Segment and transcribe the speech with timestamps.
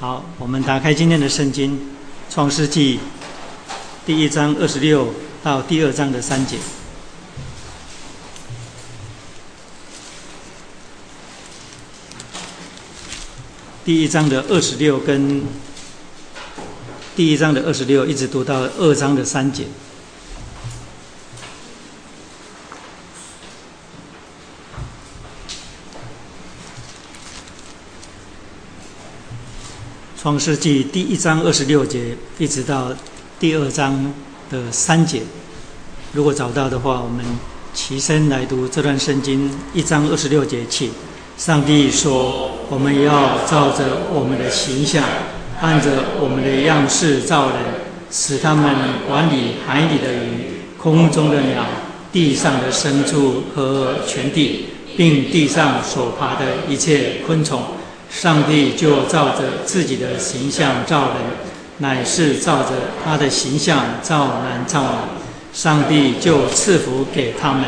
[0.00, 1.76] 好，我们打开今天的圣经，
[2.32, 2.98] 《创世纪》
[4.06, 6.56] 第一章二十六到第二章的三节。
[13.84, 15.42] 第一章的二十六跟
[17.16, 19.64] 第一章的二十六，一直读到二章的三节。
[30.28, 32.92] 创世纪第一章二十六节，一直到
[33.40, 34.12] 第二章
[34.50, 35.22] 的三节。
[36.12, 37.24] 如果找到的话，我们
[37.72, 40.90] 齐声来读这段圣经一章二十六节起。
[41.38, 45.02] 上帝说：“我们要照着我们的形象，
[45.62, 45.88] 按着
[46.20, 47.56] 我们的样式造人，
[48.10, 48.70] 使他们
[49.08, 51.64] 管理海里的鱼、空中的鸟、
[52.12, 57.62] 地上的牲畜和全地，并地上所爬的一切昆虫。”
[58.10, 61.16] 上帝就照着自己的形象造人，
[61.78, 62.70] 乃是照着
[63.04, 64.88] 他的形象造男造女。
[65.52, 67.64] 上帝就赐福给他们，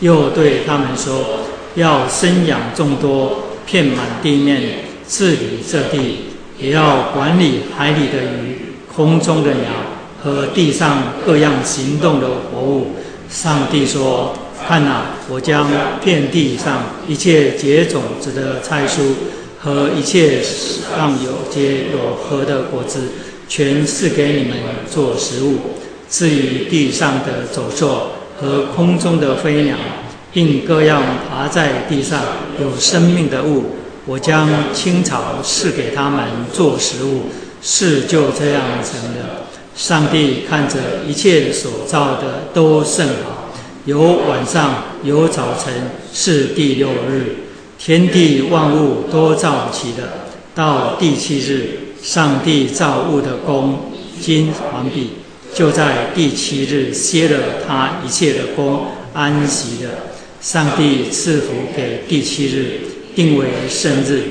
[0.00, 1.40] 又对他们说
[1.74, 6.26] ：“要生养众多，遍满地面，治理这地，
[6.58, 9.70] 也要管理海里的鱼、空中的鸟
[10.22, 12.94] 和地上各样行动的活物。”
[13.28, 14.34] 上帝说
[14.66, 15.68] ：“看哪，我将
[16.02, 19.14] 遍地上一切结种子的菜蔬。”
[19.64, 23.08] 和一切上有皆有核的果子，
[23.48, 24.58] 全是给你们
[24.90, 25.56] 做食物。
[26.10, 29.74] 至于地上的走兽和空中的飞鸟，
[30.30, 32.20] 并各样爬在地上
[32.60, 33.64] 有生命的物，
[34.04, 37.22] 我将青草赐给他们做食物。
[37.62, 39.46] 事就这样成了。
[39.74, 40.76] 上帝看着
[41.08, 43.50] 一切所造的都甚好，
[43.86, 43.98] 有
[44.28, 45.72] 晚上，有早晨，
[46.12, 47.43] 是第六日。
[47.84, 50.08] 天地万物都造起了，
[50.54, 55.10] 到第七日，上帝造物的功今完毕，
[55.52, 59.90] 就在第七日歇了他一切的功，安息了。
[60.40, 62.80] 上帝赐福给第七日，
[63.14, 64.22] 定为圣日，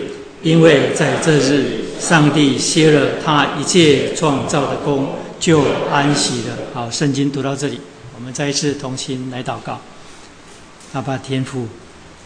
[0.41, 5.61] 因为在这日，上帝歇了他一切创造的功，就
[5.91, 6.57] 安息了。
[6.73, 7.79] 好，圣经读到这里，
[8.16, 9.79] 我们再一次同心来祷告。
[10.94, 11.67] 阿爸天父，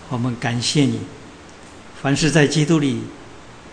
[0.08, 1.02] 我们感谢你。
[2.02, 3.02] 凡是在基督里，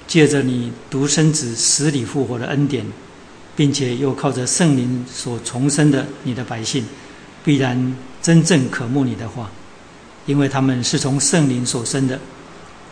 [0.06, 2.84] 借着你独生子死里复活的恩典，
[3.54, 6.84] 并且又靠着圣灵所重生的你的百姓，
[7.44, 9.50] 必然真正渴慕你的话，
[10.26, 12.18] 因为他们是从圣灵所生的。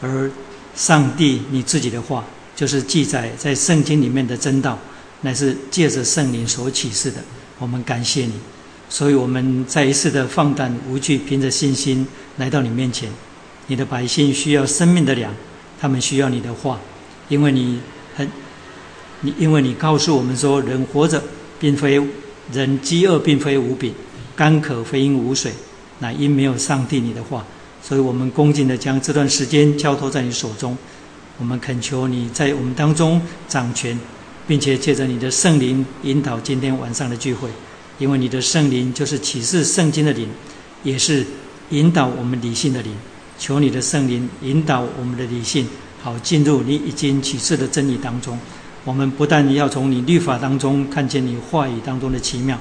[0.01, 0.31] 而
[0.75, 4.79] 上帝你自己的话，就是记载在圣经里面的真道，
[5.23, 7.19] 乃是借着圣灵所启示的。
[7.59, 8.35] 我们感谢你，
[8.89, 12.07] 所以我们再一次的放胆无惧，凭着信心
[12.37, 13.11] 来到你面前。
[13.69, 15.33] 你的百姓需要生命的粮，
[15.81, 16.81] 他们需要你的话，
[17.29, 17.81] 因为你
[18.17, 18.29] 很，
[19.21, 21.23] 你因为你告诉我们说，人活着
[21.59, 22.01] 并非
[22.53, 23.95] 人饥饿，并非无饼，
[24.35, 25.53] 干渴非因无水，
[26.01, 27.45] 乃因没有上帝你的话。
[27.83, 30.77] 所以我们恭敬的将这段时间交托在你手中，
[31.39, 33.99] 我们恳求你在我们当中掌权，
[34.47, 37.49] 并且借着你的圣灵引导今天晚上的聚会，
[37.99, 40.29] 因为你的圣灵就是启示圣经的灵，
[40.85, 41.27] 也是
[41.71, 42.93] 引导我们理性的灵。
[43.43, 45.67] 求你的圣灵引导我们的理性，
[46.01, 48.39] 好进入你已经启示的真理当中。
[48.85, 52.57] 我们不但要从你律法当中看见你话语当中的奇妙，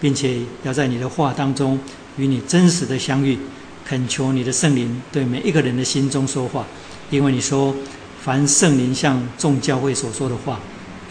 [0.00, 1.78] 并且要在你的话当中
[2.16, 3.38] 与你真实的相遇。
[3.86, 6.66] 恳求你的圣灵对每一个人的心中说话，
[7.10, 7.72] 因为你说，
[8.20, 10.58] 凡圣灵向众教会所说的话，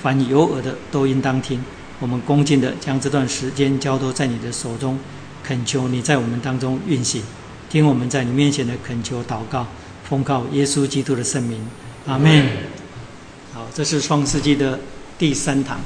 [0.01, 1.63] 凡有耳的都应当听。
[2.01, 4.99] 我们恭敬的将这段时间交托在你的手中，
[5.45, 7.21] 恳求你在我们当中运行。
[7.73, 9.65] 听我们在你面前的恳求祷告，
[10.07, 11.59] 奉告耶稣基督的圣名，
[12.05, 12.47] 阿门。
[13.51, 14.79] 好，这是创世纪的
[15.17, 15.79] 第三堂。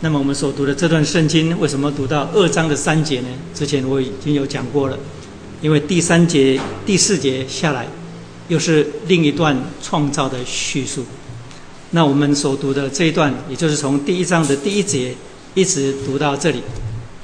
[0.00, 3.28] 那么我们所读的这段圣经，为什么读到二章的三节呢？
[3.54, 4.98] 之前我已经有讲过了，
[5.60, 7.86] 因为第三节、第四节下来，
[8.48, 11.04] 又是另一段创造的叙述。
[11.90, 15.14] 那我们所读的这一段，也就是从第一章的第一节
[15.52, 16.62] 一直读到这里。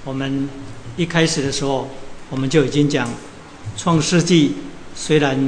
[0.04, 0.46] 我们
[0.98, 1.88] 一开始的时候，
[2.28, 3.08] 我们就已经讲。
[3.76, 4.52] 创世纪
[4.94, 5.38] 虽然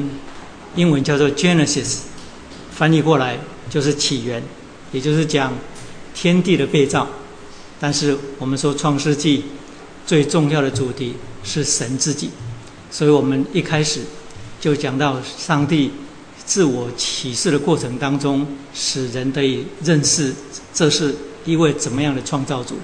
[0.76, 2.00] 英文叫做 Genesis，
[2.70, 3.38] 翻译过来
[3.70, 4.42] 就是起源，
[4.92, 5.52] 也就是讲
[6.14, 7.08] 天地的被造。
[7.80, 9.44] 但是我们说创世纪
[10.06, 12.30] 最重要的主题是神自己，
[12.90, 14.02] 所以我们一开始
[14.60, 15.90] 就讲到上帝
[16.44, 20.34] 自我启示的过程当中，使人得以认识
[20.74, 21.14] 这是
[21.46, 22.76] 一位怎么样的创造主，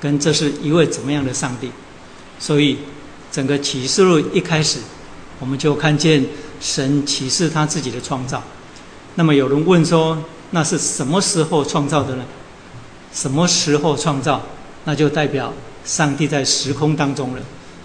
[0.00, 1.70] 跟这是一位怎么样的上帝。
[2.40, 2.76] 所以。
[3.30, 4.78] 整个启示录一开始，
[5.38, 6.24] 我们就看见
[6.60, 8.42] 神启示他自己的创造。
[9.14, 12.24] 那么有人问说：“那是什么时候创造的呢？
[13.12, 14.42] 什么时候创造？
[14.84, 15.52] 那就代表
[15.84, 17.42] 上帝在时空当中了。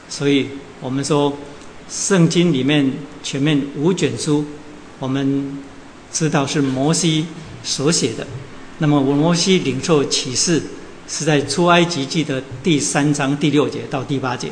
[0.07, 0.47] 所以
[0.79, 1.35] 我们说，
[1.89, 4.45] 圣经里面前面五卷书，
[4.99, 5.59] 我们
[6.11, 7.25] 知道是摩西
[7.63, 8.25] 所写的。
[8.77, 10.61] 那么摩西领受启示
[11.07, 14.49] 是在出埃及记的第三章第六节到第八节，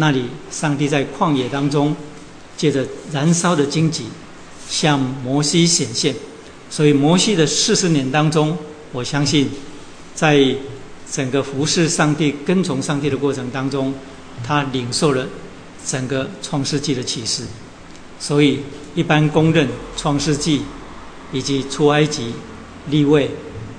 [0.00, 1.94] 那里上帝在旷野当中
[2.56, 4.04] 借着燃烧的荆棘
[4.68, 6.14] 向摩西显现。
[6.70, 8.56] 所以摩西的四十年当中，
[8.92, 9.48] 我相信
[10.14, 10.54] 在
[11.10, 13.92] 整个服侍上帝、跟从上帝的过程当中，
[14.46, 15.26] 他领受了
[15.84, 17.42] 整个创世纪的启示。
[18.20, 18.60] 所以
[18.94, 20.62] 一般公认创世纪
[21.32, 22.32] 以及出埃及、
[22.90, 23.30] 立位、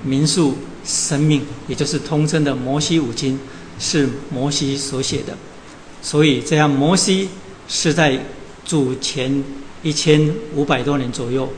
[0.04, 3.38] 民数、生命，也就是通称的摩西五经，
[3.78, 5.34] 是摩西所写的。
[6.02, 7.28] 所以这样，摩西
[7.68, 8.18] 是在
[8.64, 9.42] 主前
[9.82, 11.48] 一千五百多年左右。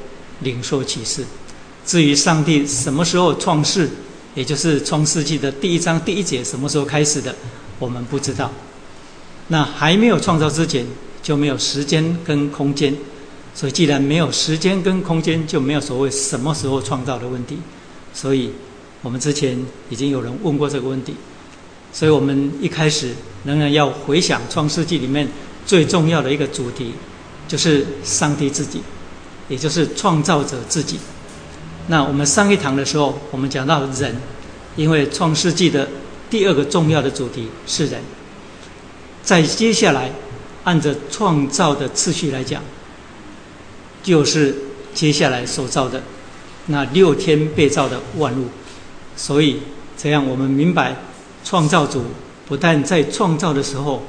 [0.43, 1.25] 领受启示。
[1.87, 3.89] 至于上帝什么时候创世，
[4.35, 7.33] 也就是创世纪的第一章第一节什么时候开始的，
[7.79, 8.51] 我们不知道。
[9.47, 10.85] 那还没有创造之前，
[11.23, 12.93] 就没有时间跟空间。
[13.55, 17.59] 所以，既然没有时间跟空间，就没有所谓什么时候创造的问题。
[18.13, 18.51] 所以，
[19.03, 19.57] 我们之前
[19.91, 21.15] 已经有人问过这个问题。
[21.93, 25.29] 所以我们一开始仍然要回想创世纪里面
[25.67, 26.93] 最重要的一个主题，
[27.47, 28.81] 就是上帝自己。
[29.49, 30.99] 也就是创造者自己。
[31.89, 34.17] 那我们上一堂的时候，我们讲到人，
[34.77, 35.87] 因为创世纪的
[36.31, 38.01] 第二个重要的主题是人。
[39.23, 40.11] 在接下来，
[40.65, 42.63] 按着创造的次序来讲，
[44.03, 44.55] 就是
[44.95, 46.03] 接下来所造的
[46.67, 48.47] 那六天被造的万物。
[49.17, 49.59] 所以
[49.99, 50.97] 这样，我们明白
[51.45, 52.05] 创造主
[52.53, 54.03] 不但在创造的时候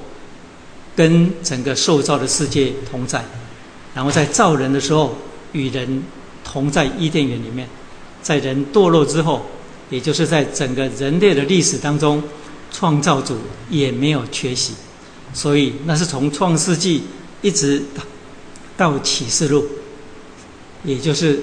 [0.97, 3.23] 跟整个受造的世界同在，
[3.95, 5.15] 然后在造人的时候。
[5.53, 6.03] 与人
[6.43, 7.69] 同在伊甸园里面，
[8.23, 9.45] 在人堕落之后，
[9.91, 12.23] 也就是在整个人类的历史当中，
[12.71, 13.37] 创造主
[13.69, 14.73] 也没有缺席，
[15.31, 17.03] 所以那是从创世纪
[17.43, 17.83] 一直
[18.75, 19.63] 到启示录，
[20.83, 21.39] 也就是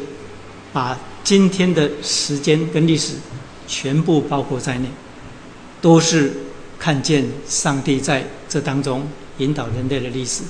[0.72, 3.12] 把今天的时间跟历史
[3.68, 4.88] 全部包括在内，
[5.80, 6.32] 都是
[6.80, 9.06] 看见上帝在这当中
[9.38, 10.42] 引导人类的历史，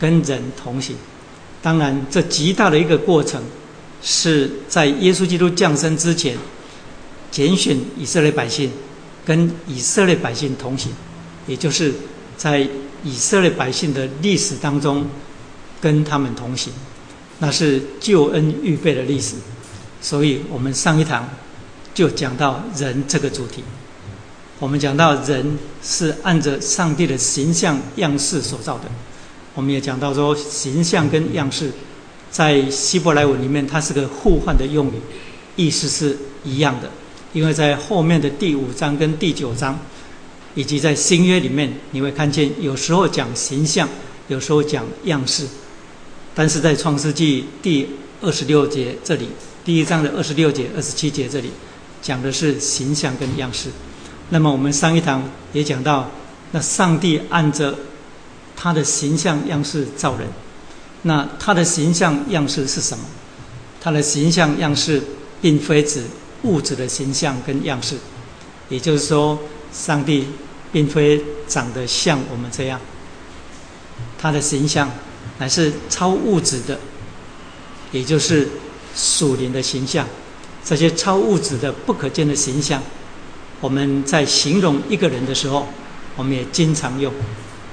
[0.00, 0.96] 跟人同行。
[1.62, 3.42] 当然，这极大的一个过程，
[4.02, 6.36] 是在耶稣基督降生之前，
[7.30, 8.70] 拣选以色列百姓，
[9.24, 10.90] 跟以色列百姓同行，
[11.46, 11.92] 也就是
[12.36, 12.66] 在
[13.02, 15.06] 以色列百姓的历史当中，
[15.80, 16.72] 跟他们同行，
[17.38, 19.36] 那是救恩预备的历史。
[20.00, 21.26] 所以我们上一堂
[21.94, 23.64] 就讲到人这个主题，
[24.64, 28.84] 我们讲到人是按着上帝的形象样式所造的。
[29.54, 31.70] 我们也讲到说，形象跟样式，
[32.30, 34.92] 在希伯来文里面，它是个互换的用语，
[35.56, 36.88] 意思是一样的。
[37.34, 39.78] 因为在后面的第五章跟第九章，
[40.54, 43.86] 以及在新约里面，你会看见有时候讲形象，
[44.28, 45.46] 有时候讲样式。
[46.34, 47.86] 但是在创世纪第
[48.22, 49.28] 二十六节这里，
[49.62, 51.50] 第一章的二十六节、二十七节这里，
[52.00, 53.68] 讲的是形象跟样式。
[54.30, 55.22] 那么我们上一堂
[55.52, 56.10] 也讲到，
[56.52, 57.74] 那上帝按着。
[58.56, 60.28] 他的形象样式造人，
[61.02, 63.04] 那他的形象样式是什么？
[63.80, 65.02] 他的形象样式
[65.42, 66.04] 并非指
[66.44, 67.96] 物质的形象跟样式，
[68.68, 69.38] 也就是说，
[69.72, 70.28] 上帝
[70.72, 72.80] 并非长得像我们这样，
[74.16, 74.88] 他的形象
[75.38, 76.78] 乃是超物质的，
[77.90, 78.48] 也就是
[78.94, 80.06] 属灵的形象。
[80.64, 82.80] 这些超物质的不可见的形象，
[83.64, 85.66] 我们在形容一个人的时候，
[86.16, 87.10] 我们也经常用。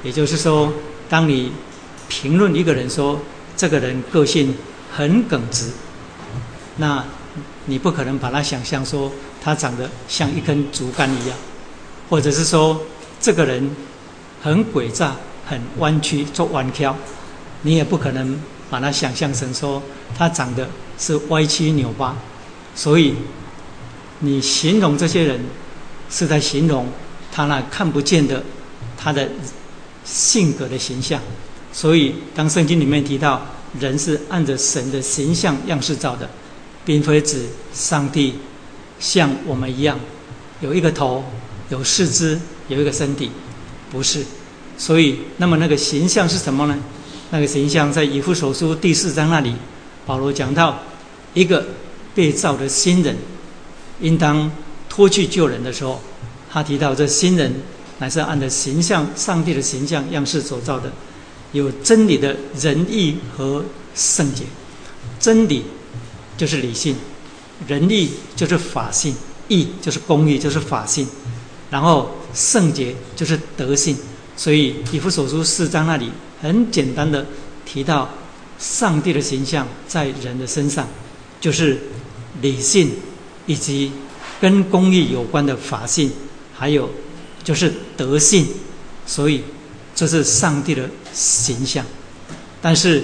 [0.05, 0.71] 也就是说，
[1.09, 1.51] 当你
[2.07, 3.19] 评论一个人说
[3.57, 4.55] 这个人个性
[4.89, 5.69] 很耿直，
[6.77, 7.03] 那
[7.65, 9.11] 你不可能把他想象说
[9.43, 11.37] 他长得像一根竹竿一样，
[12.09, 12.79] 或者是说
[13.19, 13.75] 这个人
[14.41, 16.95] 很诡诈、很弯曲、做弯挑，
[17.63, 19.83] 你也不可能把他想象成说
[20.17, 22.15] 他长得是歪七扭八。
[22.73, 23.13] 所以，
[24.19, 25.41] 你形容这些人
[26.11, 26.85] 是在形容
[27.31, 28.43] 他那看不见的
[28.95, 29.27] 他的。
[30.03, 31.21] 性格的形象，
[31.71, 33.39] 所以当圣经里面提到
[33.79, 36.27] 人是按着神的形象样式造的，
[36.83, 38.33] 并非指上帝
[38.99, 39.99] 像我们一样
[40.59, 41.23] 有一个头、
[41.69, 42.37] 有四肢、
[42.67, 43.29] 有一个身体，
[43.91, 44.25] 不是。
[44.75, 46.75] 所以，那么那个形象是什么呢？
[47.29, 49.53] 那个形象在以弗所书第四章那里，
[50.07, 50.79] 保罗讲到
[51.35, 51.63] 一个
[52.15, 53.15] 被造的新人，
[53.99, 54.51] 应当
[54.91, 56.01] 脱去旧人的时候，
[56.51, 57.53] 他提到这新人。
[57.99, 60.91] 乃是按照形象、上帝的形象样式所造的，
[61.51, 64.43] 有真理的仁义和圣洁。
[65.19, 65.63] 真理
[66.35, 66.95] 就是理性，
[67.67, 69.15] 仁义就是法性，
[69.49, 71.07] 义就是公义，就是法性，
[71.69, 73.95] 然后圣洁就是德性。
[74.35, 76.09] 所以以弗所书四章那里
[76.41, 77.23] 很简单的
[77.63, 78.09] 提到，
[78.57, 80.87] 上帝的形象在人的身上，
[81.39, 81.79] 就是
[82.41, 82.89] 理性
[83.45, 83.91] 以及
[84.41, 86.11] 跟公益有关的法性，
[86.53, 86.89] 还有
[87.43, 88.47] 就是德性。
[89.05, 89.43] 所以
[89.95, 91.85] 这是上帝的形象。
[92.61, 93.03] 但是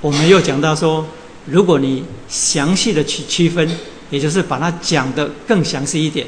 [0.00, 1.06] 我们又讲到说。
[1.48, 3.70] 如果你详细的去区分，
[4.10, 6.26] 也就是把它讲的更详细一点，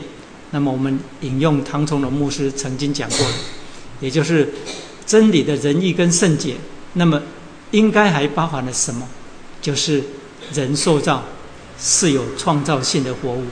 [0.53, 3.35] 那么我们引用唐崇荣牧师曾经讲过的，
[3.99, 4.49] 也就是
[5.05, 6.55] 真理的仁义跟圣洁，
[6.93, 7.21] 那么
[7.73, 9.09] 应该还包含了什么？
[9.61, 10.05] 就是
[10.55, 11.25] 人塑造
[11.81, 13.45] 是有创造性的活物。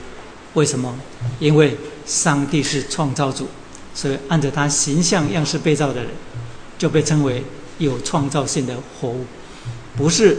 [0.53, 0.97] 为什么？
[1.39, 3.47] 因为上帝是创造主，
[3.93, 6.07] 所以按照他形象样式被造的人，
[6.77, 7.43] 就被称为
[7.77, 9.25] 有创造性的活物，
[9.95, 10.37] 不是。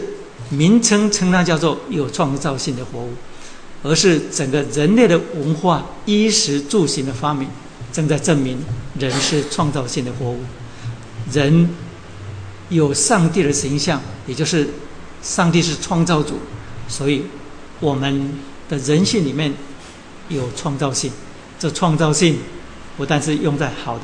[0.51, 3.11] 名称称它叫做有创造性的活物，
[3.83, 7.47] 而是整个人类的文化衣食住行的发明，
[7.93, 8.57] 正在证明
[8.97, 10.39] 人是创造性的活物。
[11.31, 11.69] 人
[12.69, 14.67] 有上帝的形象，也就是
[15.21, 16.39] 上帝是创造主，
[16.87, 17.25] 所以
[17.79, 18.33] 我们
[18.67, 19.53] 的人性里面
[20.29, 21.11] 有创造性。
[21.59, 22.37] 这创造性
[22.97, 24.03] 不但是用在好的，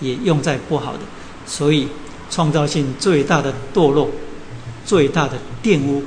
[0.00, 1.00] 也用在不好的，
[1.46, 1.88] 所以
[2.30, 4.08] 创造性最大的堕落。
[4.82, 6.02] 最大的玷污，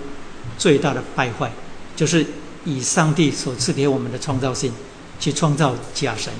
[0.57, 1.49] 最大的败坏，
[1.95, 2.25] 就是
[2.65, 4.73] 以上帝所赐给我们的创造性
[5.19, 6.33] 去创造假神。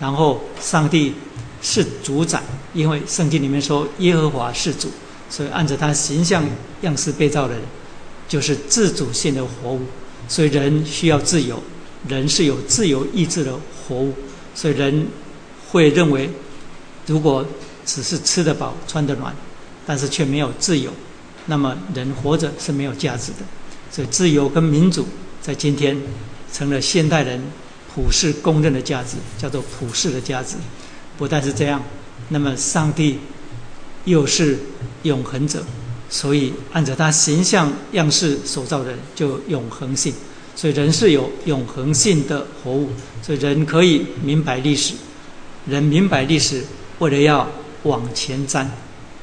[0.00, 1.14] 然后，上帝
[1.62, 4.90] 是主宰，因为圣经里面说耶和华是主，
[5.30, 6.42] 所以按照他形象
[6.80, 7.62] 样式被造的人，
[8.28, 9.82] 就是自主性的活物。
[10.28, 11.62] 所以人需要自由，
[12.08, 14.14] 人是有自由意志的活物。
[14.54, 15.06] 所以人
[15.70, 16.30] 会认为，
[17.06, 17.44] 如果
[17.84, 19.34] 只是吃得饱、穿得暖，
[19.86, 20.92] 但是却没有自由。
[21.46, 23.38] 那么人活着是没有价值的，
[23.90, 25.06] 所以自由跟民主
[25.42, 25.94] 在今天
[26.50, 27.38] 成了现代人
[27.94, 30.56] 普世公认的价值，叫做普世的价值。
[31.18, 31.82] 不但是这样，
[32.30, 33.18] 那么上帝
[34.04, 34.58] 又是
[35.02, 35.62] 永恒者，
[36.08, 40.12] 所以按照他形象样式所造的人就永恒性，
[40.54, 42.90] 所以人是有永恒性的活物，
[43.22, 44.94] 所以人可以明白历史，
[45.66, 46.62] 人明白历史，
[46.98, 47.48] 为了要
[47.84, 48.66] 往前瞻，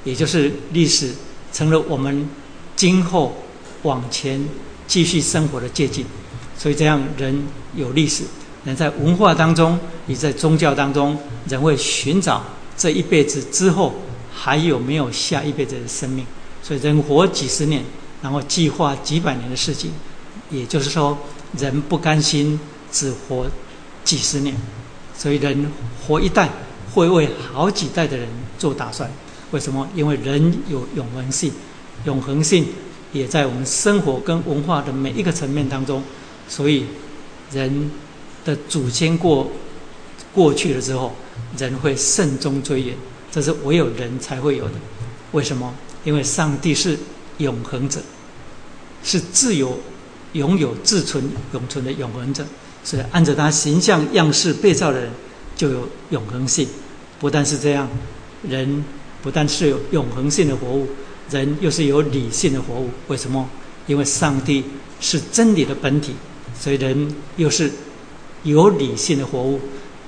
[0.03, 1.11] 也就是历史。
[1.53, 2.29] 成了我们
[2.77, 3.35] 今后
[3.81, 4.41] 往前
[4.87, 6.05] 继续生活的借鉴，
[6.57, 7.43] 所以这样人
[7.75, 8.23] 有历史，
[8.63, 11.19] 人在文化当中，也在宗教当中，
[11.49, 12.41] 人会寻找
[12.77, 13.93] 这一辈子之后
[14.33, 16.25] 还有没有下一辈子的生命。
[16.63, 17.83] 所以人活几十年，
[18.21, 19.91] 然后计划几百年的事情，
[20.49, 21.17] 也就是说，
[21.57, 22.59] 人不甘心
[22.91, 23.47] 只活
[24.03, 24.55] 几十年，
[25.17, 25.71] 所以人
[26.05, 26.49] 活一代
[26.93, 28.27] 会为好几代的人
[28.57, 29.09] 做打算。
[29.51, 29.87] 为什么？
[29.95, 31.51] 因为人有永恒性，
[32.05, 32.65] 永恒性
[33.11, 36.01] 也在我们生活跟文化的每一个层面当中。
[36.47, 36.85] 所以，
[37.51, 37.91] 人
[38.45, 39.49] 的祖先过
[40.33, 41.13] 过去了之后，
[41.57, 42.95] 人会慎终追远，
[43.31, 44.73] 这是唯有人才会有的。
[45.33, 45.73] 为什么？
[46.03, 46.97] 因为上帝是
[47.37, 48.01] 永恒者，
[49.03, 49.79] 是自由、
[50.33, 52.45] 拥有自存、永存的永恒者。
[52.83, 55.11] 所以，按照他形象样式被造的人
[55.55, 56.67] 就有永恒性。
[57.19, 57.87] 不但是这样，
[58.47, 58.83] 人。
[59.23, 60.87] 不但是有永恒性的活物，
[61.29, 62.89] 人又是有理性的活物。
[63.07, 63.47] 为什么？
[63.85, 64.63] 因为上帝
[64.99, 66.15] 是真理的本体，
[66.59, 67.71] 所以人又是
[68.41, 69.59] 有理性的活物。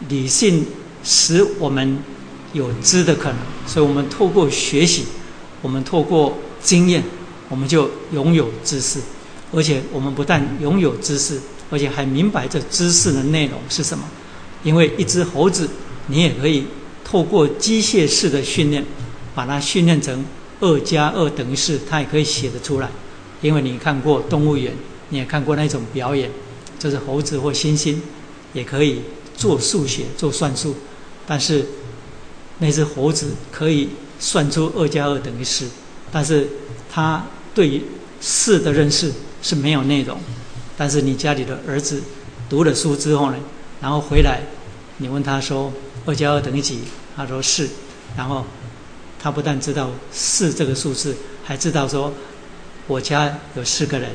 [0.09, 0.65] 理性
[1.03, 1.99] 使我们
[2.53, 5.05] 有知的可能，所以我们透过学习，
[5.63, 7.03] 我们透过经验，
[7.49, 8.99] 我们就拥有知识。
[9.51, 11.39] 而且我们不但拥有知识，
[11.71, 14.03] 而且还明白这知识的内容是什么。
[14.63, 15.67] 因为一只猴子，
[16.05, 16.65] 你也可以
[17.03, 18.85] 透过机械式的训练。
[19.35, 20.23] 把它训练成
[20.59, 22.87] 二加二等于四，它也可以写得出来。
[23.41, 24.71] 因为你看过动物园，
[25.09, 26.29] 你也看过那种表演，
[26.77, 27.95] 就是猴子或猩猩
[28.53, 29.01] 也可以
[29.35, 30.75] 做数学、做算术。
[31.25, 31.65] 但是
[32.59, 33.89] 那只猴子可以
[34.23, 35.67] 算出二加二等于四，
[36.09, 36.47] 但是
[36.89, 37.83] 他对于
[38.21, 39.11] 四的认识
[39.41, 40.17] 是没有内容。
[40.77, 42.01] 但是你家里的儿子
[42.49, 43.37] 读了书之后呢，
[43.81, 44.39] 然后回来，
[44.99, 45.73] 你问他说
[46.05, 46.79] 二加二等于几？
[47.17, 47.67] 他说四，
[48.15, 48.45] 然后。
[49.23, 51.15] 他不但知道四这个数字，
[51.45, 52.13] 还知道说，
[52.87, 54.09] 我家有四个人，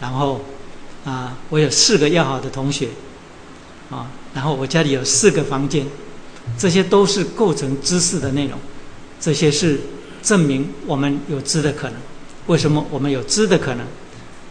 [0.00, 0.40] 然后，
[1.04, 2.90] 啊，我有四个要好的同学，
[3.90, 5.84] 啊，然后我家里有四个房间，
[6.58, 8.58] 这些都是构成知识的内容，
[9.20, 9.80] 这些是
[10.22, 11.96] 证明我们有知的可能。
[12.46, 13.86] 为什么我们有知的可能？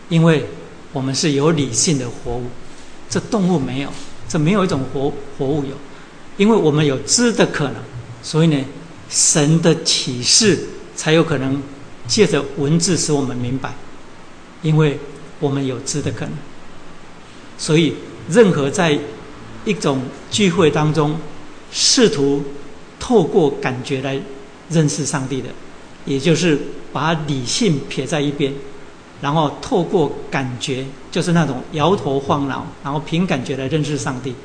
[0.09, 0.45] 因为
[0.93, 2.45] 我们是有理性的活物，
[3.09, 3.89] 这动物没有，
[4.27, 5.75] 这没有一种活活物有，
[6.37, 7.75] 因为我们有知的可能，
[8.21, 8.63] 所以呢。
[9.13, 10.57] 神的启示
[10.95, 11.61] 才有可能
[12.07, 13.73] 借着文字使我们明白，
[14.61, 14.97] 因为
[15.41, 16.33] 我们有知的可能。
[17.57, 17.93] 所以，
[18.29, 18.97] 任何在
[19.65, 21.17] 一种聚会当中
[21.71, 22.43] 试图
[22.99, 24.19] 透过感觉来
[24.69, 25.49] 认识上帝的，
[26.05, 26.59] 也就是
[26.91, 28.53] 把理性撇在一边，
[29.21, 34.35] 然后透过感觉，就是那种摇头晃脑，然后凭感觉来认识上帝，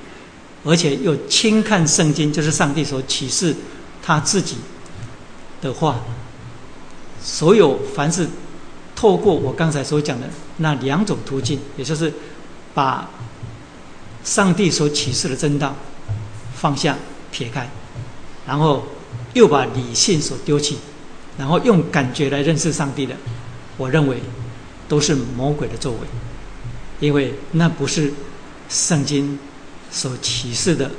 [0.64, 3.54] 而且又轻看圣经，就是上帝所启示
[4.02, 4.56] 他自己
[5.61, 6.00] 的话。
[7.21, 8.28] 所有凡是
[8.95, 10.28] 透过我刚才所讲的
[10.59, 12.12] 那两种途径，也就是
[12.73, 13.11] 把
[14.23, 15.75] 上帝所启示的真道
[16.54, 16.97] 放下
[17.37, 17.69] 撇开，
[18.47, 18.87] 然后
[19.35, 20.78] 又把理性所丢弃，
[21.37, 23.14] 然后用感觉来认识上帝的，
[23.76, 24.16] 我认为
[24.88, 25.99] 都是魔鬼的作为，
[26.99, 28.11] 因为那不是
[28.71, 29.38] 圣经
[29.90, 30.90] 所启示的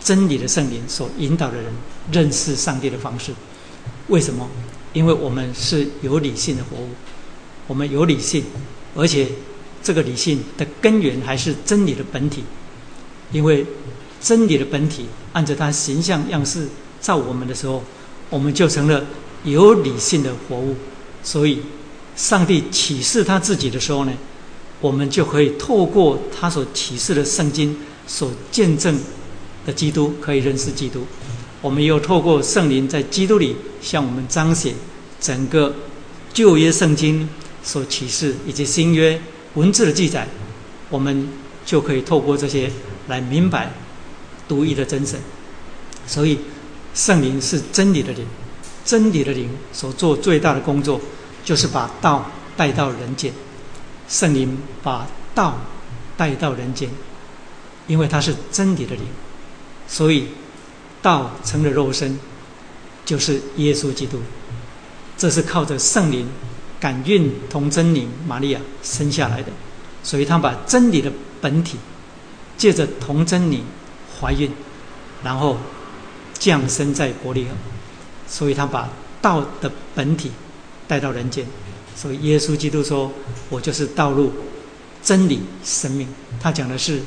[0.00, 1.66] 真理的圣灵所引导的人
[2.10, 3.32] 认识上帝的方式。
[4.08, 4.48] 为什么？
[4.94, 6.88] 因为我们是有理性的活物，
[7.66, 8.44] 我们有理性，
[8.94, 9.28] 而且
[9.82, 12.44] 这个理性的根源还是真理的本体。
[13.32, 13.66] 因为
[14.20, 16.66] 真理的本体按着它形象样式
[17.00, 17.82] 造我们的时候，
[18.30, 19.04] 我们就成了
[19.44, 20.74] 有理性的活物。
[21.22, 21.60] 所以，
[22.14, 24.12] 上帝启示他自己的时候呢，
[24.80, 28.98] 我们就可以透过他所启示的圣经所见证
[29.64, 31.04] 的基督，可以认识基督。
[31.60, 34.74] 我们又透过圣灵在基督里向我们彰显
[35.20, 35.74] 整个
[36.32, 37.28] 旧约圣经
[37.62, 39.20] 所启示以及新约
[39.54, 40.28] 文字的记载，
[40.90, 41.28] 我们
[41.64, 42.70] 就可以透过这些
[43.08, 43.72] 来明白
[44.48, 45.20] 独一的真神。
[46.06, 46.38] 所以，
[46.94, 48.26] 圣灵是真理的灵，
[48.84, 51.00] 真理的灵所做最大的工作，
[51.44, 53.32] 就是把道带到人间。
[54.08, 55.58] 圣灵把道
[56.16, 56.88] 带到人间，
[57.86, 59.04] 因为它是真理的灵，
[59.86, 60.26] 所以。
[61.02, 62.18] 道成了肉身，
[63.04, 64.18] 就是耶稣基督。
[65.16, 66.26] 这是靠着圣灵
[66.80, 69.52] 感孕同真灵玛利亚生下来的，
[70.02, 71.78] 所以他把真理的本体
[72.56, 73.62] 借着同真理
[74.20, 74.50] 怀孕，
[75.22, 75.56] 然后
[76.38, 77.56] 降生在伯利恒。
[78.28, 78.88] 所以他把
[79.22, 80.32] 道的本体
[80.88, 81.46] 带到人间。
[81.94, 83.10] 所以耶稣基督说
[83.48, 84.32] ：“我就是道路、
[85.02, 86.08] 真理、生命。”
[86.40, 87.00] 他讲的是，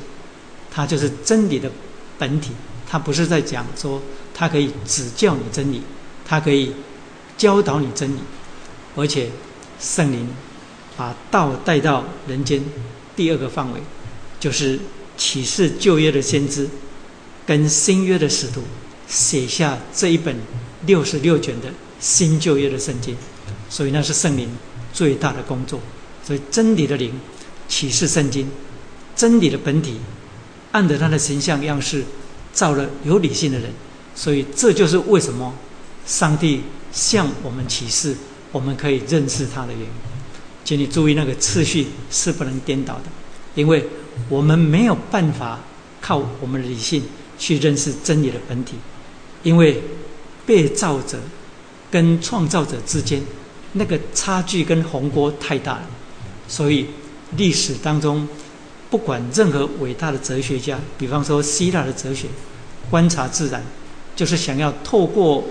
[0.70, 1.70] 他就是真理的
[2.18, 2.52] 本体。
[2.88, 4.02] 他不是在讲说，
[4.34, 5.82] 他可以指教你真理，
[6.24, 6.74] 他可以
[7.36, 8.18] 教导你真理，
[8.96, 9.30] 而且
[9.78, 10.26] 圣灵
[10.96, 12.60] 把道带到人间。
[13.14, 13.80] 第二个范围
[14.40, 14.80] 就是
[15.16, 16.68] 启示旧约的先知
[17.50, 18.62] 跟新约的使徒
[19.08, 20.36] 写下这一本
[20.86, 21.66] 六十六卷的
[21.98, 23.16] 新旧约的圣经，
[23.68, 24.48] 所以那是圣灵
[24.92, 25.80] 最大的工作。
[26.24, 27.12] 所以真理的灵
[27.66, 28.48] 启示圣经，
[29.16, 29.96] 真理的本体
[30.70, 32.04] 按着他的形象样式。
[32.52, 33.70] 造了有理性的人，
[34.14, 35.52] 所以这就是为什么
[36.04, 38.16] 上帝向我们启示，
[38.50, 39.88] 我们可以认识他的原因。
[40.64, 43.02] 请你注意，那个次序是不能颠倒的，
[43.54, 43.84] 因为
[44.28, 45.60] 我们没有办法
[46.00, 47.02] 靠我们的理性
[47.40, 48.76] 去认识真理的本体，
[49.42, 49.82] 因为
[50.46, 51.18] 被造者
[51.90, 53.20] 跟创造者之间
[53.72, 55.86] 那个差距跟鸿沟太大了，
[56.46, 56.86] 所以
[57.36, 58.28] 历史当中。
[58.90, 62.26] 不管任何伟大的哲学家，比方说希腊的哲学，
[62.90, 63.62] 观察自然，
[64.16, 65.44] 就是想要透过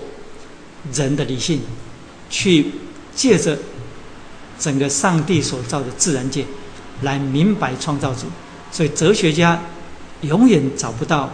[0.92, 1.62] 人的理性，
[2.28, 2.66] 去
[3.14, 3.56] 借着
[4.58, 6.44] 整个上帝所造的自然界，
[7.00, 8.26] 来明白创造主。
[8.70, 9.58] 所以哲学家
[10.20, 11.32] 永远找不到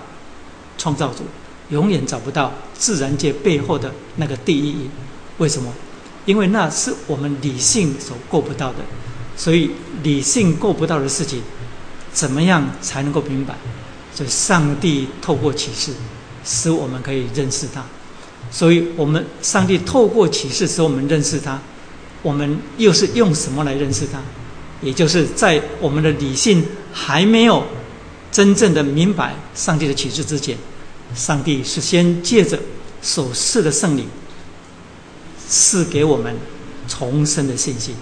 [0.79, 1.25] 创造主，
[1.71, 4.91] 永远找不到自然界背后的那个第一因。
[5.39, 5.73] 为什么？
[6.25, 8.79] 因为那是我们理性所够不到的。
[9.37, 9.71] 所以
[10.03, 11.43] 理性够不到的事情。
[12.13, 13.55] 怎么样才能够明白？
[14.15, 15.93] 所以上帝透过启示，
[16.43, 17.85] 使我们可以认识他。
[18.51, 21.61] 所以我们上帝透过启示使我们认识他。
[22.23, 24.19] 我们又是用什么来认识他？
[24.81, 27.63] 也就是在我们的理性还没有
[28.37, 30.59] 真正的明白上帝的启示之前，
[31.15, 32.61] 上帝是先借着
[33.01, 34.07] 所赐的圣灵
[35.49, 36.37] 赐给我们
[36.87, 37.95] 重生的信心，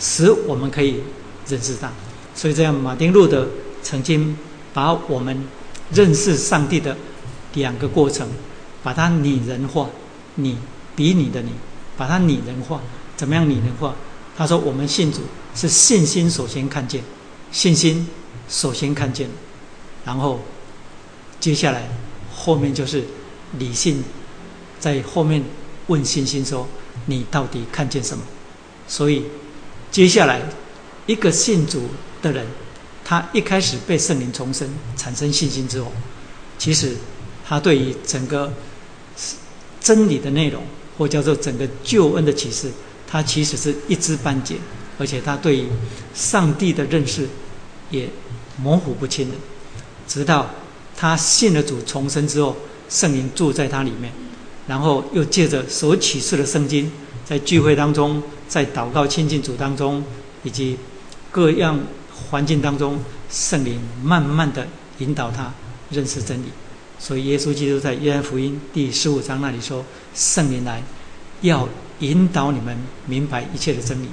[0.00, 1.02] 使我们可以
[1.46, 1.92] 认识他。
[2.34, 3.46] 所以，这样马丁路德
[3.82, 4.34] 曾经
[4.72, 5.46] 把我们
[5.92, 6.96] 认识上帝的
[7.52, 8.26] 两个过程，
[8.82, 9.90] 把它拟人化，
[10.36, 10.56] 你
[10.94, 11.50] 比你的你，
[11.98, 12.80] 把它拟人化。
[13.14, 13.94] 怎么样拟人化？
[14.38, 15.20] 他说：“我们信主
[15.54, 17.04] 是信心首先看见，
[17.52, 18.08] 信心
[18.48, 19.28] 首先看见，
[20.06, 20.40] 然后
[21.38, 21.86] 接下来
[22.34, 23.04] 后面就是
[23.58, 24.02] 理性，
[24.80, 25.44] 在后面
[25.88, 26.66] 问信心说：
[27.04, 28.24] 你到底看见什么？
[28.88, 29.24] 所以
[29.90, 30.40] 接下来
[31.04, 31.82] 一个信主。”
[32.22, 32.44] 的人，
[33.04, 34.66] 他一开始被圣灵重生，
[34.96, 35.92] 产生信心之后，
[36.58, 36.96] 其实
[37.46, 38.50] 他对于整个
[39.78, 40.62] 真理的内容，
[40.96, 42.72] 或叫做整个救恩的启示，
[43.06, 44.56] 他其实是一知半解，
[44.98, 45.68] 而且他对于
[46.14, 47.28] 上帝的认识
[47.90, 48.08] 也
[48.56, 49.36] 模糊不清的。
[50.06, 50.48] 直到
[50.96, 52.56] 他信了主重生之后，
[52.88, 54.12] 圣灵住在他里面，
[54.66, 56.90] 然后又借着所启示的圣经，
[57.24, 60.04] 在聚会当中，在祷告亲近主当中，
[60.42, 60.78] 以及
[61.30, 61.78] 各样
[62.30, 62.98] 环境当中，
[63.30, 64.66] 圣灵慢慢的
[64.98, 65.52] 引导他
[65.90, 66.46] 认识真理。
[66.98, 70.82] 所以，耶稣基督在约翰福音第十五章那里说：“圣灵来，
[71.42, 74.06] 要引导你们明白一切的真理；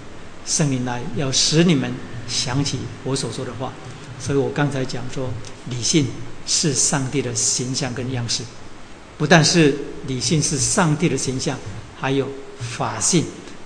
[0.46, 1.94] 圣灵来，要使你们
[2.28, 3.72] 想起我所说的话。”
[4.20, 5.30] 所以我刚才讲说，
[5.70, 6.08] 理性
[6.46, 8.44] 是上帝的形象跟样式，
[9.18, 11.58] 不但是理性是上帝的形象，
[12.00, 12.28] 还有
[12.60, 13.26] 法性，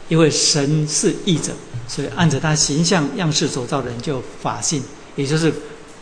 [0.10, 1.54] 因为神是义者，
[1.88, 4.82] 所以按着他形象样式所造的人就法性，
[5.16, 5.54] 也就是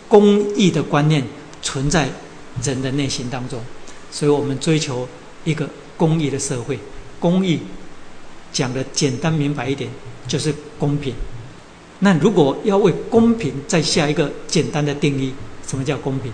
[0.07, 1.23] 公义的观念
[1.61, 2.09] 存在。
[2.63, 3.59] 人的内心当中，
[4.09, 5.05] 所以我们追求
[5.43, 6.79] 一个公益的社会。
[7.19, 7.59] 公益
[8.53, 9.89] 讲的简单明白一点，
[10.25, 11.13] 就是公平。
[11.99, 15.33] 那如果要为公平再下一个简单的定义，
[15.67, 16.31] 什么叫公平？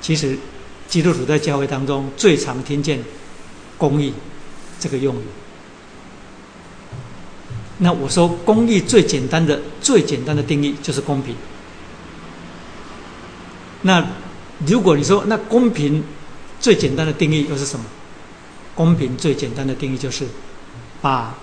[0.00, 0.38] 其实
[0.88, 3.02] 基督徒在教会当中最常听见
[3.76, 4.14] “公义”
[4.80, 5.24] 这个用语。
[7.78, 11.34] 那我说公义最简单的、最简单的定义就是公平。
[13.82, 14.04] 那
[14.66, 16.02] 如果你说那公平
[16.58, 17.84] 最简单的定义又是什么？
[18.74, 20.26] 公平最简单的定义就是
[21.00, 21.36] 把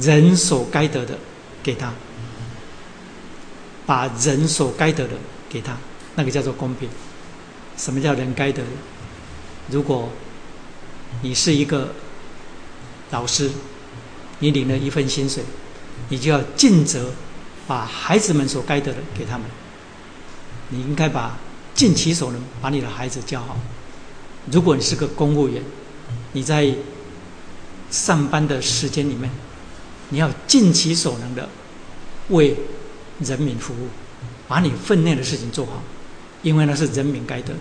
[0.00, 1.18] 人所该得的
[1.62, 1.92] 给他，
[3.88, 5.14] 把人所该得的
[5.48, 5.74] 给他，
[6.14, 6.86] 那个叫做公平。
[7.78, 8.62] 什么叫人该得？
[9.70, 10.10] 如果
[11.22, 11.94] 你是一个
[13.10, 13.50] 老师，
[14.40, 15.42] 你领了一份薪水，
[16.10, 17.10] 你就要尽责
[17.66, 19.46] 把孩子们所该得的给他们。
[20.68, 21.38] 你应该把
[21.74, 23.56] 尽其所能把你的孩子教好。
[24.52, 25.62] 如果你是个公务员，
[26.32, 26.74] 你在
[27.90, 29.30] 上班的时间里面，
[30.10, 31.48] 你要尽其所能的
[32.28, 32.54] 为
[33.20, 33.88] 人民服务，
[34.46, 35.82] 把你分内的事情做好，
[36.42, 37.60] 因为那是人民该得的。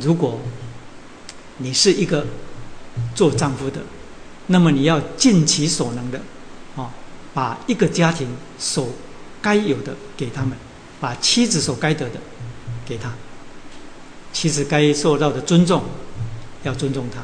[0.00, 0.40] 如果
[1.58, 2.26] 你是一个
[3.14, 3.80] 做丈夫的，
[4.46, 6.20] 那么你要尽其所能的，
[6.76, 6.90] 啊，
[7.34, 8.88] 把一个家庭所
[9.40, 10.56] 该有的给他们。
[11.00, 12.20] 把妻子所该得的
[12.86, 13.12] 给他，
[14.32, 15.82] 妻子该受到的尊重
[16.62, 17.20] 要尊重他，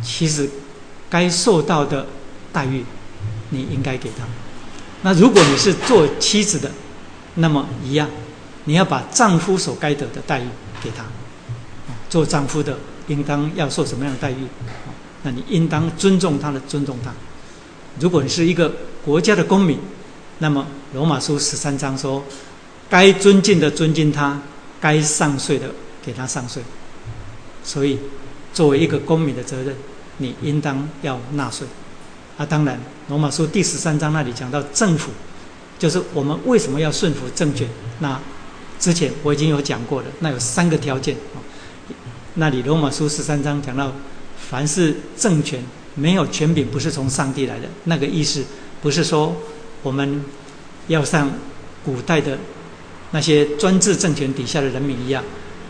[0.00, 0.48] 妻子
[1.08, 2.06] 该受到的
[2.52, 2.84] 待遇
[3.48, 4.24] 你应该给他。
[5.02, 6.70] 那如果你是做妻子的，
[7.36, 8.08] 那么一样，
[8.64, 10.46] 你要把丈夫所该得的待遇
[10.82, 11.04] 给他。
[12.08, 14.46] 做丈夫的应当要受什么样的待遇？
[15.22, 17.12] 那你应当尊重他的，尊重他。
[17.98, 18.72] 如果你是一个
[19.04, 19.78] 国家的公民，
[20.38, 22.22] 那么罗马书十三章说。
[22.90, 24.36] 该尊敬的尊敬他，
[24.80, 25.70] 该上税的
[26.02, 26.60] 给他上税。
[27.62, 27.96] 所以，
[28.52, 29.72] 作为一个公民的责任，
[30.16, 31.64] 你应当要纳税。
[32.40, 32.74] 啊，当然，
[33.10, 35.10] 《罗马书》第十三章那里讲到政府，
[35.78, 37.68] 就是我们为什么要顺服政权。
[37.98, 38.18] 那
[38.78, 41.14] 之前我已经有讲过了，那有三个条件。
[42.36, 43.92] 那里《罗马书》十三章讲到，
[44.38, 45.62] 凡是政权
[45.94, 47.68] 没有权柄，不是从上帝来的。
[47.84, 48.42] 那个意思
[48.80, 49.36] 不是说
[49.82, 50.24] 我们
[50.88, 51.30] 要像
[51.84, 52.38] 古代的。
[53.10, 55.22] 那些专制政权底下的人民一样，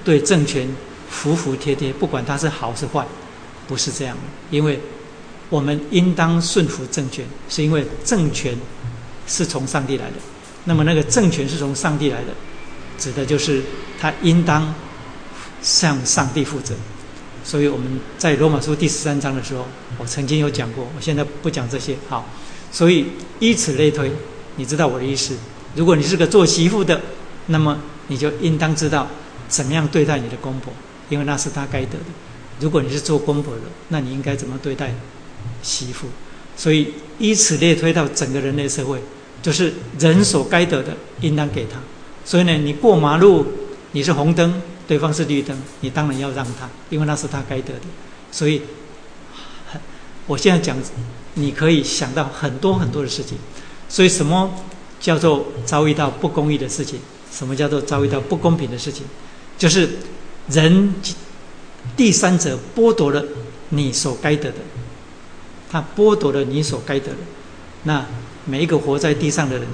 [0.04, 0.68] 对政权
[1.08, 3.04] 服服帖帖，不管他是好是坏，
[3.66, 4.22] 不是这样的。
[4.56, 4.78] 因为
[5.50, 8.56] 我们应当顺服政权，是因为政权
[9.26, 10.16] 是从上帝来的。
[10.64, 12.28] 那么那个政权是从上帝来的，
[12.98, 13.62] 指的就是
[13.98, 14.74] 他应当
[15.60, 16.74] 向上帝负责。
[17.42, 19.66] 所以我们在罗马书第十三章的时候，
[19.98, 21.96] 我曾经有讲过，我现在不讲这些。
[22.08, 22.28] 好，
[22.70, 23.06] 所以
[23.38, 24.12] 以此类推，
[24.56, 25.34] 你知道我的意思。
[25.74, 27.00] 如果你是个做媳妇的，
[27.46, 29.08] 那么你就应当知道
[29.48, 30.72] 怎么样对待你的公婆，
[31.08, 32.04] 因为那是他该得的。
[32.60, 34.92] 如果你是做公婆的，那你应该怎么对待
[35.62, 36.06] 媳妇？
[36.56, 39.00] 所以以此类推到整个人类社会，
[39.42, 41.78] 就是人所该得的，应当给他。
[42.24, 43.46] 所以呢，你过马路
[43.92, 47.80] 你是红灯，对方是绿灯，你当然要让他，因为那是他该得的。
[48.30, 48.62] 所以，
[50.26, 50.76] 我现在讲，
[51.34, 53.38] 你可以想到很多很多的事情。
[53.88, 54.52] 所以，什么
[55.00, 57.00] 叫做遭遇到不公义的事情？
[57.32, 59.04] 什么叫做遭遇到不公平的事情？
[59.56, 59.88] 就是
[60.48, 60.94] 人
[61.96, 63.24] 第三者剥夺了
[63.70, 64.58] 你所该得的，
[65.70, 67.18] 他剥夺了你所该得的。
[67.84, 68.04] 那
[68.44, 69.66] 每一个活在地上的人，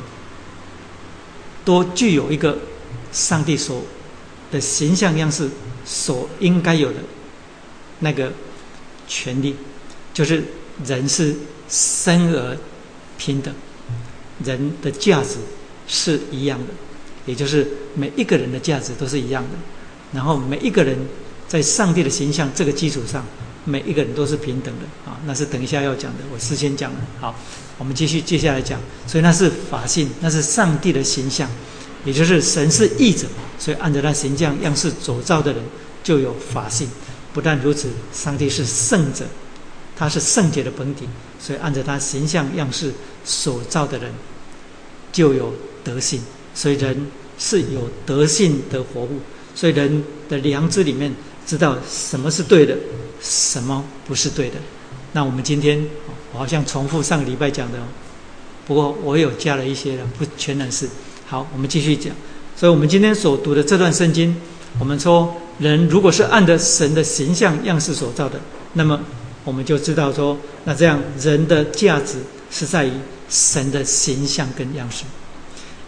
[1.65, 2.59] 都具有一个
[3.13, 3.83] 上帝所
[4.53, 5.49] 的形象样式
[5.85, 6.99] 所应该有的
[8.01, 8.31] 那个
[9.09, 9.57] 权利，
[10.13, 10.45] 就是
[10.85, 11.35] 人是
[11.69, 12.57] 生而
[13.17, 13.53] 平等，
[14.45, 15.39] 人的价值
[15.89, 16.67] 是一样的。
[17.25, 19.51] 也就是每一个人的价值都是一样的，
[20.13, 20.97] 然后每一个人
[21.49, 23.25] 在上帝的形象这个基础上，
[23.67, 26.99] 每一个人都是平等的啊，那是等一下要讲的，我事先讲了。
[27.21, 27.35] 好，
[27.77, 31.51] 我们继续接下来讲，所以那是法性，那是上帝的形象，
[32.05, 33.27] 也就是神是义者，
[33.59, 35.61] 所以按照他形象样式所造的人
[36.05, 36.89] 就有法性。
[37.35, 39.27] 不但如此，上帝是圣者，
[39.97, 41.09] 他是圣洁的本体，
[41.41, 42.93] 所以按照他形象样式
[43.25, 44.11] 所造的人
[45.13, 45.53] 就有
[45.83, 46.23] 德性，
[46.55, 47.07] 所以人
[47.39, 49.21] 是有德性的活物，
[49.55, 51.13] 所以人的良知里面
[51.47, 52.75] 知道什么是对的，
[53.21, 54.57] 什么不是对的。
[55.13, 55.85] 那我们今天
[56.33, 57.79] 我好像重复上个礼拜讲的，
[58.67, 60.89] 不过我有加了一些的，不全然是。
[61.27, 62.15] 好，我们继续讲。
[62.57, 64.37] 所以我们今天所读的这段圣经，
[64.79, 65.35] 我们说。
[65.59, 68.39] 人如果是按着神的形象样式所造的，
[68.75, 69.01] 那么
[69.43, 72.19] 我们就知道说，那这样人的价值
[72.51, 72.93] 是在于
[73.31, 75.05] 神的形象跟样式。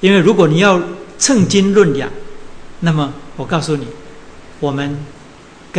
[0.00, 0.82] 因为如果你要
[1.18, 2.10] 称斤论两，
[2.80, 3.86] 那么我告诉你，
[4.58, 4.96] 我们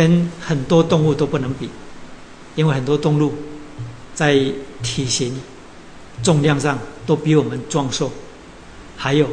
[0.00, 1.68] 跟很多动物都不能比，
[2.54, 3.34] 因为很多动物
[4.14, 4.32] 在
[4.82, 5.38] 体型、
[6.22, 8.10] 重量上都比我们壮硕，
[8.96, 9.28] 还有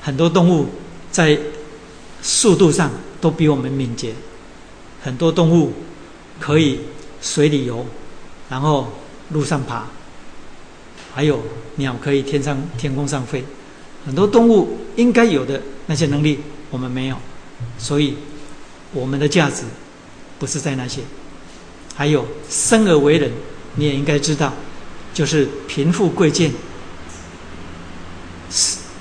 [0.00, 0.66] 很多动物
[1.10, 1.38] 在
[2.22, 2.90] 速度上。
[3.18, 4.12] 都比我们敏捷，
[5.02, 5.72] 很多动物
[6.38, 6.78] 可以
[7.22, 7.84] 水里游，
[8.48, 8.92] 然后
[9.30, 9.86] 路上爬，
[11.14, 11.40] 还有
[11.76, 13.42] 鸟可以天上天空上飞，
[14.04, 16.38] 很多动物应该有的那些能力
[16.70, 17.16] 我们没有，
[17.78, 18.14] 所以
[18.92, 19.62] 我们的价值
[20.38, 21.00] 不是在那些。
[21.94, 23.30] 还有生而为人，
[23.76, 24.52] 你也应该知道，
[25.14, 26.52] 就是贫富贵贱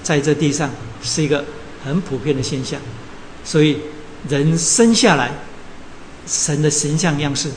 [0.03, 0.69] 在这地上
[1.01, 1.45] 是一个
[1.83, 2.79] 很普遍的现象，
[3.43, 3.77] 所以。
[4.27, 5.31] 人生下来，
[6.25, 7.47] 神的形象样式，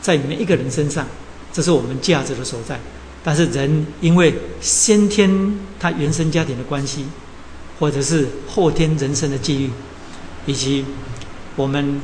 [0.00, 1.04] 在每一个人身上，
[1.52, 2.78] 这是我们价值的所在。
[3.24, 7.04] 但是人因为先天他原生家庭的关系，
[7.80, 9.70] 或者是后天人生的际遇，
[10.46, 10.84] 以及
[11.56, 12.00] 我们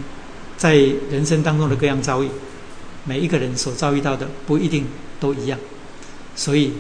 [0.57, 0.75] 在
[1.11, 2.29] 人生当中的各样遭遇，
[3.05, 4.87] 每一个人所遭遇到的不一定
[5.21, 5.59] 都一样。
[6.35, 6.73] 所以，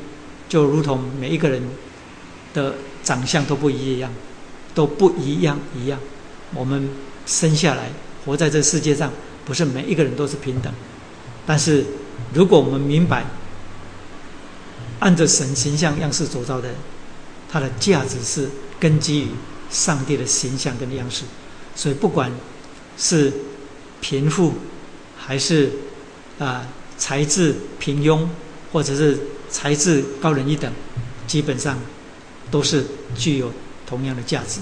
[0.48, 1.62] 就如同每一个人
[2.52, 4.10] 的长相都不一样，
[4.74, 6.00] 都不一样一样，
[6.54, 6.88] 我们。
[7.24, 7.88] 生下来，
[8.26, 9.08] 活在这世界上，
[9.44, 10.74] 不是每一个人都是平等。
[11.46, 11.86] 但是，
[12.34, 13.24] 如果我们明白，
[14.98, 16.70] 按着神形象样式所造的，
[17.48, 19.28] 它的价值是根基于
[19.70, 21.22] 上帝的形象跟样式。
[21.76, 22.28] 所以，不管
[22.96, 23.32] 是
[24.00, 24.54] 贫富，
[25.16, 25.70] 还是
[26.38, 28.26] 啊才智平庸，
[28.72, 30.72] 或者是才智高人一等，
[31.26, 31.78] 基本上
[32.50, 32.84] 都是
[33.16, 33.52] 具有
[33.86, 34.60] 同样的价值。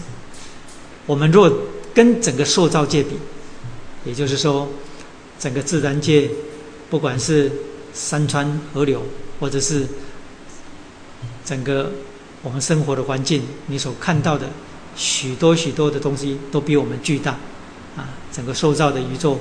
[1.06, 1.52] 我们若
[1.92, 3.16] 跟整个塑造界比，
[4.04, 4.68] 也就是说，
[5.38, 6.30] 整个自然界，
[6.88, 7.50] 不管是
[7.92, 9.02] 山川河流，
[9.40, 9.86] 或者是
[11.44, 11.92] 整个
[12.42, 14.50] 我们生活的环境，你所看到的
[14.94, 17.38] 许多许多的东西，都比我们巨大。
[18.32, 19.38] 整个塑造的宇宙，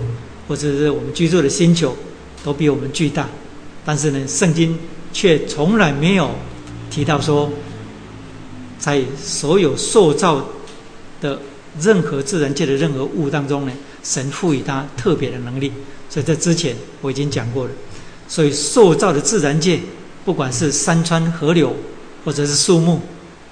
[0.48, 1.96] 或者是我们居住的星球，
[2.44, 3.30] 都比我们巨大。
[3.86, 4.78] 但是呢，圣经
[5.14, 6.32] 却从来没有
[6.90, 7.50] 提到说，
[8.78, 10.46] 在所有塑造
[11.22, 11.40] 的。
[11.80, 13.72] 任何自然界的任何物当中呢，
[14.04, 15.72] 神赋予它特别的能力。
[16.10, 17.72] 所以在之前我已经讲过了。
[18.28, 19.80] 所以塑造的自然界，
[20.26, 21.74] 不管是山川河流，
[22.26, 23.00] 或者是树木，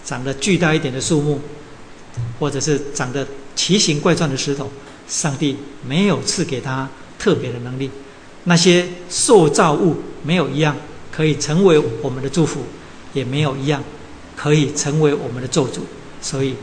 [0.03, 1.39] 长得巨大一点的树木，
[2.39, 4.67] 或者是长得奇形怪状的石头，
[5.07, 7.89] 上帝没有赐给他特别的能力。
[8.43, 10.75] 那些塑造物没有一样
[11.11, 12.61] 可以成为我们的祝福，
[13.13, 13.83] 也没有一样
[14.35, 15.79] 可以成为我们的咒诅。
[16.21, 16.55] 所以。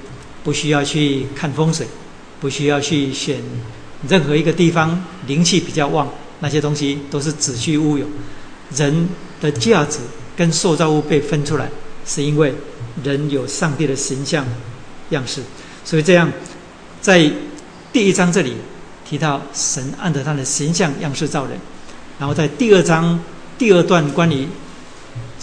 [0.45, 1.87] 不需要去看风水，
[2.39, 3.41] 不需要去选
[4.07, 6.07] 任何一个地方灵气比较旺，
[6.41, 8.05] 那些东西都是子虚乌有。
[8.77, 9.09] 人
[9.41, 10.01] 的价值
[10.37, 11.67] 跟塑造物被分出来，
[12.05, 12.55] 是因为
[13.03, 14.45] 人有上帝的形象
[15.09, 15.41] 样式，
[15.83, 16.31] 所以这样
[17.01, 17.33] 在
[17.95, 18.57] 第一章这里
[19.09, 21.57] 提到神按照他的形象样式造人，
[22.19, 23.19] 然后在第二章
[23.57, 24.49] 第二段关于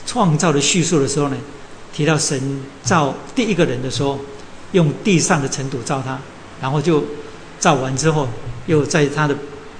[0.05, 1.37] 创造的叙述的时候呢，
[1.93, 4.19] 提到神造第一个人的时候。
[4.73, 6.17] 用地上的尘土造他，
[6.61, 7.03] 然后就
[7.59, 8.25] 造完之后，
[8.67, 9.35] 又在他的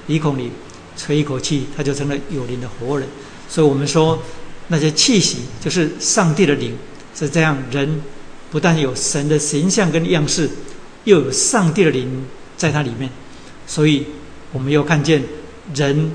[0.05, 0.51] 鼻孔里
[0.97, 3.07] 吹一口气，他就成了有灵的活人。
[3.47, 4.21] 所以我们说，
[4.67, 6.75] 那些气息就是上帝的灵，
[7.15, 7.57] 是这样。
[7.71, 8.01] 人
[8.51, 10.49] 不但有神的形象跟样式，
[11.05, 12.25] 又有上帝的灵
[12.61, 13.09] 在它里面。
[13.65, 14.05] 所以
[14.51, 15.23] 我们又看见
[15.73, 16.11] 人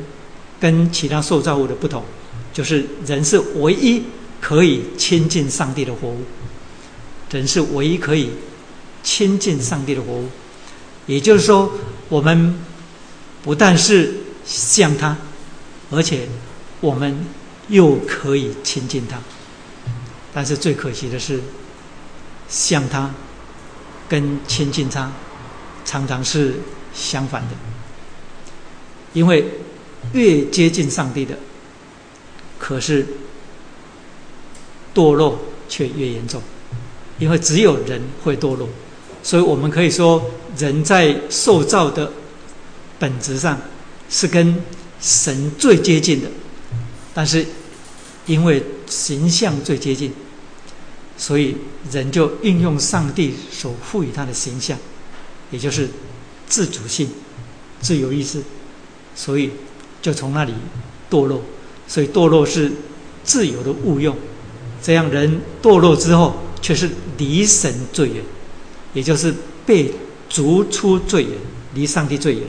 [0.61, 2.03] 跟其他受造物的不同，
[2.53, 4.03] 就是人是唯一
[4.41, 6.23] 可以亲近上帝的活物，
[7.31, 8.31] 人是唯一可以。
[9.03, 10.29] 亲近上帝的活物，
[11.07, 11.71] 也就是说，
[12.09, 12.59] 我们
[13.45, 14.13] 不但是
[14.45, 15.17] 像他，
[15.93, 16.27] 而且
[16.81, 17.17] 我们
[17.69, 19.17] 又可以亲近他。
[20.35, 21.41] 但是最可惜的是，
[22.49, 23.15] 像他
[24.09, 25.13] 跟亲近他
[25.87, 26.57] 常常是
[26.92, 27.49] 相反的，
[29.14, 29.42] 因为
[30.12, 31.38] 越接近上帝的，
[32.59, 33.07] 可是
[34.94, 36.42] 堕落却越严重，
[37.18, 38.68] 因为只有人会堕落，
[39.22, 42.12] 所以我们可以说，人在受造的
[42.99, 43.59] 本质上
[44.11, 44.62] 是跟
[45.01, 46.29] 神最接近的，
[47.14, 47.46] 但是
[48.27, 50.12] 因为形象最接近，
[51.16, 51.57] 所以
[51.92, 54.79] 人就运用上帝所赋予他的形象，
[55.51, 55.89] 也就是
[56.49, 57.09] 自主性、
[57.81, 58.43] 自由意志，
[59.15, 59.51] 所以。
[60.03, 60.53] 就从那里
[61.11, 61.43] 堕落，
[61.89, 62.71] 所以堕落是
[63.25, 64.17] 自由的误用，
[64.81, 68.23] 这样人堕落之后却是离神最远，
[68.95, 69.93] 也就是被
[70.29, 71.33] 逐出最远，
[71.75, 72.43] 离上帝最远。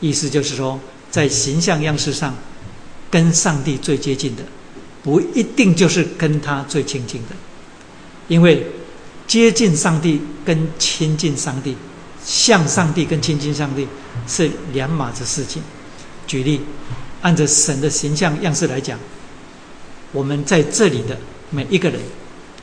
[0.00, 0.80] 意思就是说，
[1.12, 2.34] 在形象样式上，
[3.08, 4.42] 跟上帝最接近的，
[5.04, 7.36] 不一定就是跟他最亲近的，
[8.26, 8.66] 因为
[9.28, 11.76] 接近上帝跟亲近上帝，
[12.24, 13.86] 向上帝跟亲近上帝
[14.26, 15.62] 是两码子事情。
[16.26, 16.60] 举例，
[17.20, 18.98] 按着神的形象样式来讲，
[20.10, 21.18] 我们在这里的
[21.50, 22.00] 每一个人，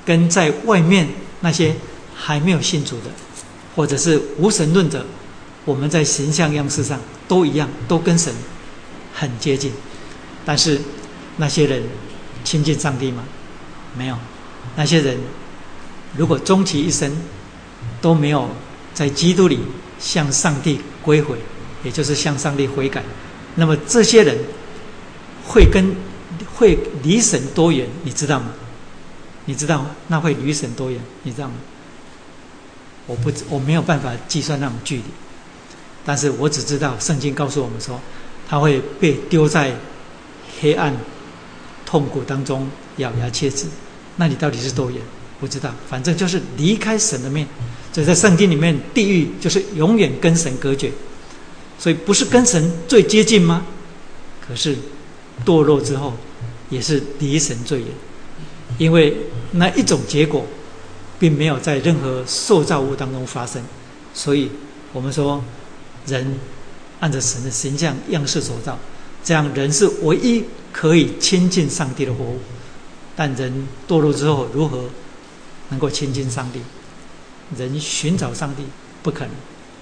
[0.03, 1.07] 跟在外面
[1.41, 1.75] 那些
[2.15, 3.11] 还没有信主的，
[3.75, 5.05] 或者是无神论者，
[5.63, 8.33] 我们在形象样式上都一样，都跟神
[9.13, 9.71] 很接近。
[10.43, 10.81] 但是
[11.37, 11.83] 那些人
[12.43, 13.23] 亲近上帝吗？
[13.95, 14.17] 没有。
[14.75, 15.19] 那些人
[16.17, 17.15] 如果终其一生
[18.01, 18.49] 都没有
[18.93, 19.59] 在基督里
[19.99, 21.37] 向上帝归回，
[21.83, 23.03] 也就是向上帝悔改。
[23.55, 24.37] 那么这些人
[25.45, 25.95] 会跟
[26.55, 27.87] 会离神多远？
[28.03, 28.53] 你知道吗？
[29.45, 29.91] 你知道吗？
[30.07, 30.99] 那会离神多远？
[31.23, 31.53] 你知道吗？
[33.07, 35.03] 我不我没有办法计算那种距离，
[36.05, 37.99] 但是我只知道圣经告诉我们说，
[38.47, 39.75] 他会被丢在
[40.61, 40.95] 黑暗
[41.85, 43.65] 痛苦当中咬牙切齿。
[44.15, 45.01] 那你到底是多远？
[45.39, 47.47] 不知道，反正就是离开神的面。
[47.91, 50.91] 所以在圣经里面，地狱就是永远跟神隔绝。
[51.77, 53.65] 所以不是跟神最接近吗？
[54.39, 54.77] 可是
[55.45, 56.13] 堕落之后，
[56.69, 57.87] 也是离神最远，
[58.77, 59.17] 因为
[59.51, 60.45] 那一种结果，
[61.19, 63.61] 并没有在任何受造物当中发生。
[64.13, 64.49] 所以
[64.93, 65.43] 我们说，
[66.05, 66.37] 人
[66.99, 68.77] 按照神的形象样式所造，
[69.23, 72.39] 这样人是唯一可以亲近上帝的活物。
[73.15, 74.85] 但人堕落之后，如何
[75.69, 76.59] 能够亲近上帝？
[77.57, 78.63] 人寻找上帝
[79.03, 79.31] 不可能，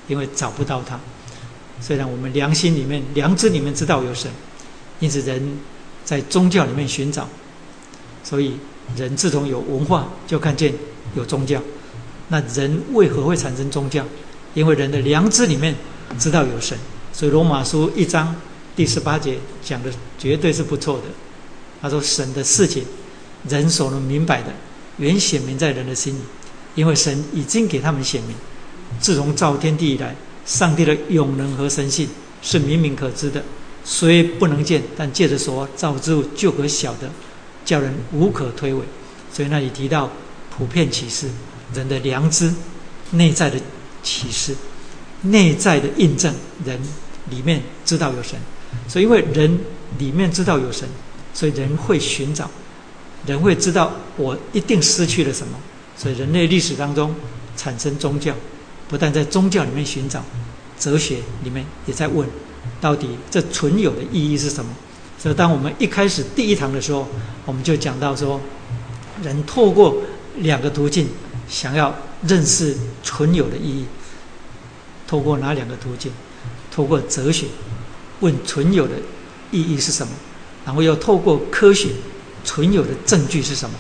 [0.08, 1.00] 因为找不到他。
[1.82, 4.30] 虽然我们良心里面、良知里面知道有神，
[5.00, 5.60] 因此人
[6.04, 7.28] 在宗教里面寻找，
[8.24, 8.58] 所以
[8.96, 10.74] 人自从有文化就看见
[11.16, 11.62] 有宗教。
[12.30, 14.06] 那人为何会产生宗教？
[14.54, 15.76] 因为人的良知里面
[16.18, 16.78] 知道有神。
[17.14, 18.36] 所以罗马书一章
[18.76, 21.04] 第十八节讲的绝对是不错的。
[21.82, 22.84] 他说：“神的事情，
[23.48, 24.52] 人所能明白的，
[24.98, 26.20] 原显明在人的心里，
[26.80, 28.36] 因为神已经给他们显明。
[29.00, 30.15] 自从造天地以来。”
[30.46, 32.10] 上帝的永能和神性
[32.42, 33.44] 是明明可知的，
[33.86, 37.08] 虽不能见，但借着说造之物就可晓得，
[37.63, 38.82] 叫人无可推诿。
[39.32, 40.10] 所以那里提到
[40.50, 41.30] 普遍启示，
[41.76, 42.52] 人的良知
[43.12, 43.60] 内在的
[44.02, 44.56] 启示，
[45.22, 46.34] 内在的印证，
[46.65, 46.80] 人
[47.30, 48.39] 里面知道有神。
[48.88, 49.60] 所以因为人
[50.00, 50.89] 里面知道有神，
[51.32, 52.50] 所以人会寻找，
[53.28, 55.60] 人会知道我一定失去了什么。
[56.00, 57.14] 所以人类历史当中
[57.56, 58.34] 产生宗教。
[58.88, 60.24] 不但在宗教里面寻找，
[60.80, 62.28] 哲学里面也在问，
[62.82, 64.72] 到底这存有的意义是什么？
[65.20, 67.08] 所以，当我们一开始第一堂的时候，
[67.46, 68.42] 我们就讲到说，
[69.22, 69.98] 人透过
[70.38, 71.08] 两个途径
[71.48, 71.94] 想要
[72.28, 73.86] 认识存有的意义。
[75.06, 76.12] 透过哪两个途径？
[76.72, 77.46] 透过哲学
[78.22, 78.96] 问存有的
[79.52, 80.14] 意义是什么，
[80.66, 81.90] 然后又透过科学
[82.44, 83.76] 存有的证据是什么？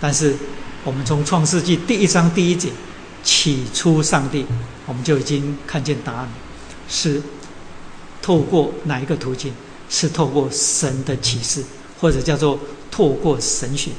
[0.00, 0.36] 但是，
[0.84, 2.70] 我们从创世纪第一章第一节。
[3.22, 4.44] 起初，上帝，
[4.86, 6.28] 我们就已经看见答案，
[6.86, 7.22] 是
[8.20, 9.50] 透过哪一个途径？
[9.88, 11.64] 是透过神的启示，
[11.98, 13.92] 或者叫做透过神学。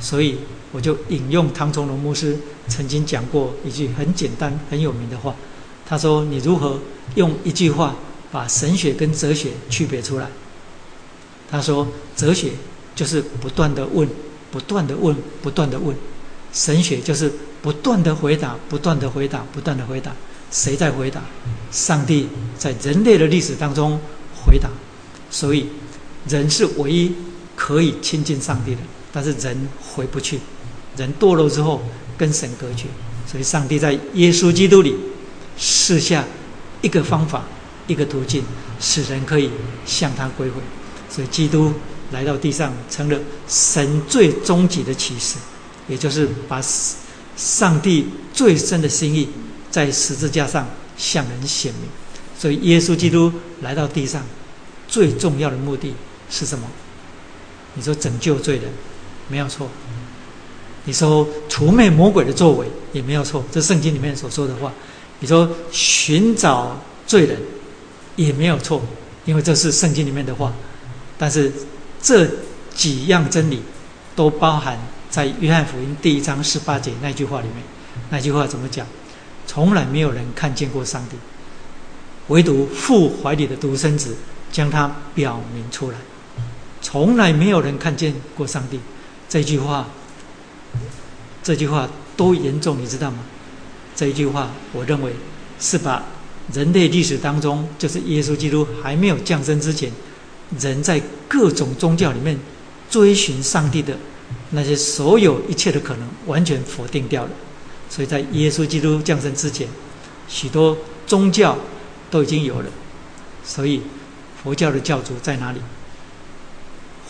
[0.00, 0.36] 所以，
[0.72, 5.36] 我就引用唐崇荣牧师曾经讲过一句很简单、很有名的话。
[5.88, 6.80] 他说：“你如何
[7.14, 7.94] 用一句话
[8.32, 10.26] 把神学跟哲学区别出来？”
[11.48, 11.86] 他说
[12.16, 12.50] ：“哲学
[12.96, 14.08] 就是不断的问，
[14.50, 15.94] 不断的问，不断的问；
[16.52, 17.32] 神学就是。”
[17.62, 20.12] 不断的回答，不断的回答，不断的回答。
[20.50, 21.22] 谁在回答？
[21.70, 22.28] 上帝
[22.58, 24.00] 在人类的历史当中
[24.34, 24.68] 回答。
[25.30, 25.68] 所以，
[26.28, 27.14] 人是唯一
[27.54, 28.80] 可以亲近上帝的，
[29.12, 30.40] 但是人回不去。
[30.96, 31.80] 人堕落之后
[32.18, 32.86] 跟神隔绝，
[33.30, 34.96] 所以上帝在耶稣基督里
[35.56, 36.24] 试下
[36.80, 37.44] 一个方法，
[37.86, 38.42] 一个途径，
[38.80, 39.48] 使人可以
[39.86, 40.56] 向他归回。
[41.08, 41.72] 所以，基督
[42.10, 45.36] 来到地上，成了神最终极的启示，
[45.88, 46.62] 也就是把。
[47.34, 49.26] 上帝最深的心意，
[49.70, 50.68] 在十字架上
[50.98, 51.88] 向人显明。
[52.38, 54.22] 所以，耶稣基督来到地上，
[54.86, 55.94] 最重要的目的
[56.28, 56.68] 是什么？
[57.72, 58.64] 你说拯救罪人，
[59.28, 59.66] 没有错。
[60.84, 64.70] 你说除灭魔鬼的作为也没有错，这圣经里面所说的话。
[65.20, 67.40] 你说寻找罪人
[68.16, 68.82] 也没有错，
[69.24, 70.52] 因为这是圣经里面的话。
[71.16, 71.50] 但是
[72.02, 72.28] 这
[72.74, 73.62] 几样真理
[74.14, 74.78] 都包含
[75.12, 77.56] 在约翰福音第一章十八节那句话里面。
[78.08, 78.86] 那句话怎么讲？
[79.46, 81.16] 从来没有人看见过上帝，
[82.28, 84.16] 唯独父怀里的独生子
[84.50, 85.98] 将他表明出来。
[86.80, 88.80] 从来没有人看见过上帝，
[89.28, 89.86] 这句话，
[91.42, 91.86] 这句话
[92.16, 93.18] 多严重，你知道吗？
[93.94, 95.12] 这一句话，我认为
[95.60, 96.02] 是把
[96.54, 99.92] 人类历史当中，就是耶稣基督还没有降生之前，
[100.58, 100.98] 人在
[101.28, 102.38] 各种宗教里面
[102.88, 103.94] 追寻上帝的
[104.50, 107.30] 那些所有一切的可能，完全否定掉了。
[107.88, 109.68] 所以在耶稣基督降生之前，
[110.28, 110.76] 许多
[111.06, 111.58] 宗教
[112.10, 112.70] 都已经有了。
[113.44, 113.82] 所以
[114.42, 115.58] 佛教的教主在哪里？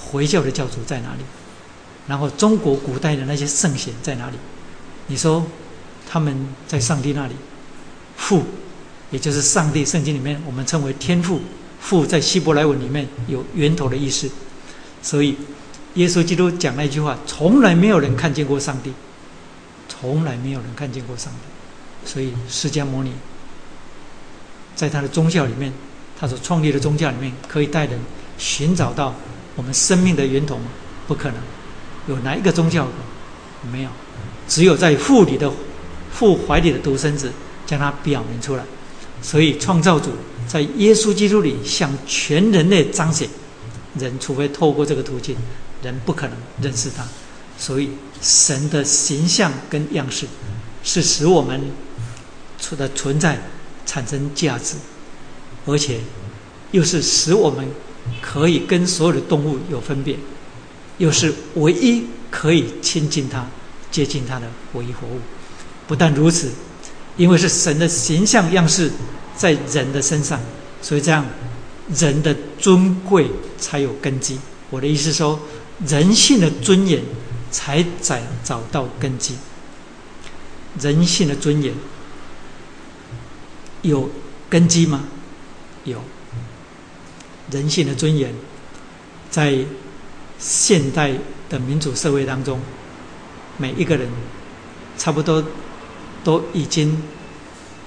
[0.04, 1.20] 回教的教主在哪里？
[2.08, 4.36] 然后中国古代的那些圣贤在哪里？
[5.06, 5.46] 你说
[6.08, 7.34] 他们在上帝那里？
[8.16, 8.42] 父，
[9.10, 11.40] 也就是上帝，圣经里面我们称为天父。
[11.80, 14.30] 父在希伯来文里面有源头的意思。
[15.02, 15.36] 所以
[15.94, 18.92] 耶稣基督讲那句话：从来没有人看见过上帝，
[19.88, 22.10] 从来没有人看见过上帝。
[22.10, 23.12] 所以释迦牟尼
[24.74, 25.72] 在他的宗教里面，
[26.18, 27.98] 他所创立的宗教里面，可以带人
[28.38, 29.14] 寻找到。
[29.54, 30.64] 我们生命的源头吗
[31.06, 31.36] 不可能
[32.08, 32.88] 有哪一个宗教
[33.70, 33.90] 没有，
[34.48, 35.52] 只有在父里的
[36.10, 37.30] 父怀里的独生子
[37.66, 38.64] 将它表明出来。
[39.20, 40.10] 所以创造主
[40.48, 43.28] 在耶稣基督里向全人类彰显，
[43.98, 45.36] 人除非透过这个途径，
[45.82, 47.06] 人不可能认识他。
[47.58, 50.26] 所以神的形象跟样式
[50.82, 51.60] 是使我们
[52.58, 53.40] 存的存在
[53.84, 54.76] 产生价值，
[55.66, 56.00] 而且
[56.70, 57.68] 又是使我们。
[58.20, 60.16] 可以跟所有的动物有分别，
[60.98, 63.46] 又是唯一可以亲近它、
[63.92, 65.20] 接近它的唯一活物。
[65.86, 66.50] 不但如此，
[67.16, 68.90] 因为是神的形象样式
[69.36, 70.40] 在人的身上，
[70.82, 71.24] 所以这样
[71.94, 74.36] 人的尊贵才有根基。
[74.68, 75.38] 我的意思说，
[75.86, 77.02] 人性的尊严
[77.50, 79.36] 才找找到根基。
[80.80, 81.74] 人性的尊严
[83.82, 84.10] 有
[84.48, 85.04] 根基吗？
[85.84, 86.02] 有。
[87.50, 88.32] 人性的尊严，
[89.30, 89.58] 在
[90.38, 91.12] 现代
[91.50, 92.60] 的民主社会当中，
[93.58, 94.08] 每一个人
[94.96, 95.44] 差不多
[96.24, 97.02] 都已经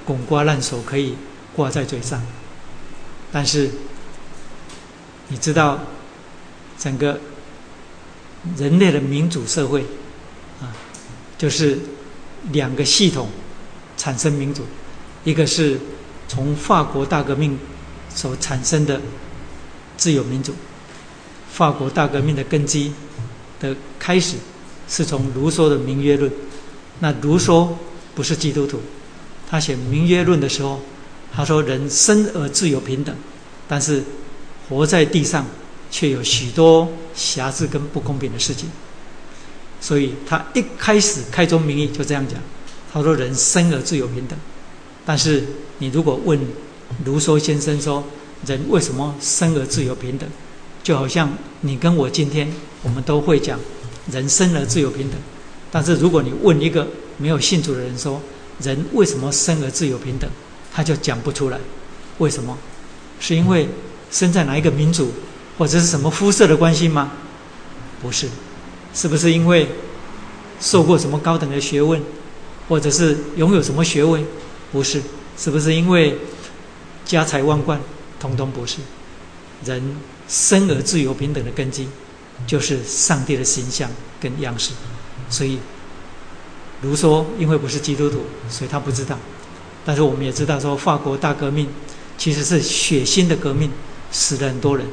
[0.05, 1.15] 滚瓜烂熟，可以
[1.55, 2.21] 挂在嘴上。
[3.31, 3.71] 但是，
[5.29, 5.79] 你知道，
[6.77, 7.19] 整个
[8.57, 9.81] 人类的民主社会
[10.61, 10.71] 啊，
[11.37, 11.79] 就是
[12.51, 13.29] 两个系统
[13.97, 14.63] 产生民主，
[15.23, 15.79] 一个是
[16.27, 17.57] 从法国大革命
[18.09, 19.01] 所产生的。
[19.97, 20.53] 自由民主，
[21.49, 22.91] 法国大革命的根基
[23.61, 24.35] 的开始
[24.89, 26.29] 是从卢梭的《民约论》。
[26.99, 27.69] 那卢梭
[28.13, 28.81] 不是基督徒，
[29.49, 30.81] 他写《民约论》的时候，
[31.33, 33.15] 他说人生而自由平等，
[33.69, 34.03] 但是
[34.67, 35.45] 活在地上
[35.95, 36.85] 却有许多
[37.15, 38.69] 瑕疵跟不公平的事情。
[39.79, 42.37] 所以他一开始开宗明义就这样讲，
[42.91, 44.37] 他说人生而自由平等，
[45.05, 45.45] 但是
[45.77, 46.37] 你如果问
[47.05, 48.03] 卢梭先生说。
[48.45, 50.29] 人为什么生而自由平等？
[50.83, 51.31] 就好像
[51.61, 52.47] 你跟我今天，
[52.83, 53.57] 我们都会讲
[54.11, 55.17] 人生而自由平等。
[55.71, 56.87] 但是如果你问一个
[57.17, 58.21] 没有信主的人说，
[58.61, 60.29] 人为什么生而自由平等，
[60.71, 61.57] 他就讲不出来。
[62.19, 62.55] 为什么？
[63.19, 63.67] 是因为
[64.11, 65.11] 生在哪一个民族，
[65.57, 67.11] 或者是什么肤色的关系吗？
[68.01, 68.29] 不是。
[68.93, 69.67] 是不是因为
[70.59, 72.01] 受过什么高等的学问，
[72.69, 74.25] 或者是拥有什么学位？
[74.71, 75.01] 不是。
[75.37, 76.17] 是不是因为
[77.03, 77.79] 家财万贯？
[78.17, 78.77] 通通不是，
[79.65, 79.97] 人
[80.27, 81.87] 生而自由平等的根基，
[82.47, 84.71] 就是上帝的形象跟样式。
[85.29, 85.59] 所以，
[86.81, 89.19] 卢梭因为不是基督徒，所以他不知道。
[89.85, 91.67] 但是我们也知道，说法国大革命
[92.17, 93.69] 其实是血腥的革命，
[94.09, 94.87] 死了很多人。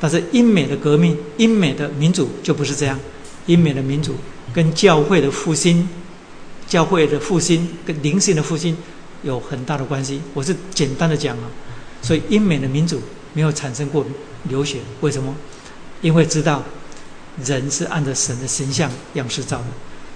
[0.00, 2.98] 但是英美的革命，英美的民主就不是这样。
[3.46, 4.14] 英美的民主
[4.52, 5.88] 跟教会的复兴、
[6.66, 8.76] 教会的复兴跟灵性的复兴
[9.22, 10.20] 有很大的关系。
[10.34, 11.44] 我是简单的讲啊。
[12.02, 13.00] 所以英美的民主
[13.32, 14.06] 没有产生过
[14.44, 15.34] 流血，为什么？
[16.00, 16.62] 因为知道
[17.44, 19.66] 人是按照神的形象样式造的。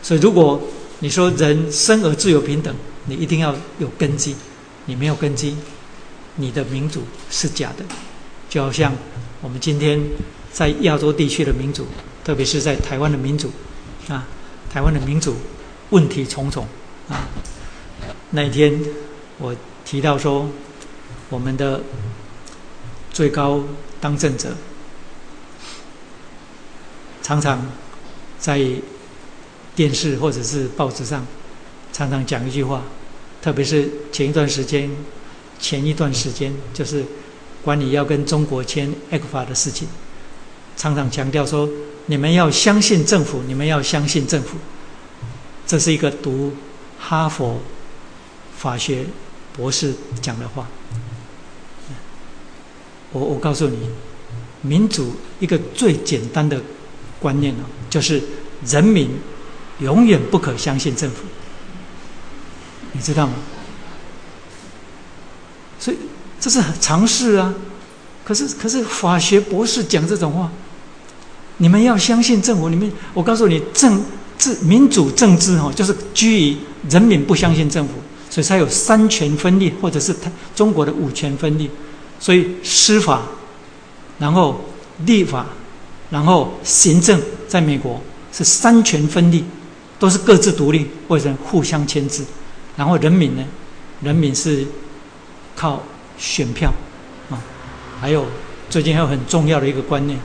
[0.03, 0.61] 所以如果
[1.01, 2.73] 你说人生而自由平等，
[3.07, 4.37] 你一定要有根基。
[4.87, 5.57] 你没有根基，
[6.37, 7.85] 你的民主是假的。
[8.49, 8.93] 就好像
[9.43, 10.01] 我们今天
[10.51, 11.87] 在亚洲地区的民主，
[12.25, 13.51] 特别是在台湾的民主
[14.09, 14.27] 啊，
[14.73, 15.35] 台湾的民主
[15.91, 16.67] 问题重重
[17.11, 17.29] 啊。
[18.31, 18.81] 那一天
[19.39, 20.49] 我提到说。
[21.31, 21.81] 我们的
[23.11, 23.65] 最高
[24.03, 24.51] 当政者，
[27.23, 27.73] 常常
[28.39, 28.61] 在
[29.75, 31.27] 电视或者是报纸上
[31.91, 32.83] 常常讲一句话，
[33.41, 34.91] 特别是前一段时间，
[35.59, 37.03] 前一段时间就是
[37.63, 39.87] 管理要跟中国签 A 克法的事情，
[40.77, 41.69] 常常强调说：
[42.07, 44.57] 你们要相信政府，你们要相信政府。
[45.67, 46.53] 这是一个读
[46.99, 47.61] 哈佛
[48.57, 49.05] 法学
[49.57, 50.67] 博士讲的话。
[53.13, 53.77] 我我告诉你，
[54.63, 56.61] 民主一个最简单的
[57.21, 58.23] 观念呢，就是
[58.67, 59.11] 人民
[59.81, 61.25] 永远不可相信政府，
[62.93, 63.35] 你知道吗？
[65.79, 65.97] 所以
[66.43, 67.55] 这是常事啊。
[68.25, 70.51] 可是可是法学博士讲这种话，
[71.59, 72.69] 你们要相信政府。
[72.69, 74.05] 你们我告诉你，政
[74.37, 76.57] 治民主政治哈，就是基于
[76.91, 77.95] 人民不相信政府，
[78.29, 81.71] 所以才有三权分立，或者是他中国的五权分立。
[82.19, 83.23] 所以司法，
[84.19, 84.61] 然后
[85.07, 85.47] 立法，
[86.11, 88.01] 然后行政，在美国
[88.33, 89.45] 是三权分立，
[89.99, 92.25] 都是各自独立或者互相牵制。
[92.77, 93.45] 然后人民呢，
[94.01, 94.65] 人民是
[95.57, 95.83] 靠
[96.23, 96.73] 选票
[97.29, 97.43] 啊。
[98.01, 98.25] 还有
[98.71, 100.17] 最近还有很重要的一个观念，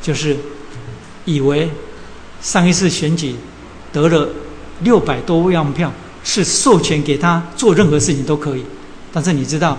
[0.00, 0.36] 就是
[1.24, 1.68] 以为
[2.40, 3.34] 上一次选举
[3.92, 4.28] 得了
[4.82, 5.92] 六百多万票，
[6.22, 8.64] 是授权给他做任何事情都可以。
[9.12, 9.76] 但是你知道，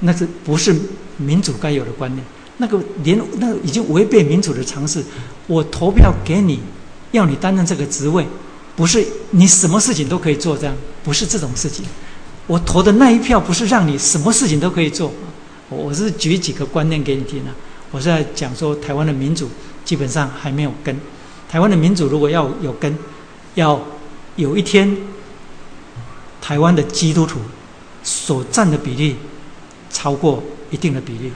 [0.00, 0.74] 那是不是？
[1.20, 2.24] 民主该有的观念，
[2.56, 5.04] 那个连那个已经违背民主的常识。
[5.46, 6.58] 我投票给你，
[7.10, 8.26] 要你担任这个职位，
[8.74, 11.84] 不是你什么事情都可以做，这样不是这种事情。
[12.50, 15.12] 我投的那一票不是让你什么事情都可以做。
[15.68, 17.54] 我我是举几个观念给你听啊。
[17.92, 19.48] 我是在讲说，台湾的民主
[19.84, 20.98] 基本上还没有根。
[21.48, 22.92] 台湾的民主如果要有根，
[23.54, 23.80] 要
[24.34, 24.96] 有一天，
[26.40, 27.38] 台湾的基督徒
[28.02, 29.14] 所占的比例
[29.92, 30.42] 超过。
[30.72, 31.32] 一定的比例，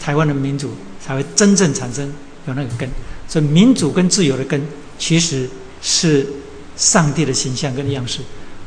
[0.00, 2.10] 台湾的民主才会真正产生
[2.46, 2.88] 有那个根。
[3.28, 4.66] 所以，民主跟自由的根，
[4.98, 5.46] 其实
[5.82, 6.26] 是
[6.74, 8.20] 上帝的形象跟样式。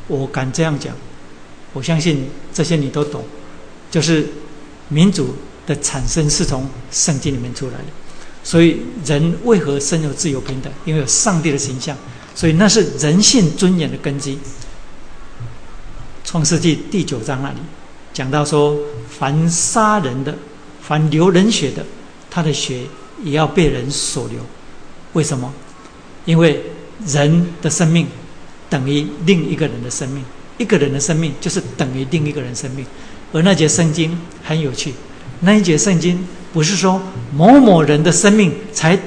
[0.08, 0.94] 我敢这样讲，
[1.74, 3.24] 我相信这些你都懂。
[3.92, 4.28] 就是
[4.88, 5.36] 民主
[5.68, 7.86] 的产生是从圣经里面出来的。
[8.44, 10.72] 所以，人为何生有自由平等？
[10.86, 11.96] 因为有上帝的形象。
[12.36, 14.38] 所以，那是人性尊严的根基。
[16.24, 17.58] 创世纪第九章那里。
[18.14, 18.78] 讲到说，
[19.10, 20.36] 凡杀人的，
[20.82, 21.86] 凡流人血的，
[22.30, 22.82] 他的血
[23.24, 24.40] 也要被人所流。
[25.14, 25.54] 为什么？
[26.26, 26.62] 因为
[27.06, 28.08] 人的生命
[28.70, 30.24] 等于另一个人的生命，
[30.58, 32.86] 一个人的生命就是等于另一个人生命。
[33.32, 34.94] 而那节圣经很有趣，
[35.42, 37.02] 那一节圣经不是说
[37.34, 38.98] 某某人的生命才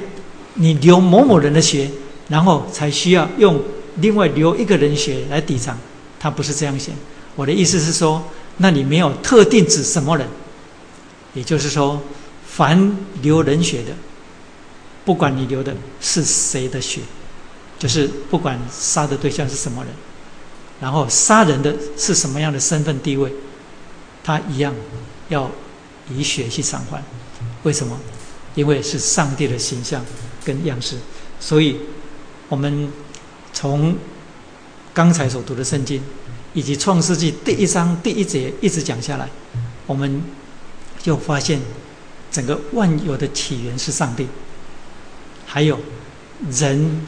[0.54, 1.90] 你流某某人的血，
[2.28, 3.62] 然后才需要用
[3.96, 5.78] 另外流一个人血来抵偿，
[6.18, 6.92] 他不是这样写。
[7.34, 8.22] 我的意思是说。
[8.58, 10.26] 那你没有特定指什么人，
[11.34, 12.00] 也就是说，
[12.46, 13.92] 凡流人血的，
[15.04, 17.02] 不管你流的是谁的血，
[17.78, 19.92] 就是不管杀的对象是什么人，
[20.80, 23.32] 然后杀人的是什么样的身份地位，
[24.22, 24.74] 他一样
[25.28, 25.50] 要
[26.10, 27.02] 以血去偿还。
[27.62, 27.98] 为什么？
[28.54, 30.04] 因为是上帝的形象
[30.44, 30.96] 跟样式，
[31.38, 31.76] 所以
[32.48, 32.90] 我们
[33.52, 33.96] 从
[34.94, 36.02] 刚才所读的圣经。
[36.54, 39.28] 以及创世纪第一章第一节一直讲下来，
[39.86, 40.22] 我们
[41.02, 41.60] 就发现
[42.30, 44.26] 整个万有的起源是上帝，
[45.44, 45.78] 还有
[46.50, 47.06] 人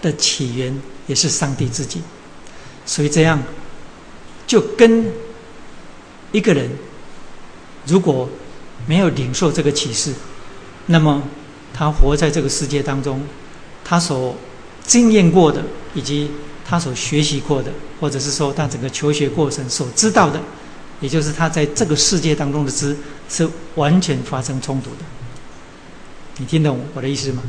[0.00, 0.74] 的起源
[1.06, 2.00] 也是上帝自己。
[2.90, 3.40] 所以这样
[4.48, 5.06] 就跟
[6.32, 6.68] 一个人
[7.86, 8.28] 如果
[8.84, 10.12] 没有领受这个启示，
[10.86, 11.22] 那么
[11.72, 13.22] 他活在这个世界当中，
[13.84, 14.34] 他所
[14.82, 15.62] 经验过的
[15.94, 16.28] 以及。
[16.62, 20.40] 他所学习过的，或者是说他整个求学过程所知道的，
[21.00, 22.96] 也就是他在这个世界当中的知，
[23.28, 24.98] 是完全发生冲突的。
[26.36, 27.42] 你听懂我的意思吗？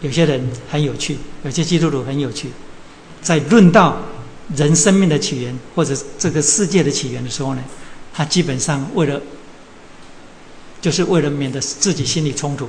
[0.00, 2.50] 有些人很有趣，有些基督徒很有趣，
[3.22, 3.96] 在论到
[4.56, 7.62] 人生命的起源或者这个世界的起源的时候呢，
[8.12, 9.20] 他基本上为了，
[10.80, 12.68] 就是为了免得自己心里冲突，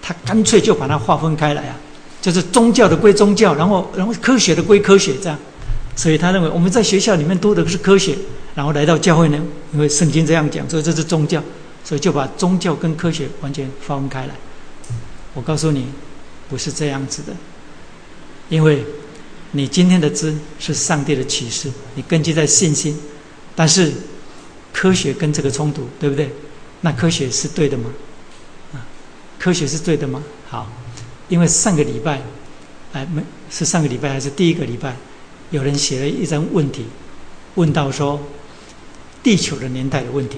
[0.00, 1.76] 他干脆就把它划分开来啊。
[2.20, 5.38] 就是宗教的归宗教，然后然后科学的归科学，这样。
[5.94, 8.16] 所以他认为我们在学校里面读的是科学，
[8.54, 9.38] 然后来到教会呢，
[9.74, 11.42] 因为圣经这样讲，所以这是宗教，
[11.84, 14.34] 所以就把宗教跟科学完全划分开来。
[15.34, 15.84] 我告诉你，
[16.48, 17.34] 不是这样子的，
[18.48, 18.84] 因为
[19.56, 22.98] 你今天的知是上帝的启示，你根据在信心，
[23.54, 23.92] 但是
[24.72, 26.28] 科学跟这个冲突，对不对？
[26.80, 27.90] 那科学是对的吗？
[28.72, 28.82] 啊，
[29.38, 30.22] 科学是对的吗？
[30.48, 30.68] 好。
[31.28, 32.20] 因为上个礼拜，
[32.92, 34.94] 哎，没是上个礼拜还是第一个礼拜，
[35.50, 36.84] 有人写了一张问题，
[37.54, 38.20] 问到说
[39.22, 40.36] 地球的年代的问题，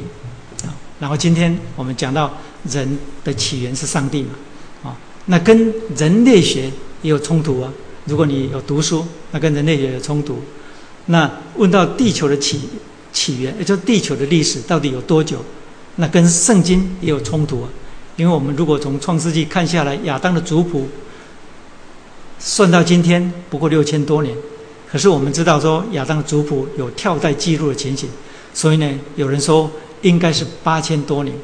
[0.65, 2.39] 啊，然后今天我们讲到
[2.71, 6.71] 人的起源是上帝嘛，啊，那跟人类学
[7.03, 7.73] 也有冲突啊。
[8.07, 10.41] 如果你有读书，那跟人类学有冲突。
[11.07, 12.61] 那问到地球的起
[13.13, 15.39] 起源，也就是地球的历史到底有多久？
[15.97, 17.69] 那跟圣经也有冲突啊。
[18.17, 20.89] 因为我们如果从创世纪看下来，亚当的族谱
[22.39, 24.35] 算到今天不过六千多年，
[24.91, 28.09] 可是我们知道说亚当的族谱有跳代记录的情形，
[28.55, 29.71] 所以呢，有人说
[30.03, 31.37] 应该是八千多年，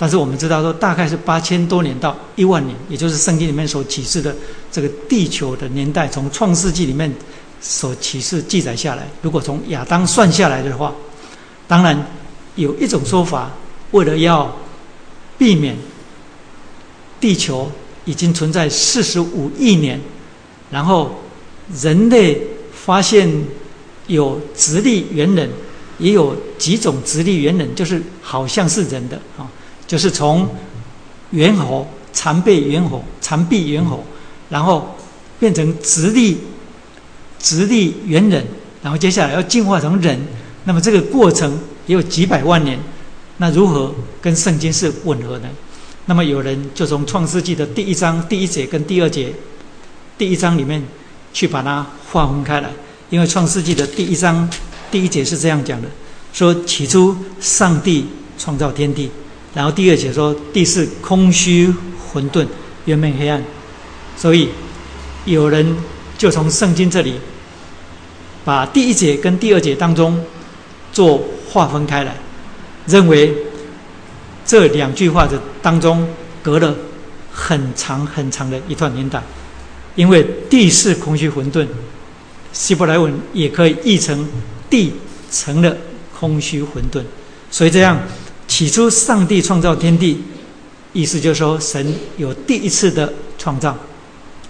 [0.00, 4.34] 但是我们知道说大概是八千多年到一万年，也就是圣经里面所启示的
[4.72, 7.12] 这个地球的年代，从创世纪里面
[7.60, 10.94] 所启示记载下来，如果从亚当算下来的话，
[11.68, 12.06] 当然
[12.54, 13.50] 有一种说法，
[13.90, 14.50] 为了要
[15.36, 15.76] 避免。
[17.20, 17.70] 地球
[18.06, 20.00] 已经存在四十五亿年，
[20.70, 21.22] 然后
[21.82, 22.40] 人类
[22.72, 23.30] 发现
[24.06, 25.50] 有直立猿人，
[25.98, 29.46] 也有几种直立猿人，就是好像是人的啊，
[29.90, 30.48] 就是从
[31.32, 34.04] 猿猴、残背猿猴、残臂猿猴，
[34.48, 34.94] 然后
[35.40, 36.38] 变成直立
[37.40, 38.46] 直立猿人，
[38.84, 40.16] 然后接下来要进化成人，
[40.62, 42.78] 那么这个过程也有几百万年，
[43.38, 45.48] 那如何跟圣经是吻合呢？
[46.06, 49.32] 那么有人就从创世纪的第一章第一节跟第二节，
[50.16, 50.80] 第一章里面
[51.32, 52.70] 去把它划分开来，
[53.08, 54.48] 因为创世纪的第一章
[54.88, 55.88] 第一节是这样讲的：
[56.32, 58.06] 说起初上帝
[58.38, 59.10] 创造天地，
[59.54, 61.72] 然后第二节说地是空虚
[62.12, 62.46] 混沌，
[62.84, 63.42] 原本黑暗。
[64.16, 64.48] 所以
[65.24, 65.76] 有人
[66.18, 67.14] 就从圣经这里
[68.44, 70.22] 把第一节跟第二节当中
[70.92, 72.14] 做划分开来，
[72.86, 73.34] 认为。
[74.42, 76.04] 这两句话的当中
[76.42, 76.74] 隔了
[77.30, 79.22] 很长很长的一段年代，
[79.94, 81.64] 因为地是空虚混沌，
[82.52, 84.28] 希伯来文也可以译成
[84.68, 84.92] 地
[85.30, 85.76] 成了
[86.18, 87.04] 空虚混沌，
[87.48, 87.96] 所以这样
[88.50, 90.20] 起初上帝创造天地，
[90.92, 93.78] 意思就是说神有第一次的创造，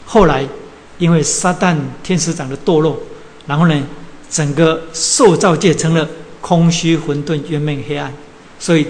[0.06, 0.48] 后来
[0.96, 2.98] 因为撒旦天使长的堕落，
[3.46, 3.86] 然后呢
[4.30, 6.08] 整个受造界成了
[6.40, 8.10] 空虚混沌、冤闷黑暗，
[8.58, 8.86] 所以。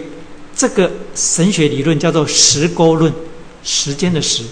[0.53, 3.11] 这个神学理论叫做时沟论，
[3.65, 4.45] 时间的时，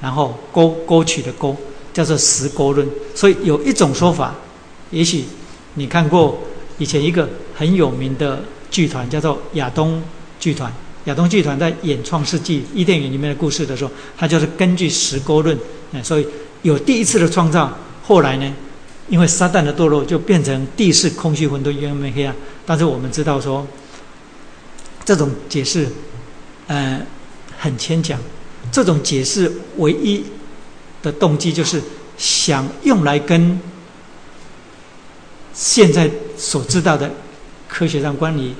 [0.00, 1.56] 然后沟沟渠的沟，
[1.92, 2.88] 叫做时沟论。
[3.14, 4.34] 所以有一种说法，
[4.90, 5.22] 也许
[5.74, 6.40] 你看过
[6.78, 8.42] 以前一个很有名的
[8.74, 10.02] 剧团，叫做亚东
[10.40, 10.72] 剧团。
[11.04, 15.56] 亚东剧团在演《创世纪》伊甸园里面的故事的时候，它就是根据时沟论。
[15.92, 16.26] 嗯，所以
[16.62, 17.72] 有第一次的创造，
[18.02, 18.52] 后来呢，
[19.08, 22.34] 因为撒旦的堕落，就变成地势空虚混沌、冤没黑暗。
[22.66, 23.64] 但是我们知道说。
[25.06, 25.86] 这种解释，
[26.66, 27.06] 呃，
[27.58, 28.18] 很牵强。
[28.72, 30.24] 这种解释唯一
[31.02, 31.78] 的动机就是
[32.16, 33.60] 想用来跟
[35.52, 37.10] 现在所知道的
[37.74, 38.54] 科学上关于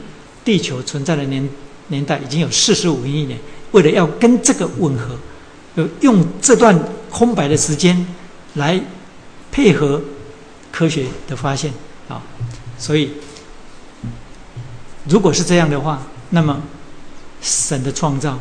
[0.45, 1.49] 地球存在的年
[1.87, 3.39] 年代已经有四十五亿年，
[3.71, 5.17] 为了要跟这个吻合，
[5.77, 6.77] 就用这段
[7.11, 8.05] 空白的时间
[8.55, 8.81] 来
[9.53, 10.03] 配合
[10.73, 11.73] 科学的发现
[12.09, 12.21] 啊。
[12.77, 13.09] 所以，
[15.09, 16.61] 如果是这样的话，那么，
[17.41, 18.37] 神的创造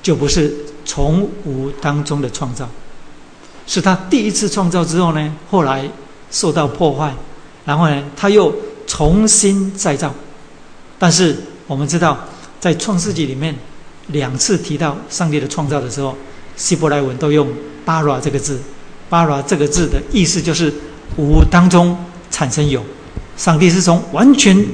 [0.00, 0.54] 就不是
[0.86, 2.66] 从无当中的创造，
[3.66, 5.86] 是他第一次创造之后呢，后来
[6.30, 7.12] 受到破坏，
[7.66, 8.54] 然后呢，他又
[8.90, 10.12] 重新再造。
[10.98, 11.36] 但是
[11.68, 12.18] 我们知道，
[12.58, 13.54] 在创世纪里面
[14.08, 16.16] 两次提到上帝的创造的时候，
[16.56, 17.48] 希伯来文都用
[17.86, 18.60] “巴拉”这个字
[19.08, 20.74] ，“巴拉”这个字的意思就是
[21.16, 21.96] 无当中
[22.32, 22.84] 产生有，
[23.36, 24.66] 上帝是从完全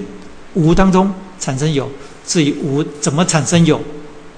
[0.55, 1.87] 无当中产生有。
[2.27, 3.79] 至于无怎么产生有，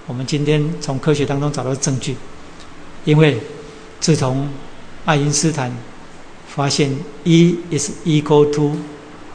[0.09, 2.17] 我们今天从科学当中找到证据，
[3.05, 3.41] 因为
[4.01, 4.49] 自从
[5.05, 5.73] 爱因斯坦
[6.49, 6.91] 发现
[7.23, 8.77] E is equal to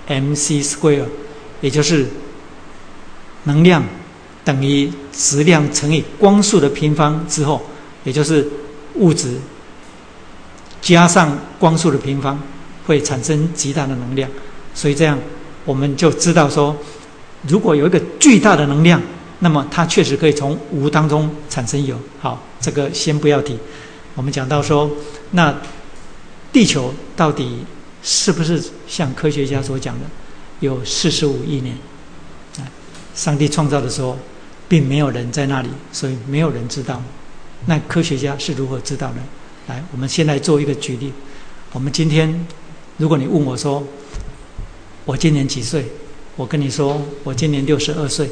[0.07, 1.05] mc square，
[1.61, 2.07] 也就是
[3.43, 3.83] 能量
[4.43, 7.61] 等于质量乘以光速的平方之后，
[8.03, 8.47] 也就是
[8.95, 9.37] 物质
[10.81, 12.41] 加上光速的平方
[12.85, 14.29] 会产生极大的能量，
[14.73, 15.17] 所以这样
[15.65, 16.75] 我们就知道说。
[17.45, 19.01] 如果有一个巨大的能量，
[19.39, 21.99] 那么它确实可以从无当中产生有。
[22.21, 23.59] 好，这个先不要提。
[24.15, 24.89] 我们讲到说，
[25.31, 25.53] 那
[26.53, 27.65] 地球到底
[28.03, 30.05] 是不是像科学家所讲的
[30.59, 31.75] 有四十五亿年？
[32.57, 32.67] 啊，
[33.15, 34.17] 上帝创造的时候，
[34.67, 37.01] 并没有人在那里，所以没有人知道。
[37.65, 39.23] 那科学家是如何知道呢？
[39.67, 41.13] 来，我们先来做一个举例。
[41.71, 42.45] 我们今天，
[42.97, 43.81] 如果你问我说，
[45.05, 45.85] 我今年几岁？
[46.35, 48.29] 我跟你说，我今年六十二岁。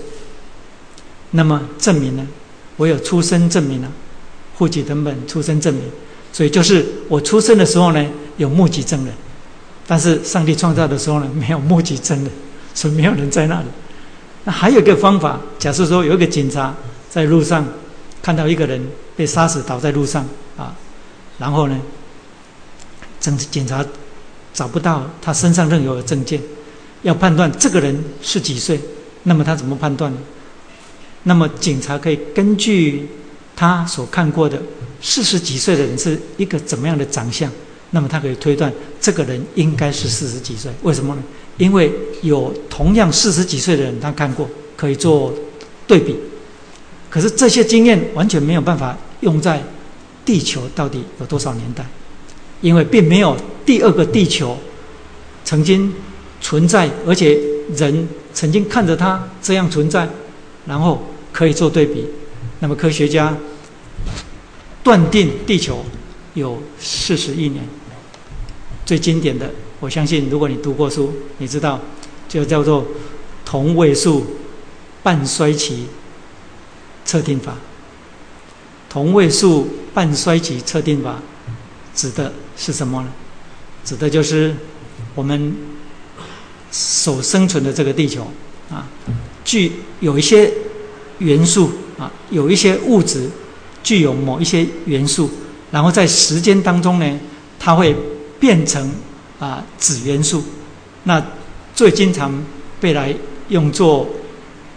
[1.31, 2.27] 那么证明呢？
[2.75, 3.89] 我有出生证明了，
[4.55, 5.83] 户籍成本出生证明。
[6.33, 8.05] 所以就是我出生的时候呢，
[8.35, 9.13] 有目击证人。
[9.87, 12.31] 但是上帝创造的时候呢，没有目击证人，
[12.73, 13.67] 所以没有人在那里。
[14.43, 16.73] 那还有一个方法，假设说有一个警察
[17.09, 17.67] 在路上
[18.21, 18.81] 看到一个人
[19.15, 20.25] 被杀死倒在路上
[20.57, 20.73] 啊，
[21.37, 21.79] 然后呢，
[23.19, 23.85] 警警察
[24.53, 26.41] 找不到他身上任何的证件，
[27.03, 28.79] 要判断这个人是几岁，
[29.23, 30.17] 那么他怎么判断呢？
[31.23, 33.07] 那么警察可以根据
[33.55, 34.59] 他所看过的
[35.01, 37.47] 四十几岁的人是一个怎么样的长相，
[37.91, 40.71] 那么他可以推断这个人应该是四十几岁。
[40.81, 41.23] 为什么呢？
[41.57, 41.91] 因为
[42.23, 45.33] 有同样四十几岁的人他看过，可以做
[45.85, 46.15] 对比。
[47.09, 49.61] 可是这些经验完全没有办法用在
[50.25, 51.85] 地球到底有多少年代，
[52.61, 54.57] 因为并没有第二个地球
[55.45, 55.93] 曾经
[56.41, 57.39] 存在，而且
[57.75, 60.09] 人曾经看着它这样存在，
[60.65, 61.01] 然后。
[61.33, 62.05] 可以做对比，
[62.59, 63.33] 那么科学家
[64.83, 65.81] 断定地球
[66.33, 67.63] 有四十亿年。
[68.91, 71.79] 最经典的，我相信如果你读过书，你知道
[72.27, 72.85] 就叫做
[73.45, 74.25] 同位素
[75.01, 75.87] 半衰期
[77.05, 77.55] 测定法。
[78.89, 81.21] 同位素半衰期测定法
[81.95, 83.07] 指的是什么呢？
[83.85, 84.53] 指的就是
[85.15, 85.55] 我们
[86.69, 88.29] 所生存的这个地球
[88.69, 88.85] 啊，
[89.45, 89.71] 具
[90.01, 90.51] 有一些。
[91.19, 93.29] 元素啊，有一些物质
[93.83, 95.29] 具有某一些元素，
[95.71, 97.19] 然后在时间当中呢，
[97.57, 97.95] 它会
[98.41, 98.91] 变成
[99.39, 100.43] 啊子元素。
[101.03, 101.23] 那
[101.73, 102.43] 最经常
[102.81, 103.15] 被来
[103.49, 104.09] 用作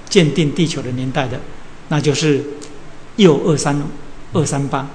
[0.09, 1.41] 鉴定地球的年代的，
[1.89, 2.45] 那就是
[3.17, 3.83] 铀二三
[4.35, 4.87] 二三八，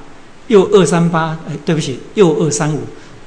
[0.47, 2.79] 铀二三八，哎，对不起，铀二三五，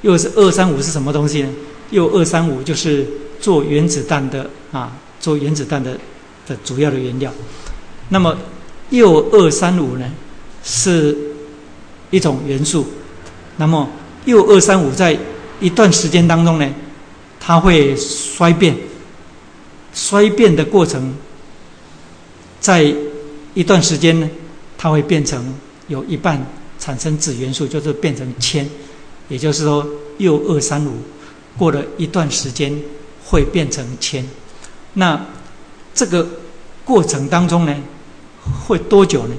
[0.03, 1.49] 又是二三五是什么东西呢？
[1.91, 3.07] 铀二三五就是
[3.41, 5.99] 做原子弹的啊，做原子弹的
[6.47, 7.33] 的主要的原料。
[8.09, 8.37] 那么，
[8.91, 10.11] 铀二三五呢，
[10.65, 11.17] 是
[12.11, 12.87] 一种元素。
[13.57, 13.89] 那么，
[14.25, 15.19] 铀二三五在
[15.63, 16.69] 一段时间当中呢，
[17.41, 18.77] 它会衰变。
[19.95, 21.15] 衰变的过程，
[22.61, 22.95] 在
[23.55, 24.29] 一段时间呢，
[24.77, 25.55] 它会变成
[25.89, 26.45] 有一半
[26.79, 28.69] 产生子元素，就是变成铅。
[29.29, 29.87] 也就是说，
[30.19, 30.93] 铀二三五
[31.59, 32.75] 过了一段时间
[33.25, 34.27] 会变成铅。
[34.95, 35.23] 那
[35.95, 36.27] 这个
[36.85, 37.77] 过程当中呢？
[38.67, 39.35] 会多久呢？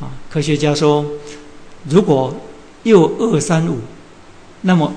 [0.00, 1.06] 啊，科学家说，
[1.88, 2.34] 如果
[2.82, 3.78] 铀二三五，
[4.60, 4.92] 那么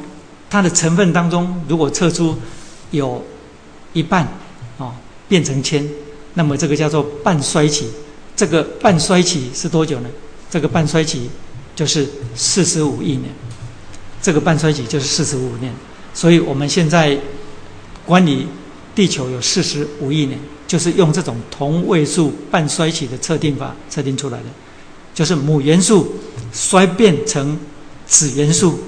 [0.56, 2.34] 它的成分当中，如果测出
[2.92, 3.22] 有
[3.92, 4.24] 一半
[4.78, 4.96] 啊
[5.28, 5.86] 变成铅，
[6.36, 7.90] 那么这个叫做半衰期。
[8.38, 10.10] 这个半衰期是多久呢？
[10.50, 11.30] 这个半衰期
[11.76, 13.24] 就是四十五亿年。
[14.22, 15.74] 这个半衰期就是四十五年。
[16.14, 17.20] 所以我们现在
[18.06, 18.48] 管理
[18.96, 20.40] 地球有四十五亿年。
[20.68, 24.46] 就是用这种同位素半衰期的测定法测定出来的，
[25.14, 26.16] 就是母元素
[26.52, 27.60] 衰变成
[28.08, 28.80] 子元素，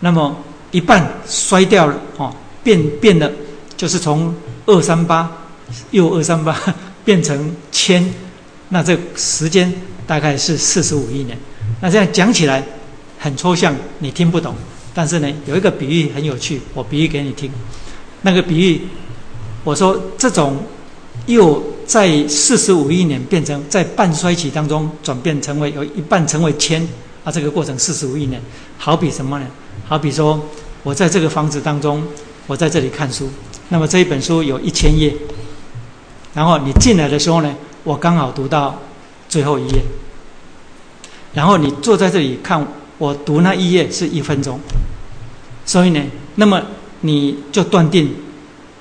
[0.00, 0.36] 那么
[0.76, 2.30] 一半衰掉了哦，
[2.62, 3.32] 变变了，
[3.78, 4.34] 就是从
[4.66, 5.30] 二三八
[5.90, 6.54] 又二三八
[7.02, 8.12] 变成铅，
[8.68, 9.72] 那这时间
[10.06, 11.38] 大概是四十五亿年。
[11.80, 12.62] 那这样讲起来
[13.18, 14.54] 很抽象，你听不懂。
[14.92, 17.50] 但是呢，有一个比喻很有趣，我比喻给你听。
[18.20, 18.82] 那个比喻，
[19.64, 20.58] 我说这种。
[21.24, 26.86] 又在四十五亿年变成在半衰期当中转变成为有一半成为铅
[27.24, 28.40] 啊，这个过程四十五亿年，
[28.78, 29.46] 好比什么呢？
[29.88, 30.38] 好比说
[30.86, 32.00] 我在这个房子当中，
[32.46, 33.28] 我在这里看书，
[33.70, 35.12] 那么这一本书有一千页，
[36.32, 38.80] 然后你进来的时候呢，我刚好读到
[39.28, 39.82] 最后一页，
[41.34, 42.64] 然后你坐在这里看
[42.98, 44.60] 我读那一页是一分钟，
[45.64, 46.00] 所以呢，
[46.36, 46.62] 那么
[47.00, 48.14] 你就断定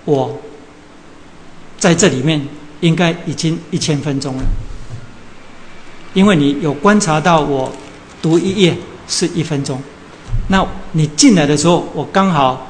[0.06, 0.40] 我。
[1.80, 2.48] 在这里面
[2.82, 4.44] 应该已经一千分钟了，
[6.14, 7.72] 因为你有观察到我
[8.22, 8.78] 读一页
[9.08, 9.82] 是一分钟，
[10.48, 12.68] 那你进来的时候我刚好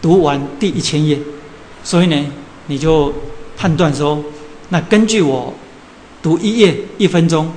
[0.00, 1.18] 读完第一千页，
[1.84, 2.26] 所以呢
[2.66, 3.12] 你就
[3.56, 4.22] 判断说，
[4.70, 5.52] 那根据我
[6.22, 7.52] 读一页一分钟，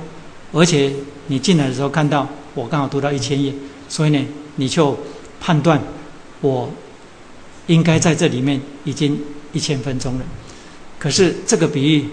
[0.52, 0.92] 而且
[1.28, 3.52] 你进来的时候看到我刚好读到一千页，
[3.88, 4.26] 所以呢
[4.56, 4.96] 你就
[5.40, 5.80] 判断
[6.40, 6.68] 我
[7.66, 9.18] 应该在这里面已经
[9.52, 10.20] 一千分钟了。
[10.98, 12.08] 可是这个比喻，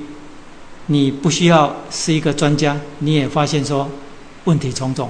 [0.88, 3.89] 你不需要是一个专家，你也发现说
[4.46, 5.10] 问题重重。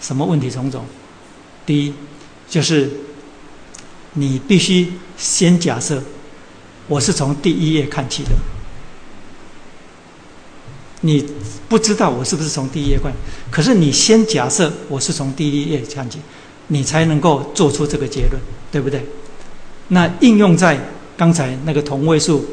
[0.00, 0.84] 什么问题重重？
[1.70, 1.94] 第一，
[2.48, 2.90] 就是
[4.14, 6.02] 你必须先假设
[6.88, 8.30] 我是从第一页看起的。
[11.02, 11.24] 你
[11.68, 13.12] 不知道我是不是从第一页看，
[13.52, 16.18] 可是你先假设我是从第一页看起，
[16.66, 18.42] 你才能够做出这个结论，
[18.72, 19.06] 对不对？
[19.86, 20.76] 那应用在
[21.16, 22.44] 刚才那个同位素。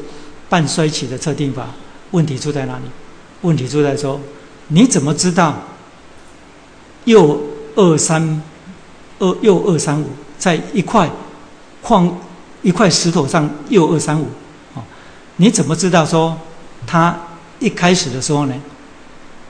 [0.48, 1.74] 半衰期的测定法，
[2.12, 2.84] 问题出在哪里？
[3.42, 4.20] 问题出在说，
[4.68, 5.62] 你怎么知道
[7.04, 7.42] 铀
[7.74, 8.40] 二三
[9.18, 10.06] 二又二三五
[10.38, 11.10] 在一块
[11.82, 12.18] 矿
[12.62, 14.26] 一块石头上又二三五？
[14.74, 14.82] 哦，
[15.36, 16.36] 你怎么知道说
[16.86, 17.18] 它
[17.58, 18.54] 一开始的时候呢，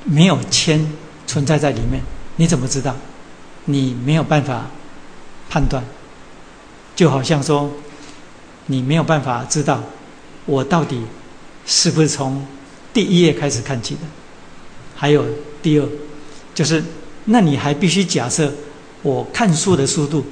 [0.04, 0.92] 没有铅
[1.26, 2.02] 存在在里面，
[2.36, 2.94] 你怎么知道？
[3.66, 4.66] 你没有办法
[5.50, 5.84] 判断，
[6.96, 7.70] 就好像说，
[8.66, 9.82] 你没有办法知道
[10.46, 11.02] 我到底
[11.66, 12.46] 是不是从
[12.94, 14.00] 第一页开始看起的。
[14.94, 15.24] 还有
[15.62, 15.86] 第二，
[16.54, 16.82] 就是
[17.26, 18.52] 那你还必须假设
[19.08, 20.22] 我看书的速度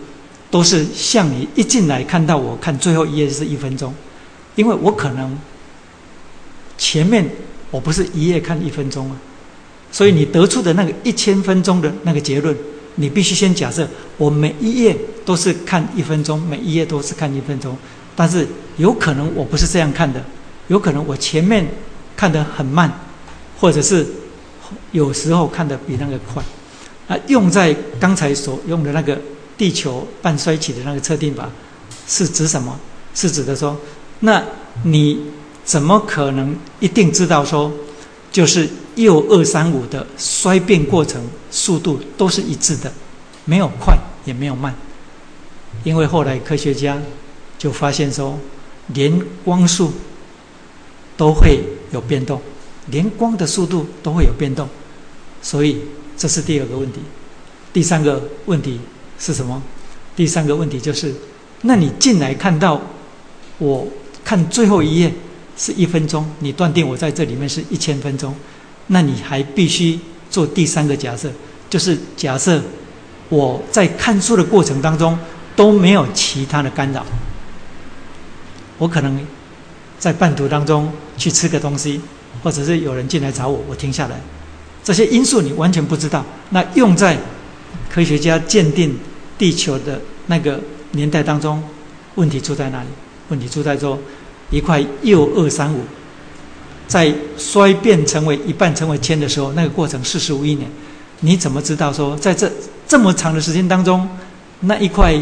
[0.51, 3.95] 都是像你一进来看到我看最后一页是一分钟，
[4.55, 5.39] 因为我可能
[6.77, 7.27] 前面
[7.71, 9.17] 我不是一页看一分钟啊，
[9.91, 12.55] 所以你得出的那个一千分钟的那个结论。
[12.99, 17.77] 你必须先假设，我每一页都是看一分钟，每一页都是看一分钟。
[18.15, 18.47] 但是
[18.79, 20.23] 有可能我不是这样看的，
[20.69, 21.67] 有可能我前面
[22.17, 22.91] 看得很慢，
[23.61, 24.07] 或者是
[24.93, 26.43] 有时候看得比那个快。
[27.09, 29.19] 啊，用在刚才所用的那个
[29.57, 31.49] 地球半衰期的那个测定法，
[32.07, 32.79] 是指什么？
[33.15, 33.77] 是指的说，
[34.21, 34.43] 那
[34.85, 35.21] 你
[35.65, 37.73] 怎么可能一定知道说，
[38.31, 38.69] 就是？
[38.97, 42.91] 铀二三五的衰变过程速度都是一致的，
[43.45, 43.95] 没有快
[44.25, 44.75] 也没有慢，
[45.85, 46.99] 因为后来科学家
[47.59, 48.39] 就发现说，
[48.95, 49.93] 连光速
[51.15, 51.61] 都会
[51.93, 52.41] 有变动，
[52.87, 54.67] 连光的速度都会有变动，
[55.43, 55.83] 所以
[56.17, 57.01] 这是第二个问题。
[57.73, 58.81] 第三个问题
[59.19, 59.63] 是什么？
[60.15, 61.15] 第三个问题就是，
[61.63, 62.81] 那你进来看到
[63.59, 63.87] 我
[64.25, 65.13] 看最后一页
[65.57, 68.35] 是一分钟，你断定我在这里面是一千分钟。
[68.87, 69.99] 那你还必须
[70.31, 71.31] 做第三个假设，
[71.69, 72.63] 就是假设
[73.29, 75.19] 我在看书的过程当中
[75.55, 77.05] 都没有其他的干扰。
[78.79, 79.27] 我可能
[79.99, 82.01] 在半途当中去吃个东西，
[82.43, 84.21] 或者是有人进来找我，我停下来，
[84.87, 86.25] 这些因素你完全不知道。
[86.51, 87.19] 那用在
[87.91, 88.97] 科学家鉴定
[89.37, 90.61] 地球的那个
[90.93, 91.61] 年代当中，
[92.15, 92.89] 问题出在哪里？
[93.31, 93.99] 问题出在说
[94.51, 95.81] 一块铀二三五。
[96.87, 100.71] 在衰变成为一半成为铅的时候，那个过程四十五亿年，
[101.19, 102.49] 你怎么知道说在这
[102.87, 104.09] 这么长的时间当中，
[104.61, 105.13] 那一块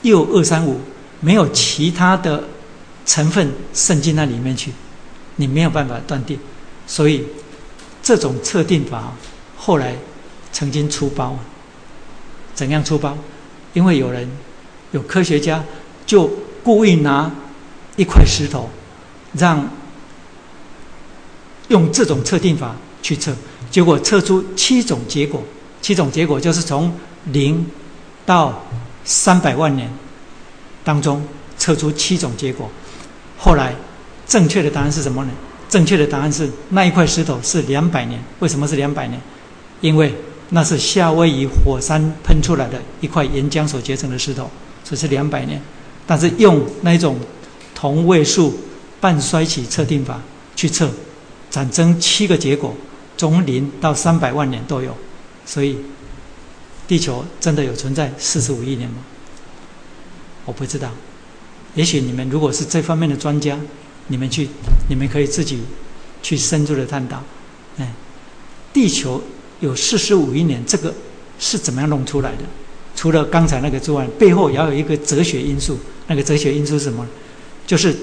[0.00, 0.80] 铀二三五
[1.20, 2.42] 没有其他的
[3.04, 4.72] 成分渗进那里面去？
[5.36, 6.38] 你没有办法断定。
[6.86, 7.22] 所以
[8.06, 9.12] 这种测定法
[9.56, 9.96] 后来
[10.52, 11.36] 曾经出包，
[12.54, 13.18] 怎样出包？
[13.72, 14.30] 因为有人
[14.92, 15.64] 有科学家
[16.06, 16.30] 就
[16.62, 17.28] 故意拿
[17.96, 18.70] 一块石头
[19.32, 19.68] 让。
[21.68, 23.34] 用这种测定法去测，
[23.72, 25.42] 结果测出七种结果，
[25.82, 27.66] 七种结果就是从零
[28.24, 28.64] 到
[29.04, 29.92] 三百万年
[30.84, 31.26] 当中
[31.58, 32.70] 测出七种结果。
[33.36, 33.74] 后来
[34.28, 35.32] 正确的答案是什么呢？
[35.68, 38.22] 正确的答案是那一块石头是两百年。
[38.40, 39.20] 为什么是两百年？
[39.80, 40.14] 因为
[40.50, 44.50] 那是夏威夷火山喷出来的一块岩浆所结成的石头，
[44.84, 45.60] 所以是两百年。
[46.06, 47.18] 但是用那种
[47.74, 48.58] 同位素
[49.00, 50.20] 半衰期测定法
[50.54, 50.88] 去测。
[51.48, 52.74] 产生七个结果，
[53.16, 54.94] 从零到三百万年都有，
[55.46, 55.78] 所以
[56.86, 58.96] 地球真的有存在四十五亿年吗？
[60.44, 60.90] 我不知道。
[61.74, 63.58] 也许你们如果是这方面的专家，
[64.08, 64.48] 你们去，
[64.88, 65.62] 你们可以自己
[66.22, 67.22] 去深入的探讨。
[67.78, 67.92] 哎，
[68.72, 69.22] 地球
[69.60, 70.94] 有四十五亿年，这个
[71.38, 72.42] 是怎么样弄出来的？
[72.94, 75.78] 除了刚才那个之外，背后也要有一个哲学因素。
[76.06, 77.06] 那个哲学因素是什么？
[77.66, 77.94] 就是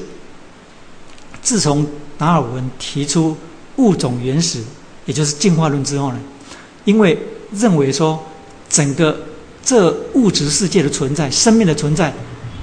[1.41, 1.86] 自从。
[2.16, 3.36] 达尔文提出
[3.78, 4.62] 物种原始，
[5.08, 6.20] 也就是进化论之后呢，
[6.86, 7.18] 因为
[7.51, 8.24] 认为说
[8.70, 9.26] 整个
[9.66, 12.14] 这物质世界的存在、生命的存在，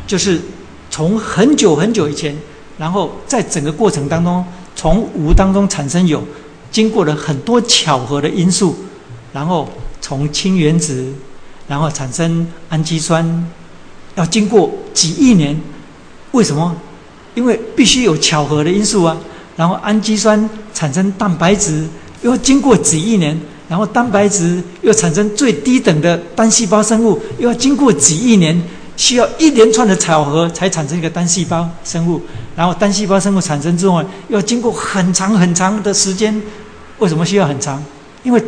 [0.07, 0.41] 就是
[0.89, 2.35] 从很久很久以前，
[2.81, 4.43] 然后在整个过程当中，
[4.75, 6.25] 从无当中产生有，
[6.71, 8.75] 经过了很多巧合的因素，
[9.35, 9.69] 然后
[10.01, 11.13] 从氢原子，
[11.69, 13.47] 然后产生氨基酸，
[14.15, 15.61] 要经过几亿年，
[16.33, 16.75] 为什么？
[17.35, 19.15] 因为必须有巧合的因素啊。
[19.59, 21.87] 然后氨基酸产生蛋白质，
[22.23, 28.59] 又经过几亿年，然后蛋白质又产生最低等的单细胞生物，又要经过几亿年，
[28.97, 32.23] 需要一连串的巧合才产生一个单细胞生物。
[32.61, 36.39] 然后单细胞生物产生之后，要经过很长很长的时间。
[36.99, 37.83] 为什么需要很长？
[38.23, 38.45] 因为，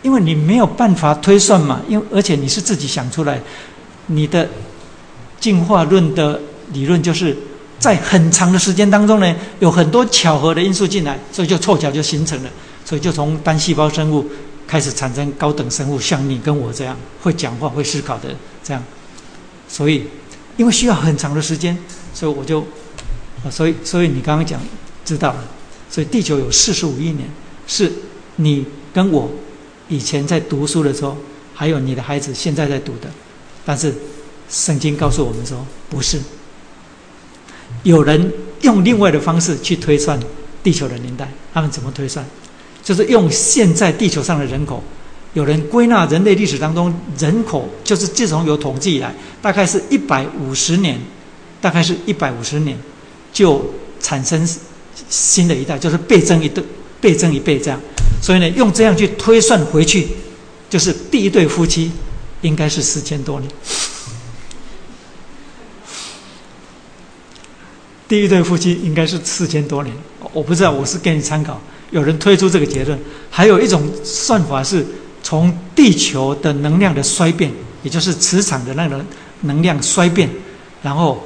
[0.00, 3.38] 因为你没有办法推算嘛，因为而且你是自己想出来，
[4.06, 4.48] 你的
[5.38, 6.40] 进化论的
[6.72, 7.36] 理论就是。
[7.78, 12.50] 在很长的时间当中呢，有很多巧合的因素进来，所以就凑巧就形成了，
[12.84, 14.28] 所以就从单细胞生物
[14.66, 18.30] 开始产生高等生物，像你跟我这样会讲话、会思考的
[18.64, 18.82] 这样。
[19.68, 20.02] 所以，
[20.56, 21.78] 因为需要很长的时间，
[22.12, 22.66] 所以我就，
[23.44, 24.60] 啊所以所以你刚刚讲
[25.04, 25.44] 知道了，
[25.90, 27.28] 所以地球有四十五亿年，
[27.66, 27.92] 是
[28.36, 29.30] 你跟我
[29.88, 31.16] 以前在读书的时候，
[31.54, 33.08] 还有你的孩子现在在读的，
[33.64, 33.94] 但是
[34.48, 36.18] 圣经告诉我们说不是。
[37.82, 38.32] 有人
[38.62, 40.18] 用另外的方式去推算
[40.62, 42.24] 地球的年代，他们怎么推算？
[42.82, 44.82] 就是用现在地球上的人口，
[45.34, 50.98] 有人归纳人类历史当中人口，就是自从有统计以来，大概是一百五十年，
[51.60, 52.76] 大概是一百五十年，
[53.38, 53.64] 就
[54.00, 54.44] 产生
[55.08, 56.64] 新的一代，就是倍增一对，
[57.00, 57.80] 倍增一倍这样。
[58.20, 60.08] 所以呢，用这样去推算回去，
[60.68, 61.92] 就是第一对夫妻
[62.40, 63.48] 应该是四千多年。
[68.08, 69.94] 第一对夫妻应该是四千多年，
[70.32, 71.60] 我不知道，我是给你参考。
[71.92, 72.98] 有人推出这个结论，
[73.30, 74.84] 还有一种算法是
[75.22, 77.52] 从地球的能量的衰变，
[77.84, 79.00] 也就是磁场的那个
[79.42, 80.28] 能量衰变，
[80.82, 81.22] 然后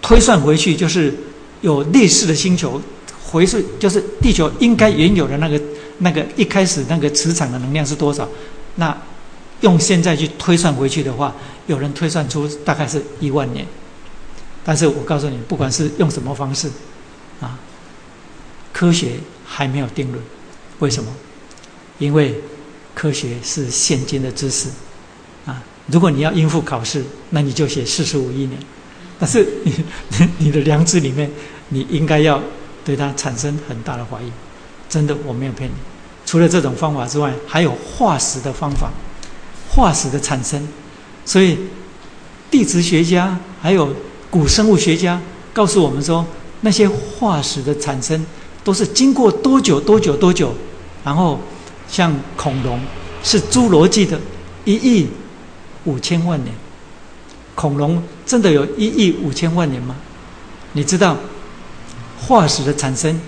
[0.00, 1.12] 推算回去，就是
[1.60, 2.80] 有类似的星球
[3.24, 5.60] 回去，就是地球应该原有的那个
[5.98, 8.28] 那个一开始那个磁场的能量是多少？
[8.76, 8.96] 那
[9.62, 11.34] 用现在去推算回去的话，
[11.66, 13.66] 有人推算出大概是一万年。
[14.64, 16.68] 但是我告诉你，不管是用什么方式，
[17.40, 17.58] 啊，
[18.72, 19.12] 科学
[19.44, 20.22] 还没有定论。
[20.80, 21.10] 为什么？
[21.98, 22.34] 因为
[22.94, 24.68] 科学是现今的知识，
[25.46, 28.58] 啊，如果你要应付考试，那你就写四十五亿年。
[29.18, 29.72] 但是你
[30.18, 31.30] 你你的良知里面，
[31.70, 32.42] 你应该要
[32.84, 34.30] 对它产生很大的怀疑。
[34.88, 35.74] 真的，我没有骗你。
[36.24, 38.90] 除了这种方法之外，还有化石的方法，
[39.68, 40.66] 化石的产生。
[41.24, 41.58] 所以
[42.50, 43.94] 地质学家还有。
[44.28, 45.18] 古生物学家
[45.54, 46.26] 告诉我们说，
[46.60, 48.26] 那些化石的产生
[48.62, 50.52] 都是经过多久多久多久，
[51.04, 51.40] 然后
[51.88, 52.78] 像恐龙
[53.22, 54.20] 是侏罗纪的
[54.64, 55.08] 一亿
[55.84, 56.54] 五千万年，
[57.54, 59.96] 恐龙真的有一亿五千万年吗？
[60.72, 61.16] 你知道
[62.20, 63.18] 化石的产生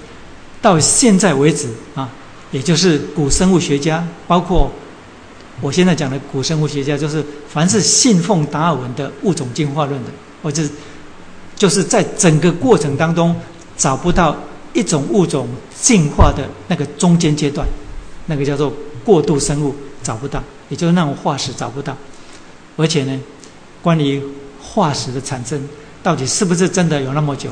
[0.60, 2.10] 到现在为止啊，
[2.50, 4.70] 也就是古生物学家，包括
[5.60, 10.10] 我现在讲的古生物学家，就是凡是信奉达尔文的物种进化论的，
[10.42, 10.62] 或者。
[11.56, 13.34] 就是在整个过程当中
[13.76, 14.36] 找不到
[14.72, 17.66] 一种物种进化的那个中间阶段，
[18.26, 18.72] 那个叫做
[19.04, 21.96] 过渡生物找不到，也就是那种化石找不到。
[22.76, 23.20] 而且呢，
[23.82, 24.22] 关于
[24.70, 25.60] 化石的产生
[26.02, 27.50] 到底是不是真的有那么久？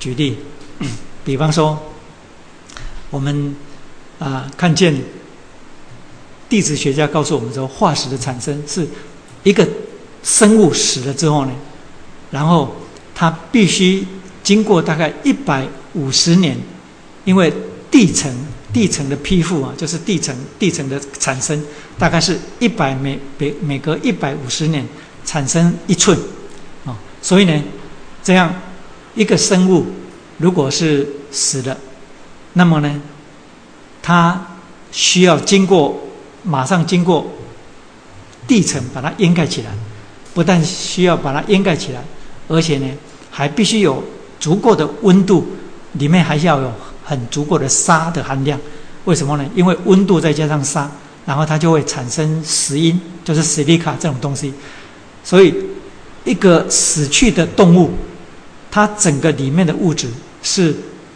[0.00, 0.36] 举例，
[1.24, 1.78] 比方说，
[3.10, 3.54] 我们
[4.18, 4.94] 啊看见
[6.48, 8.86] 地质学家告诉我们说，化石的产生是
[9.42, 9.66] 一个
[10.22, 11.52] 生物死了之后呢？
[12.30, 12.74] 然后
[13.14, 14.06] 它必须
[14.42, 16.56] 经过大概一百五十年，
[17.24, 17.52] 因为
[17.90, 18.30] 地层
[18.72, 21.60] 地层的批复啊，就是地层地层的产生，
[21.98, 24.86] 大概是一百每每每隔一百五十年
[25.26, 26.16] 产生一寸，
[26.86, 27.62] 啊，所以呢，
[28.22, 28.54] 这样
[29.14, 29.84] 一个生物
[30.38, 31.76] 如果是死的，
[32.54, 33.02] 那么呢，
[34.00, 34.46] 它
[34.90, 36.00] 需要经过
[36.42, 37.30] 马上经过
[38.46, 39.70] 地层把它掩盖起来，
[40.32, 42.02] 不但需要把它掩盖起来。
[42.48, 42.86] 而且呢，
[43.28, 44.02] 还必须有
[44.38, 45.44] 足够的温度，
[45.94, 46.72] 里面还要有
[47.04, 48.56] 很足够的沙的含量。
[49.04, 49.44] 为什么呢？
[49.54, 50.88] 因为温度再加上沙，
[51.24, 54.54] 然后它就会产生石英，就是石利卡这种东西。
[55.26, 55.52] 所以，
[56.24, 57.90] 一个死去的动物，
[58.70, 60.08] 它整个里面的物质
[60.40, 60.72] 是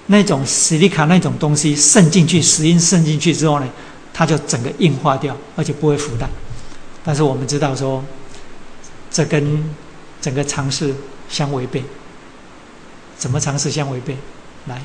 [0.06, 3.68] 那种史利卡那种东西渗进去，石英渗进去之后呢，
[4.12, 6.28] 它就整个硬化掉，而且不会腐烂。
[7.04, 8.04] 但是我们知道说，
[9.10, 9.64] 这跟
[10.20, 10.92] 整个尝试。
[11.30, 11.80] 相违背，
[13.16, 14.16] 怎么尝试相违背？
[14.66, 14.82] 来，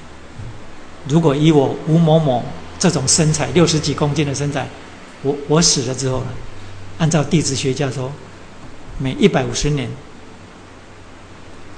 [1.10, 2.46] 如果以我吴某某
[2.78, 4.70] 这种身材，六十几公斤的身材，
[5.24, 6.28] 我我死了之后呢？
[7.00, 8.12] 按照地质学家说，
[8.98, 9.90] 每一百五十年，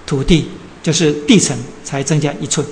[0.05, 0.49] 土地
[0.83, 2.65] 就是地层才增加一寸。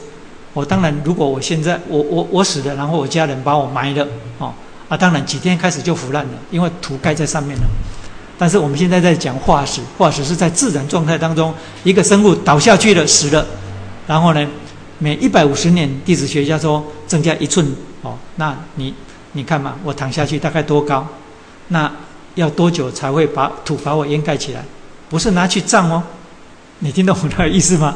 [0.53, 4.53] 我当然，如果我现在我我我死了，然后我家人把我埋了，哦
[4.87, 7.63] 啊，当然几天开始就腐烂了，因为土盖在上面了。
[8.37, 13.45] 但是我们现在在讲化石，化石是在自然状态当中，一个生物倒下去了，死了，
[14.07, 14.47] 然后呢，
[14.99, 17.65] 每一百五十年，地质学家说增加一寸，
[18.01, 18.93] 哦，那你
[19.33, 21.05] 你看嘛，我躺下去大概多高？
[21.69, 21.91] 那
[22.35, 24.63] 要多久才会把土把我掩盖起来？
[25.09, 26.03] 不是拿去葬哦，
[26.79, 27.95] 你听懂我的意思吗？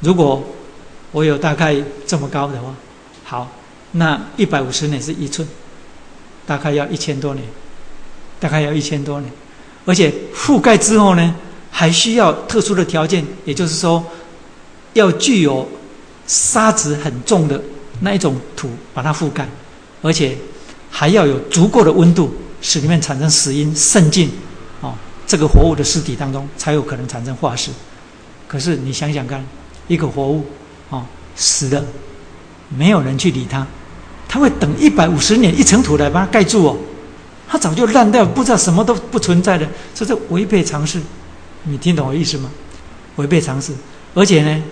[0.00, 0.42] 如果
[1.12, 2.74] 我有大概这么高的话，
[3.24, 3.48] 好，
[3.92, 5.46] 那一百五十年是一寸，
[6.44, 7.46] 大概要一千多年，
[8.40, 9.32] 大概要一千多年。
[9.86, 11.34] 而且覆盖之后呢，
[11.70, 14.04] 还需要特殊的条件，也就是说，
[14.94, 15.66] 要具有
[16.26, 17.62] 沙子很重的
[18.00, 19.48] 那一种土把它覆盖，
[20.02, 20.36] 而且
[20.90, 22.34] 还要有足够的温度，
[22.64, 24.30] 使里面产生死因渗进，
[24.80, 24.94] 哦，
[25.26, 27.70] 这个活物的尸体当中才有可能产生化石。
[28.48, 29.44] 可是你想想看，
[29.86, 30.46] 一个活物，
[30.88, 31.04] 哦，
[31.36, 31.84] 死了，
[32.70, 33.66] 没有人去理它，
[34.26, 36.76] 它会等一百五十年一层土来把它盖住哦。
[37.46, 40.98] 它早就烂掉，不知道什么都不存在的，这是违背常识。
[41.64, 42.50] 你听懂我意思吗？
[43.16, 43.74] 违背常识，
[44.14, 44.62] 而且呢，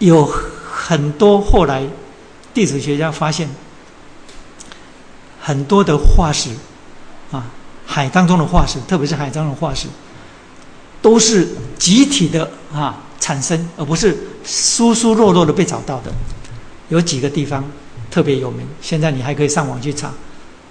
[0.00, 1.82] 有很多后来
[2.52, 3.48] 地质学家发现，
[5.44, 6.50] 很多的化石
[7.32, 7.44] 啊，
[7.84, 9.88] 海当中的化石，特别是海当中的化石，
[11.02, 16.12] 都是集体的啊产生，而不是疏疏落落的被找到的。
[16.88, 17.64] 有几个地方
[18.08, 20.12] 特别有名，现在你还可以上网去查，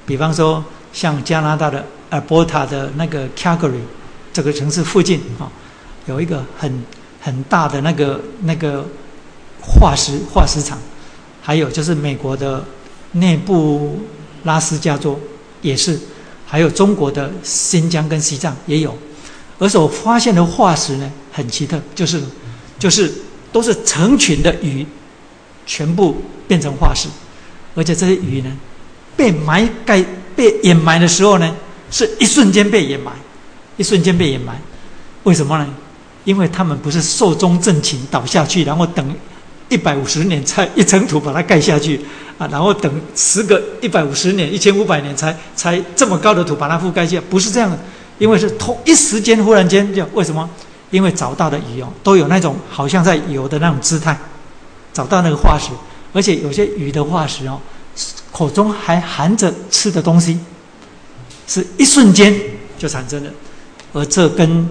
[0.06, 0.64] 比方说
[0.94, 3.82] 像加拿大的阿伯塔的那个 Calgary
[4.32, 5.52] 这个城市附近啊，
[6.06, 6.84] 有一个很
[7.20, 8.86] 很大的那个那个
[9.62, 10.78] 化石化石场，
[11.42, 12.64] 还有就是美国的
[13.14, 14.00] 内部
[14.44, 15.20] 拉斯加州
[15.62, 16.00] 也是，
[16.46, 18.98] 还有中国的新疆跟西藏也有，
[19.60, 22.22] 而所发现的化石呢很奇特，就是
[22.80, 23.12] 就是
[23.52, 24.86] 都是成群的鱼。
[25.64, 26.18] 全部
[26.48, 27.08] 变成化石，
[27.76, 28.52] 而且这些鱼呢，
[29.16, 30.04] 被埋盖、
[30.36, 31.56] 被掩埋的时候呢，
[31.92, 33.14] 是一瞬间被掩埋，
[33.78, 34.60] 一瞬间被掩埋。
[35.24, 35.74] 为什么呢？
[36.26, 39.16] 因为他们不是寿终正寝倒下去，然后等
[39.72, 42.00] 一百五十年才一层土把它盖下去
[42.38, 47.80] 啊，然后等十个一百五十年、一千五百年才才这么高的土把它覆盖下，不是这样的。
[48.20, 50.48] 因为是同一时间忽然间就为什么？
[50.92, 54.16] 因为找到的鱼哦，都有那种好像在游的那种姿态。
[54.94, 55.70] 找到那个化石，
[56.12, 57.58] 而且有些鱼的化石哦，
[58.30, 60.38] 口中还含着吃的东西，
[61.48, 62.38] 是一瞬间
[62.78, 63.32] 就产生的，
[63.94, 64.68] 而这跟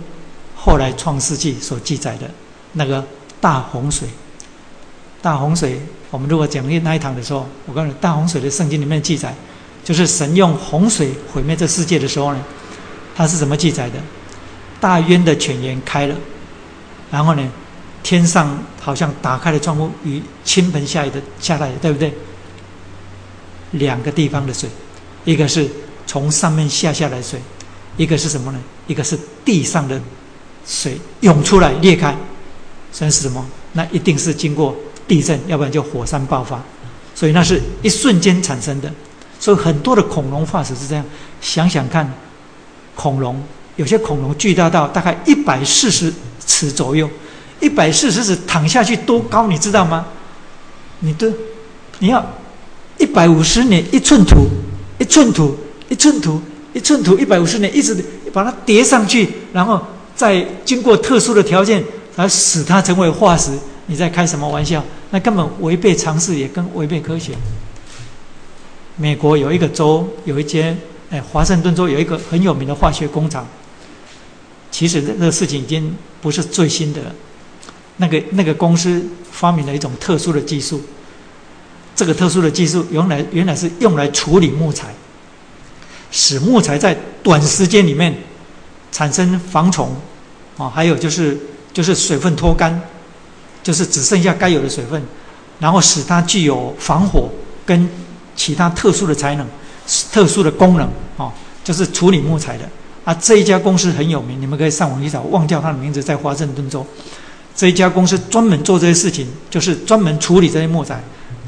[0.54, 2.30] 后来创世纪所记载的
[2.74, 3.02] 那个
[3.40, 4.06] 大洪水，
[5.22, 9.34] 大洪水，我们如果讲那一堂的时候，我告诉你，大洪水的圣经里面记载，
[9.84, 12.42] 就是神用洪水毁灭这世界的时候呢，
[13.14, 13.98] 它是怎么记载的？
[14.80, 16.14] 大渊的泉源开了，
[17.10, 17.50] 然后呢？
[18.02, 22.10] 天上好像打开了窗户，雨倾盆下雨的下来，对不对？
[23.72, 24.70] 两个地方的水，
[25.26, 25.68] 一个是
[26.06, 27.38] 从上面下下来水，
[27.98, 28.58] 一个是什么呢？
[28.86, 30.00] 一个是地上的
[30.66, 32.16] 水涌出来裂开，
[32.90, 33.46] 所以是什么？
[33.74, 34.74] 那一定是经过
[35.10, 36.62] 地震，要不然就火山爆发，
[37.16, 38.88] 所以那是一瞬间产生的。
[39.40, 41.04] 所以很多的恐龙化石是这样，
[41.40, 42.08] 想想看，
[42.94, 43.42] 恐龙
[43.74, 46.14] 有些恐龙巨大到大概一百四十
[46.46, 47.10] 尺左右。
[47.58, 50.06] 一百四十尺躺下去多高，你知道吗？
[51.00, 51.30] 你的
[51.98, 52.24] 你要
[52.96, 54.46] 一百五十年一寸土，
[54.98, 55.58] 一寸土，
[55.88, 56.40] 一寸土，
[56.72, 57.96] 一寸土，一百五十年一直
[58.32, 59.84] 把它叠上去，然后
[60.14, 61.84] 再经过特殊的条件
[62.14, 63.50] 才使它成为化石。
[63.90, 64.80] 你在开什么玩笑？
[65.10, 67.32] 那根本违背常识，也跟违背科学。
[68.94, 70.78] 美国有一个州，有一间
[71.10, 73.44] 哎，华盛顿州有一个很有名的化学工厂。
[74.70, 77.12] 其实这个事情已经不是最新的了。
[77.96, 80.80] 那个那个公司发明了一种特殊的技术，
[81.96, 84.94] 这个特殊的技术原来原来是用来处理木材，
[86.12, 88.14] 使木材在短时间里面
[88.92, 89.96] 产生防虫，
[90.56, 91.36] 啊，还有就是
[91.72, 92.80] 就是水分脱干，
[93.62, 95.02] 就是只剩下该有的水分，
[95.58, 97.28] 然后使它具有防火
[97.64, 97.88] 跟
[98.34, 99.46] 其他特殊的才能、
[100.12, 101.32] 特殊的功能，啊，
[101.62, 102.68] 就是处理木材的。
[103.04, 106.86] 啊，这一家公司很有名，你们可以上网去找，忘掉它的名字，在华盛顿州。
[107.56, 111.02] 这一家公司专门做这些事情，就是专门处理这些木材。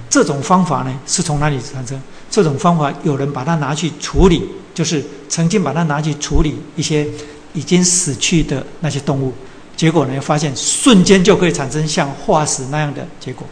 [0.09, 2.01] 这种方法呢，是从哪里产生？
[2.31, 4.43] 这种方法有人把它拿去处理，
[4.75, 7.07] 就是曾经把它拿去处理一些
[7.53, 9.33] 已经死去的那些动物，
[9.77, 13.47] 结果呢，发现瞬间就可以产生像化石那样的结果，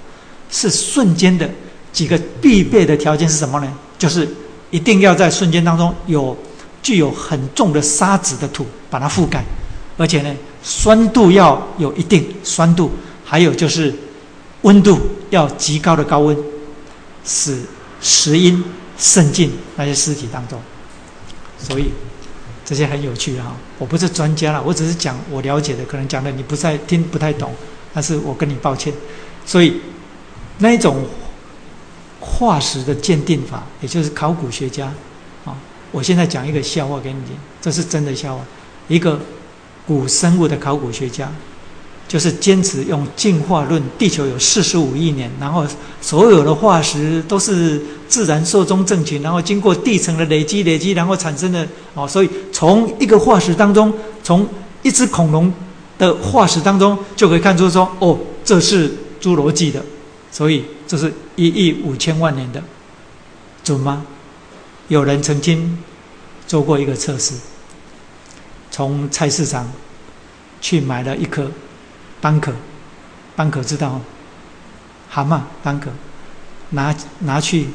[0.50, 1.48] 是瞬间的。
[1.92, 3.72] 几个必备的条件是什么呢？
[3.98, 4.28] 就是
[4.70, 6.36] 一定要在瞬间当中有
[6.82, 9.44] 具有很重的沙子的土把它覆盖，
[9.96, 10.34] 而且呢。
[10.62, 12.90] 酸度要有一定酸度，
[13.24, 13.94] 还有就是
[14.60, 15.00] 温度
[15.30, 16.36] 要极高的高温，
[17.24, 17.62] 使
[18.02, 18.62] 石英
[18.98, 20.60] 渗进那些尸体当中。
[21.58, 21.90] 所以
[22.70, 27.52] 这些很有趣哈，我不是专家啦，我只是讲我了解的，可能讲的你不太听不太懂，
[27.92, 28.94] 但是我跟你抱歉。
[29.44, 29.80] 所以
[30.58, 31.04] 那一种
[32.20, 34.86] 化石的鉴定法，也就是考古学家
[35.44, 35.58] 啊，
[35.90, 38.44] 我现在讲一个笑话给你听，这是真的笑话，
[38.86, 39.18] 一个。
[39.86, 41.28] 古生物的考古学家，
[42.10, 45.64] 就是坚持用进化论，地球有四十五亿年，然后
[46.02, 51.64] 所有的化石都是自然寿终正寝，然后经过地层的累积累积，然后产生的
[51.94, 54.44] 哦，所以从一个化石当中，从
[54.82, 55.54] 一只恐龙
[56.00, 59.80] 的化石当中就可以看出说，哦，这是侏罗纪的，
[60.32, 62.60] 所以这是一亿五千万年的，
[63.62, 64.04] 准吗？
[64.88, 65.78] 有人曾经
[66.48, 67.34] 做过一个测试。
[68.72, 69.70] 从菜市场
[70.60, 71.50] 去买了一颗
[72.20, 72.52] 班可，
[73.34, 74.00] 班可知道，
[75.08, 75.90] 蛤蟆班可，
[76.70, 77.68] 拿拿去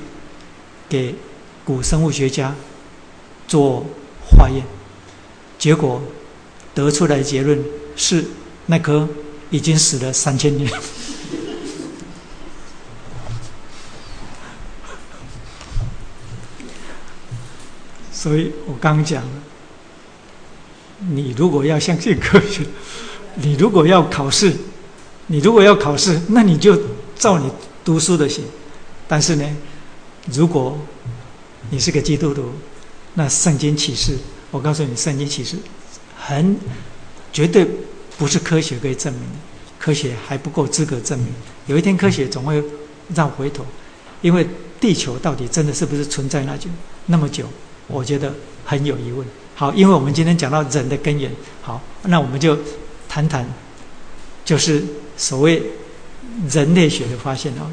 [0.87, 1.15] 给
[1.63, 2.53] 古生物学家
[3.47, 3.85] 做
[4.23, 4.63] 化验，
[5.57, 6.01] 结果
[6.75, 7.59] 得出来的结论
[7.95, 8.23] 是
[8.67, 9.09] 那颗
[9.49, 10.69] 已经死了三千年。
[18.11, 19.23] 所以我刚讲，
[20.99, 22.63] 你如果要相信科学。
[23.35, 24.53] 你如果要考试，
[25.27, 26.77] 你如果要考试，那你就
[27.17, 27.49] 照你
[27.83, 28.41] 读书的写。
[29.07, 29.45] 但是呢，
[30.31, 30.77] 如果
[31.69, 32.43] 你是个基督徒，
[33.13, 34.17] 那圣经启示，
[34.51, 35.55] 我告诉你，圣经启示
[36.17, 36.57] 很
[37.31, 37.67] 绝对
[38.17, 39.35] 不是科学可以证明的，
[39.77, 41.27] 科学还不够资格证明。
[41.67, 42.63] 有一天科学总会
[43.13, 43.65] 绕回头，
[44.21, 44.47] 因为
[44.79, 46.69] 地球到底真的是不是存在那久
[47.07, 47.45] 那么久，
[47.87, 48.33] 我觉得
[48.65, 49.25] 很有疑问。
[49.55, 51.31] 好，因为我们今天讲到人的根源，
[51.61, 52.57] 好，那我们就
[53.15, 53.45] 谈谈，
[54.43, 54.83] 就是
[55.15, 55.63] 所谓
[56.51, 57.71] 人类学的发现哦。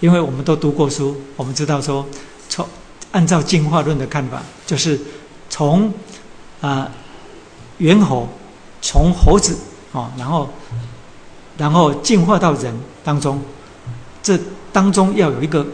[0.00, 2.06] 因为我们都读过书，我们知道说，
[2.48, 2.66] 从
[3.12, 4.98] 按照进化论的看法，就是
[5.50, 5.92] 从
[6.62, 6.90] 啊
[7.76, 8.26] 猿猴，
[8.80, 9.54] 从猴子
[9.92, 10.48] 啊，然后
[11.58, 12.74] 然后进化到人
[13.04, 13.38] 当中，
[14.22, 14.40] 这
[14.72, 15.66] 当中要有一个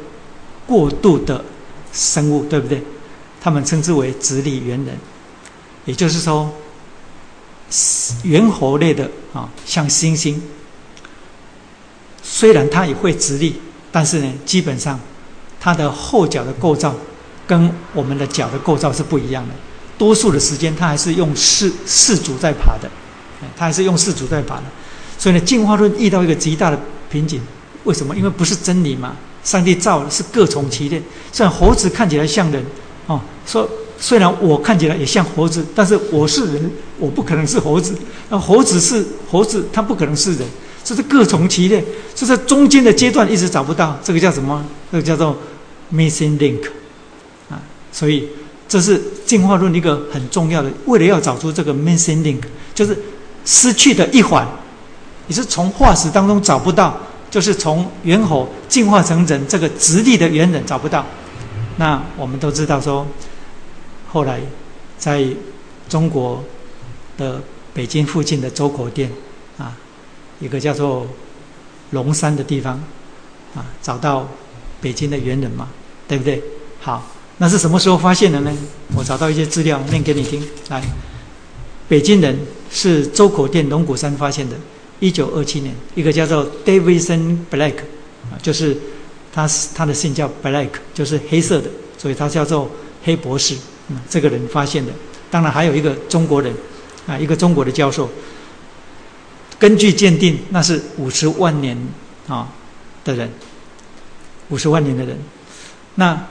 [0.67, 1.45] 过渡的
[1.93, 2.83] 生物，对不对？
[3.41, 4.99] 他们称之为直立猿人，
[5.85, 6.53] 也就是说，
[8.23, 10.39] 猿猴类的啊，像猩猩，
[12.23, 13.61] 虽然它也会直立。
[13.93, 15.01] 但是呢，基本上，
[15.59, 16.95] 它的后脚的构造
[17.47, 19.55] 跟我们的脚的构造是不一样的。
[19.97, 22.91] 多数的时间，它还是用四四足在爬的，
[23.57, 24.65] 它还是用四足在爬的。
[25.17, 26.79] 所以呢，进化论遇到一个极大的
[27.09, 27.41] 瓶颈。
[27.85, 28.15] 为什么？
[28.15, 29.17] 因为不是真理嘛。
[29.43, 31.03] 上帝造的是各从其类。
[31.33, 32.63] 虽然猴子看起来像人，
[33.07, 33.67] 哦，说
[33.99, 37.95] 虽然我看起来也像猴子，但是我是人，我不可能是猴子。
[38.29, 40.47] 那猴子是猴子，它不可能是人。
[40.85, 44.65] 这是各从其类，是在中间的阶段一直找不到，这个叫什么？
[44.93, 45.37] 这个叫做
[45.93, 46.63] missing link，
[47.51, 47.59] 啊，
[47.91, 48.29] 所以
[48.69, 52.41] 这是进化论一个很重要的，为了要找出这个 missing link，
[52.73, 52.97] 就是
[53.45, 54.47] 失去的一环，
[55.27, 56.97] 你是从化石当中找不到，
[57.29, 61.05] 就是从猿猴进化成人这个直立的猿人找不到。
[61.79, 63.05] 那我们都知道说，
[64.17, 64.41] 后来
[64.97, 65.27] 在
[65.91, 66.43] 中国
[67.19, 67.39] 的
[67.75, 69.13] 北京附近的周口店
[69.59, 69.77] 啊。
[70.41, 71.07] 一个叫做
[71.91, 72.83] 龙山的地方，
[73.55, 74.27] 啊，找到
[74.81, 75.69] 北京的猿人嘛，
[76.09, 76.43] 对不对？
[76.81, 77.07] 好，
[77.37, 78.51] 那是什么时候发现的呢？
[78.97, 80.43] 我找到一些资料念给你听。
[80.71, 80.83] 来，
[81.87, 82.39] 北京人
[82.71, 84.57] 是周口店龙骨山发现的，
[84.99, 87.75] 一九二七年，一个叫做 Davidson Black，
[88.31, 88.75] 啊，就是
[89.31, 91.69] 他他的姓叫 Black，就是黑色的，
[91.99, 92.71] 所以他叫做
[93.05, 93.55] 黑博士。
[93.89, 94.93] 嗯，这个人发现的，
[95.31, 96.53] 当然还有一个中国人，
[97.07, 98.11] 啊，一个中国的教授。
[99.59, 101.77] 根据鉴定，那是五十万年
[102.29, 102.49] 啊
[103.05, 103.31] 的人，
[104.49, 105.17] 五十万年的人，
[105.95, 106.27] 那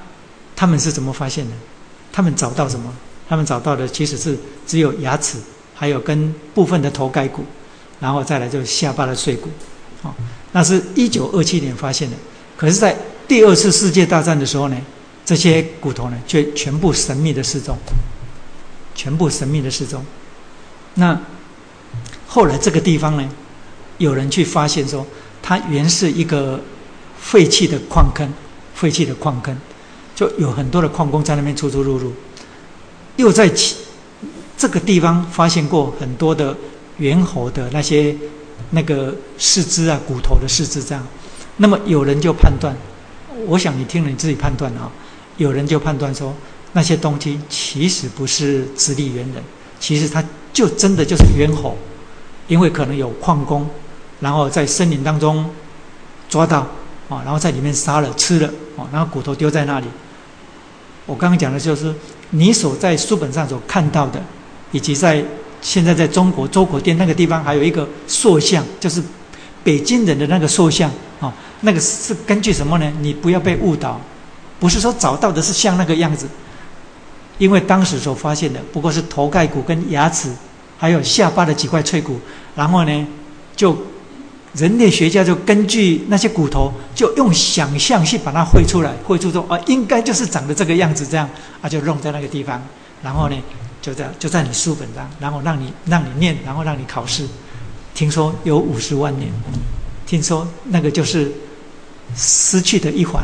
[0.56, 1.52] 他们是怎么发现的？
[2.11, 2.94] 他们找到什么？
[3.27, 4.38] 他们找到的其实是
[4.68, 5.40] 只有牙齿，
[5.73, 7.44] 还有跟部分的头盖骨，
[7.99, 9.49] 然后再来就是下巴的碎骨，
[10.03, 10.14] 啊，
[10.52, 12.15] 那是一九二七年发现的。
[12.56, 12.95] 可是，在
[13.27, 14.77] 第二次世界大战的时候呢，
[15.26, 17.76] 这些骨头呢却全部神秘的失踪，
[18.94, 20.06] 全部神秘的失踪。
[20.94, 21.20] 那。
[22.28, 23.30] 后来这个地方呢，
[23.98, 25.08] 有人去发现说，
[25.42, 26.60] 它原是一个
[27.18, 28.28] 废弃的矿坑，
[28.74, 29.56] 废弃的矿坑，
[30.14, 32.12] 就有很多的矿工在那边出出入入。
[33.16, 33.78] 又在其
[34.58, 36.58] 这个地方发现过很多的
[36.98, 38.14] 猿猴的那些
[38.72, 41.08] 那个四肢啊、骨头的四肢这样。
[41.58, 42.76] 那么有人就判断，
[43.46, 44.92] 我想你听了你自己判断啊。
[45.38, 46.34] 有人就判断说，
[46.74, 49.44] 那些东西其实不是直立猿人，
[49.80, 51.78] 其实它就真的就是猿猴。
[52.48, 53.68] 因为可能有矿工，
[54.20, 55.49] 然后在森林当中
[56.30, 56.60] 抓到
[57.10, 58.48] 啊，然后在里面杀了吃了
[58.78, 59.88] 啊，然后骨头丢在那里。
[61.07, 61.91] 我刚刚讲的就是
[62.30, 64.22] 你所在书本上所看到的，
[64.72, 65.26] 以及在
[65.60, 69.02] 现在在中国周口店那个地方还有一个塑像，就是
[69.64, 72.94] 北京人的那个塑像啊，那个是根据什么呢？
[73.02, 73.99] 你不要被误导，
[74.66, 76.28] 不是说找到的是像那个样子，
[77.38, 80.34] 因为当时所发现的不过是头盖骨跟牙齿。
[80.78, 82.20] 还有下巴的几块脆骨，
[82.54, 83.08] 然后呢，
[83.56, 83.76] 就
[84.54, 91.30] 人类学家就根据那些骨头，就用想象去把它绘出来，绘出说啊，应该就是长得这个样子，这样
[91.62, 92.62] 啊，就弄在那个地方，
[93.02, 93.36] 然后呢，
[93.82, 97.26] 就在就在你书本上，然后让你让你念，然后让你考试。
[97.94, 99.32] 听说有五十万年，
[100.06, 101.32] 听说那个就是
[102.18, 103.24] 失去的一环，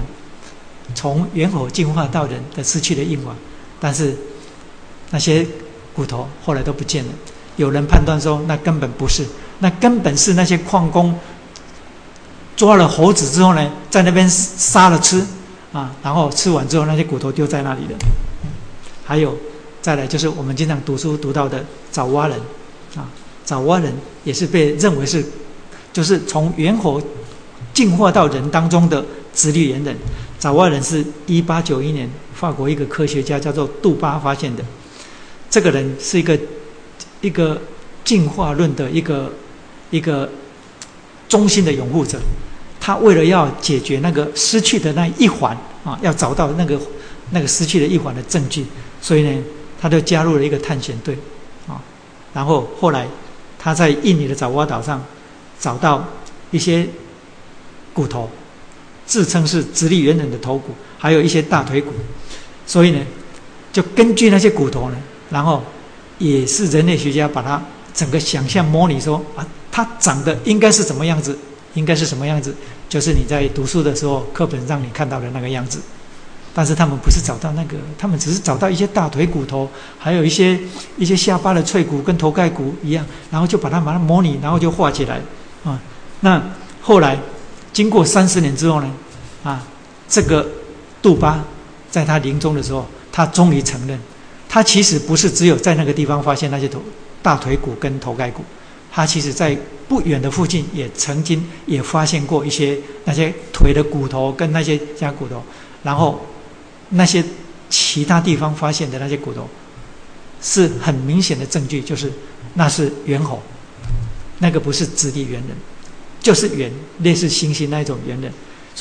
[0.96, 3.36] 从猿猴进化到人的失去的一环，
[3.80, 4.16] 但是
[5.12, 5.46] 那些
[5.94, 7.12] 骨头后来都不见了。
[7.58, 9.26] 有人判断说，那根本不是，
[9.60, 11.14] 那根本是那些矿工
[12.56, 15.26] 抓了猴子之后呢，在那边杀了吃，
[15.74, 17.96] 啊，然后吃完之后那些骨头丢在那里的。
[19.04, 19.36] 还有，
[19.82, 22.40] 再来就是我们经常读书读到的爪哇人，
[22.96, 23.10] 啊，
[23.46, 23.94] 爪哇人
[24.24, 25.24] 也是被认为是，
[25.92, 27.02] 就是从猿猴
[27.74, 29.96] 进化到人当中的直立猿人。
[30.40, 34.64] 爪哇人是一八九一年法国一个科学家叫做杜巴发现的。
[35.50, 36.40] 这个人是一个
[37.22, 37.62] 一个
[38.04, 39.32] 进化论的一个
[39.92, 40.30] 一个
[41.30, 42.20] 中心的拥护者。
[42.80, 46.80] 他为了要解决那个失去的那一环啊，要找到那个
[47.30, 48.66] 那个失去的一环的证据，
[49.00, 49.44] 所以呢，
[49.80, 51.16] 他就加入了一个探险队
[51.68, 51.80] 啊。
[52.34, 53.08] 然后后来
[53.60, 55.06] 他在印尼的爪哇岛上
[55.60, 56.04] 找到
[56.50, 56.88] 一些
[57.94, 58.28] 骨头。
[59.12, 61.92] 自称是直立猿人的头骨，还有一些大腿骨，
[62.66, 63.00] 所以呢，
[63.74, 64.96] 就根据那些骨头呢，
[65.30, 65.62] 然后
[66.18, 67.62] 也是人类学家把它
[67.94, 71.38] 整个想象模拟说啊，它长得应该是什么样子，
[71.74, 72.56] 应该是什么样子，
[72.88, 75.82] 就是你在读书的时候课本上你看到的那个样子。
[76.54, 79.70] 但是他们不是找到那个，他们只是找到一些大腿骨头，
[80.00, 80.58] 还有一些
[80.96, 85.20] 一些下巴的脆骨跟头盖骨一样，然后就把它把它模拟，然后就画起来
[85.66, 85.78] 啊。
[86.22, 86.42] 那
[86.80, 87.20] 后来。
[87.74, 88.92] 经过三十年之后呢，
[89.44, 89.66] 啊，
[90.08, 90.48] 这个
[91.02, 91.44] 杜巴
[91.90, 94.00] 在他临终的时候，他终于承认，
[94.48, 96.82] 他其实不是只有在那个地方发现那些头
[97.22, 98.44] 大腿骨跟头盖骨，
[98.92, 99.58] 他其实在
[99.88, 105.44] 不远的附近也曾经也发现过一些那些腿的骨头跟那些加骨头，
[105.84, 106.26] 然后
[106.90, 107.24] 那些
[107.70, 109.50] 其他地方发现的那些骨头，
[110.42, 112.12] 是很明显的证据，就是
[112.54, 113.42] 那是猿猴，
[114.40, 115.58] 那个不是直立猿人。
[116.22, 118.32] 就是猿，类似猩猩那一种猿人，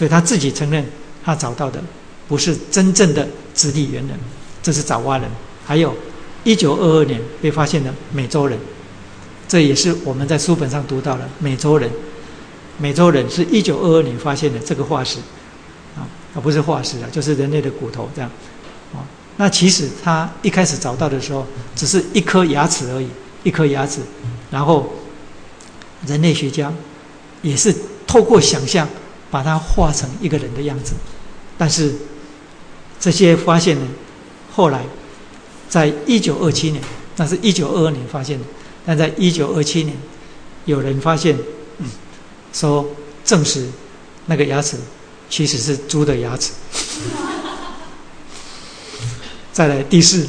[0.01, 0.83] 所以他自己承认，
[1.23, 1.79] 他找到的
[2.27, 4.19] 不是真正的直立猿人，
[4.63, 5.29] 这是爪哇人。
[5.67, 5.95] 还有，
[6.43, 8.59] 一九二二年被发现的美洲人，
[9.47, 11.91] 这也是我们在书本上读到的美洲人。
[12.79, 15.19] 美洲人是一九二二年发现的这个化石，
[15.95, 18.31] 啊，而不是化石啊，就是人类的骨头这样。
[18.95, 19.05] 啊，
[19.37, 21.47] 那其实他一开始找到的时候，
[21.77, 23.09] 只是一颗牙齿而已，
[23.43, 24.01] 一颗牙齿，
[24.51, 24.91] 然后
[26.07, 26.73] 人类学家。
[27.43, 27.75] 也是
[28.07, 28.89] 透过想象
[29.31, 30.95] 把它画成一个人的样子，
[31.57, 31.95] 但是
[32.99, 33.87] 这些发现呢，
[34.53, 34.85] 后来
[35.69, 36.83] 在一九二七年，
[37.17, 38.45] 那是一九二二年发现的，
[38.85, 39.97] 但在一九二七年，
[40.65, 41.39] 有人发现，
[42.53, 42.87] 说
[43.25, 43.69] 证实
[44.27, 44.77] 那个牙齿
[45.29, 46.53] 其实是猪的牙齿。
[49.53, 50.27] 再来第四，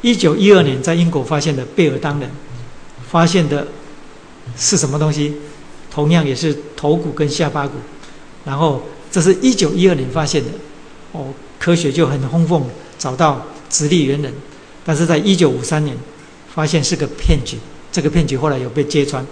[0.00, 2.30] 一九一二年在英国发现的贝尔当人，
[3.10, 3.68] 发现的
[4.56, 5.36] 是什么东西？
[5.90, 7.74] 同样也是头骨跟下巴骨，
[8.44, 10.50] 然后这是一九一二年发现的，
[11.12, 11.26] 哦，
[11.58, 13.40] 科学就很轰动，找到
[13.70, 14.32] 直立猿人，
[14.84, 15.96] 但是在一九五三年
[16.54, 17.56] 发现是个骗局，
[17.90, 19.24] 这个骗局后来有被揭穿，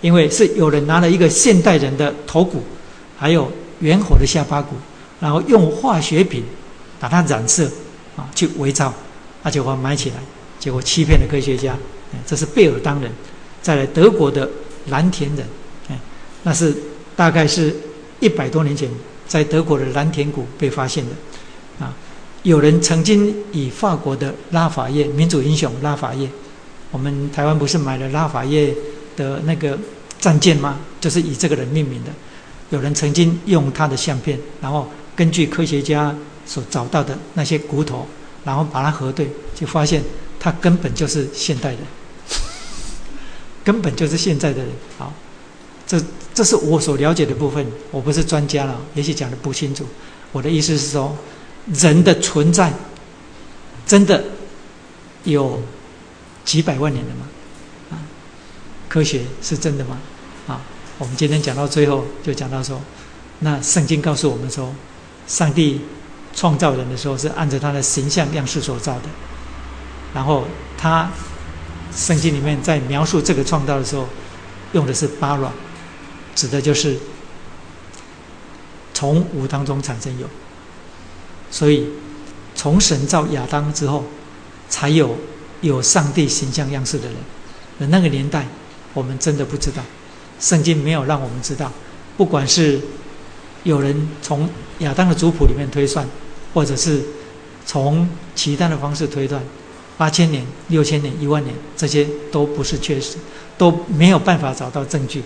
[0.00, 2.62] 因为是有人拿了一个现代人的头骨，
[3.16, 3.50] 还有
[3.80, 4.76] 猿猴的下巴骨，
[5.20, 6.44] 然后用化学品
[7.00, 7.70] 把它染色
[8.16, 8.92] 啊去伪造，
[9.42, 10.16] 而且我埋起来，
[10.58, 11.76] 结果欺骗了科学家，
[12.26, 13.10] 这是贝尔当人，
[13.62, 14.48] 再来德国的
[14.88, 15.46] 蓝田人。
[16.44, 16.72] 那是
[17.16, 17.74] 大概是
[18.20, 18.88] 一百多年前，
[19.26, 21.94] 在德国的蓝田谷被发现的，啊，
[22.42, 26.28] 有人曾经以法国的拉法叶民主英雄拉法叶，
[26.90, 28.74] 我们台湾不是买了拉法叶
[29.16, 29.78] 的那个
[30.18, 30.78] 战舰吗？
[31.00, 32.10] 就是以这个人命名的。
[32.70, 36.14] 有人曾经用他的相片，然后根据科学家
[36.44, 38.06] 所找到的那些骨头，
[38.44, 40.02] 然后把它核对，就发现
[40.38, 41.78] 他根本就是现代人，
[43.64, 44.68] 根本就是现在的人。
[44.98, 45.12] 好，
[45.88, 46.00] 这。
[46.34, 49.84] 这是我所了解的部分，我不是专家了，也许讲的不清楚。
[50.30, 51.16] 我的意思是说，
[51.74, 52.72] 人的存在
[53.84, 54.22] 真的
[55.24, 55.60] 有
[56.44, 57.26] 几百万年了吗？
[57.90, 57.98] 啊，
[58.88, 59.98] 科学是真的吗？
[60.46, 60.60] 啊，
[60.98, 62.80] 我们今天讲到最后，就讲到说，
[63.40, 64.72] 那圣经告诉我们说，
[65.26, 65.80] 上帝
[66.32, 69.08] 创造人的时候是按照他的形象样式所造的，
[70.14, 70.44] 然后
[70.76, 71.10] 他
[71.92, 74.06] 圣经里面在描述这个创造的时候，
[74.70, 75.52] 用的是巴软。
[76.38, 76.96] 指的就是
[78.94, 80.28] 从无当中产生有，
[81.50, 81.84] 所以
[82.54, 84.04] 从神造亚当之后，
[84.68, 85.16] 才有
[85.62, 87.16] 有上帝形象样式的人。
[87.80, 88.46] 而那个年代，
[88.94, 89.82] 我们真的不知道，
[90.38, 91.72] 圣经没有让我们知道。
[92.16, 92.80] 不管是
[93.64, 94.48] 有人从
[94.78, 96.06] 亚当的族谱里面推算，
[96.54, 97.02] 或者是
[97.66, 99.42] 从其他的方式推断，
[99.96, 103.16] 八千年、六千年、一万年，这些都不是确实，
[103.56, 105.24] 都没有办法找到证据。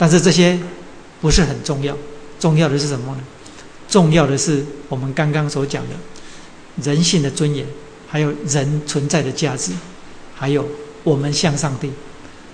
[0.00, 0.58] 但是这些
[1.20, 1.94] 不是很重要，
[2.38, 3.20] 重要的是什么呢？
[3.86, 5.94] 重要的是我们刚刚所讲的
[6.82, 7.66] 人性的尊严，
[8.08, 9.72] 还有人存在的价值，
[10.34, 10.66] 还有
[11.04, 11.92] 我们向上帝，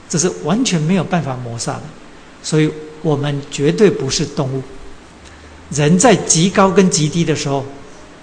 [0.09, 1.83] 这是完全没有办法抹杀的。
[2.43, 2.69] 所以
[3.03, 4.61] 我们绝对不是动物。
[5.71, 7.65] 人在极高跟极低的时候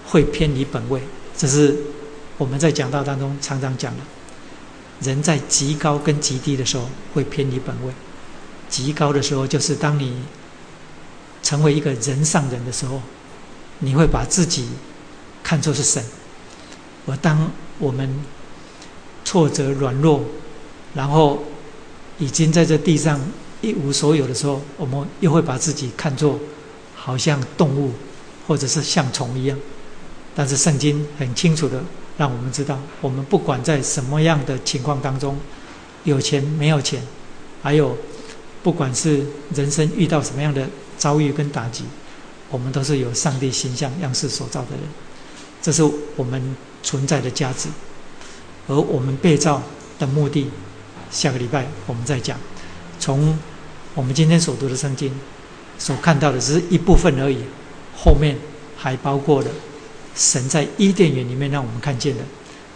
[0.06, 1.02] 会偏离本位，
[1.38, 1.74] 这是
[2.38, 4.04] 我们在讲道当中常常讲的。
[5.00, 7.94] 人在极高跟极低的时候会偏离本位。
[8.74, 10.16] 极高的时候，就是当你
[11.44, 13.00] 成为一个人上人的时候，
[13.78, 14.68] 你会把自己
[15.44, 16.04] 看作是神。
[17.06, 18.10] 而当我们
[19.24, 20.24] 挫折、软弱，
[20.95, 21.44] 然后
[22.18, 23.22] 已经在这地上
[23.62, 26.40] 一无所有的时候，我们又会把自己看作
[26.95, 27.91] 好像动物，
[28.48, 29.56] 或者是像虫一样。
[30.34, 31.84] 但是圣经很清楚的
[32.18, 35.38] 让我们知道，我们不管在什么样的情况当中，
[36.06, 37.04] 有钱没有钱，
[37.62, 37.95] 还有
[38.64, 39.23] 不管是
[39.53, 40.68] 人生遇到什么样的
[40.98, 41.84] 遭遇跟打击，
[42.49, 44.80] 我们都是有上帝形象样式所造的人。
[45.61, 45.84] 这是
[46.15, 47.69] 我们存在的价值，
[48.68, 49.61] 而我们被造
[49.99, 50.48] 的目的，
[51.11, 52.38] 下个礼拜我们再讲。
[52.99, 53.38] 从
[53.95, 55.11] 我们今天所读的圣经
[55.77, 57.40] 所看到的只是一部分而已，
[57.95, 58.38] 后面
[58.77, 59.48] 还包括了
[60.15, 62.23] 神在伊甸园里面让我们看见的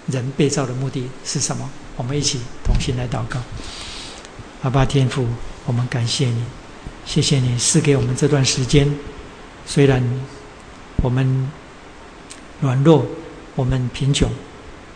[0.07, 1.69] 人被造的目的是什么。
[1.95, 3.39] 我们一起同心来祷告。
[4.63, 5.25] 阿爸天父，
[5.67, 6.43] 我们感谢你，
[7.05, 8.91] 谢谢你赐给我们这段时间，
[9.67, 10.03] 虽然
[11.03, 11.51] 我们。
[12.59, 13.05] 软弱，
[13.53, 14.27] 我们贫穷，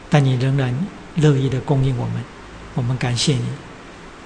[0.10, 0.76] 但你仍然
[1.18, 2.24] 乐意的供应我们，
[2.74, 3.44] 我们感谢你。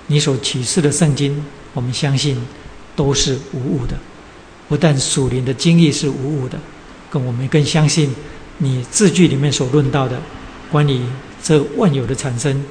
[0.08, 1.44] 你所启示的圣经，
[1.74, 2.42] 我们相信
[2.96, 3.98] 都是无误的。
[4.70, 6.58] 不但属灵的经历是无误的，
[7.10, 8.16] 更我们更相信
[8.60, 10.18] 你字句里面所论到的
[10.72, 11.06] 关于
[11.44, 12.64] 这万有的产生，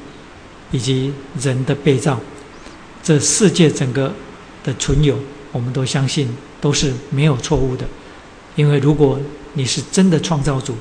[0.70, 2.18] 以及人的被造，
[3.04, 4.12] 这世界整个
[4.64, 5.18] 的存有，
[5.52, 7.86] 我们都相信都是没有错误的。
[8.56, 9.20] 因为如果
[9.52, 10.74] 你是真的创造主，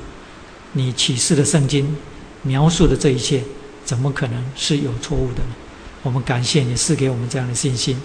[0.72, 1.94] 你启示的圣经
[2.42, 3.42] 描述的这一切，
[3.84, 5.54] 怎么可能是有错误的呢？
[6.02, 7.96] 我们感谢你赐给我们这样的信心，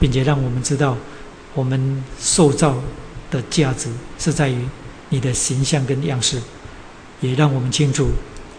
[0.00, 0.96] 并且让我们知道，
[1.54, 2.76] 我们受造
[3.30, 3.88] 的价值
[4.18, 4.64] 是在于
[5.10, 6.40] 你的形象跟样式，
[7.20, 8.08] 也让我们清楚，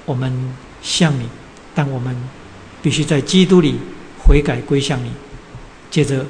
[0.06, 0.32] 我们
[0.82, 1.26] 像你，
[1.76, 2.16] 但我们
[2.82, 3.76] 必须在基督里
[4.26, 5.12] 悔改归向你，
[5.90, 6.26] 借着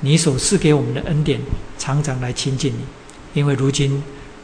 [0.00, 1.40] 你所赐给我们的恩典，
[1.78, 2.78] 常常来亲近你，
[3.38, 4.02] 因为如今。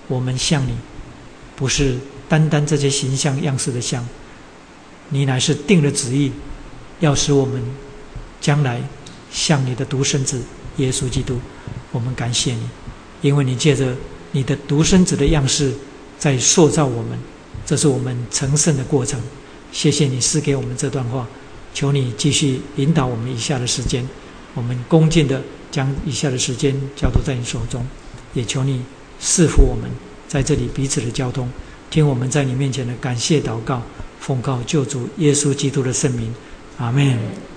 [0.09, 0.75] 我们向你，
[1.55, 1.97] 不是
[2.29, 4.05] 单单这些形象样式的像，
[5.11, 6.33] 你乃是定了旨意，
[6.99, 7.63] 要使我们
[8.41, 8.83] 将来
[9.31, 10.43] 像你的独生子
[10.79, 11.39] 耶稣基督。
[11.93, 12.69] 我们感谢你，
[13.23, 13.95] 因为你借着
[14.33, 15.73] 你的独生子的样式
[16.19, 17.17] 在塑造我们，
[17.65, 19.21] 这是我们成圣的过程。
[19.71, 21.25] 谢谢你赐给我们这段话，
[21.73, 24.07] 求你继续引导我们以下的时间，
[24.55, 27.87] 我们恭敬的将以下的时间交托在你手中，
[28.35, 28.83] 也求你。
[29.23, 29.91] 赐福我们
[30.27, 31.47] 在这里彼此的交通，
[31.91, 33.83] 听我们在你面前的感谢祷告，
[34.19, 36.35] 奉告救主耶稣基督的圣名，
[36.79, 37.50] 阿门。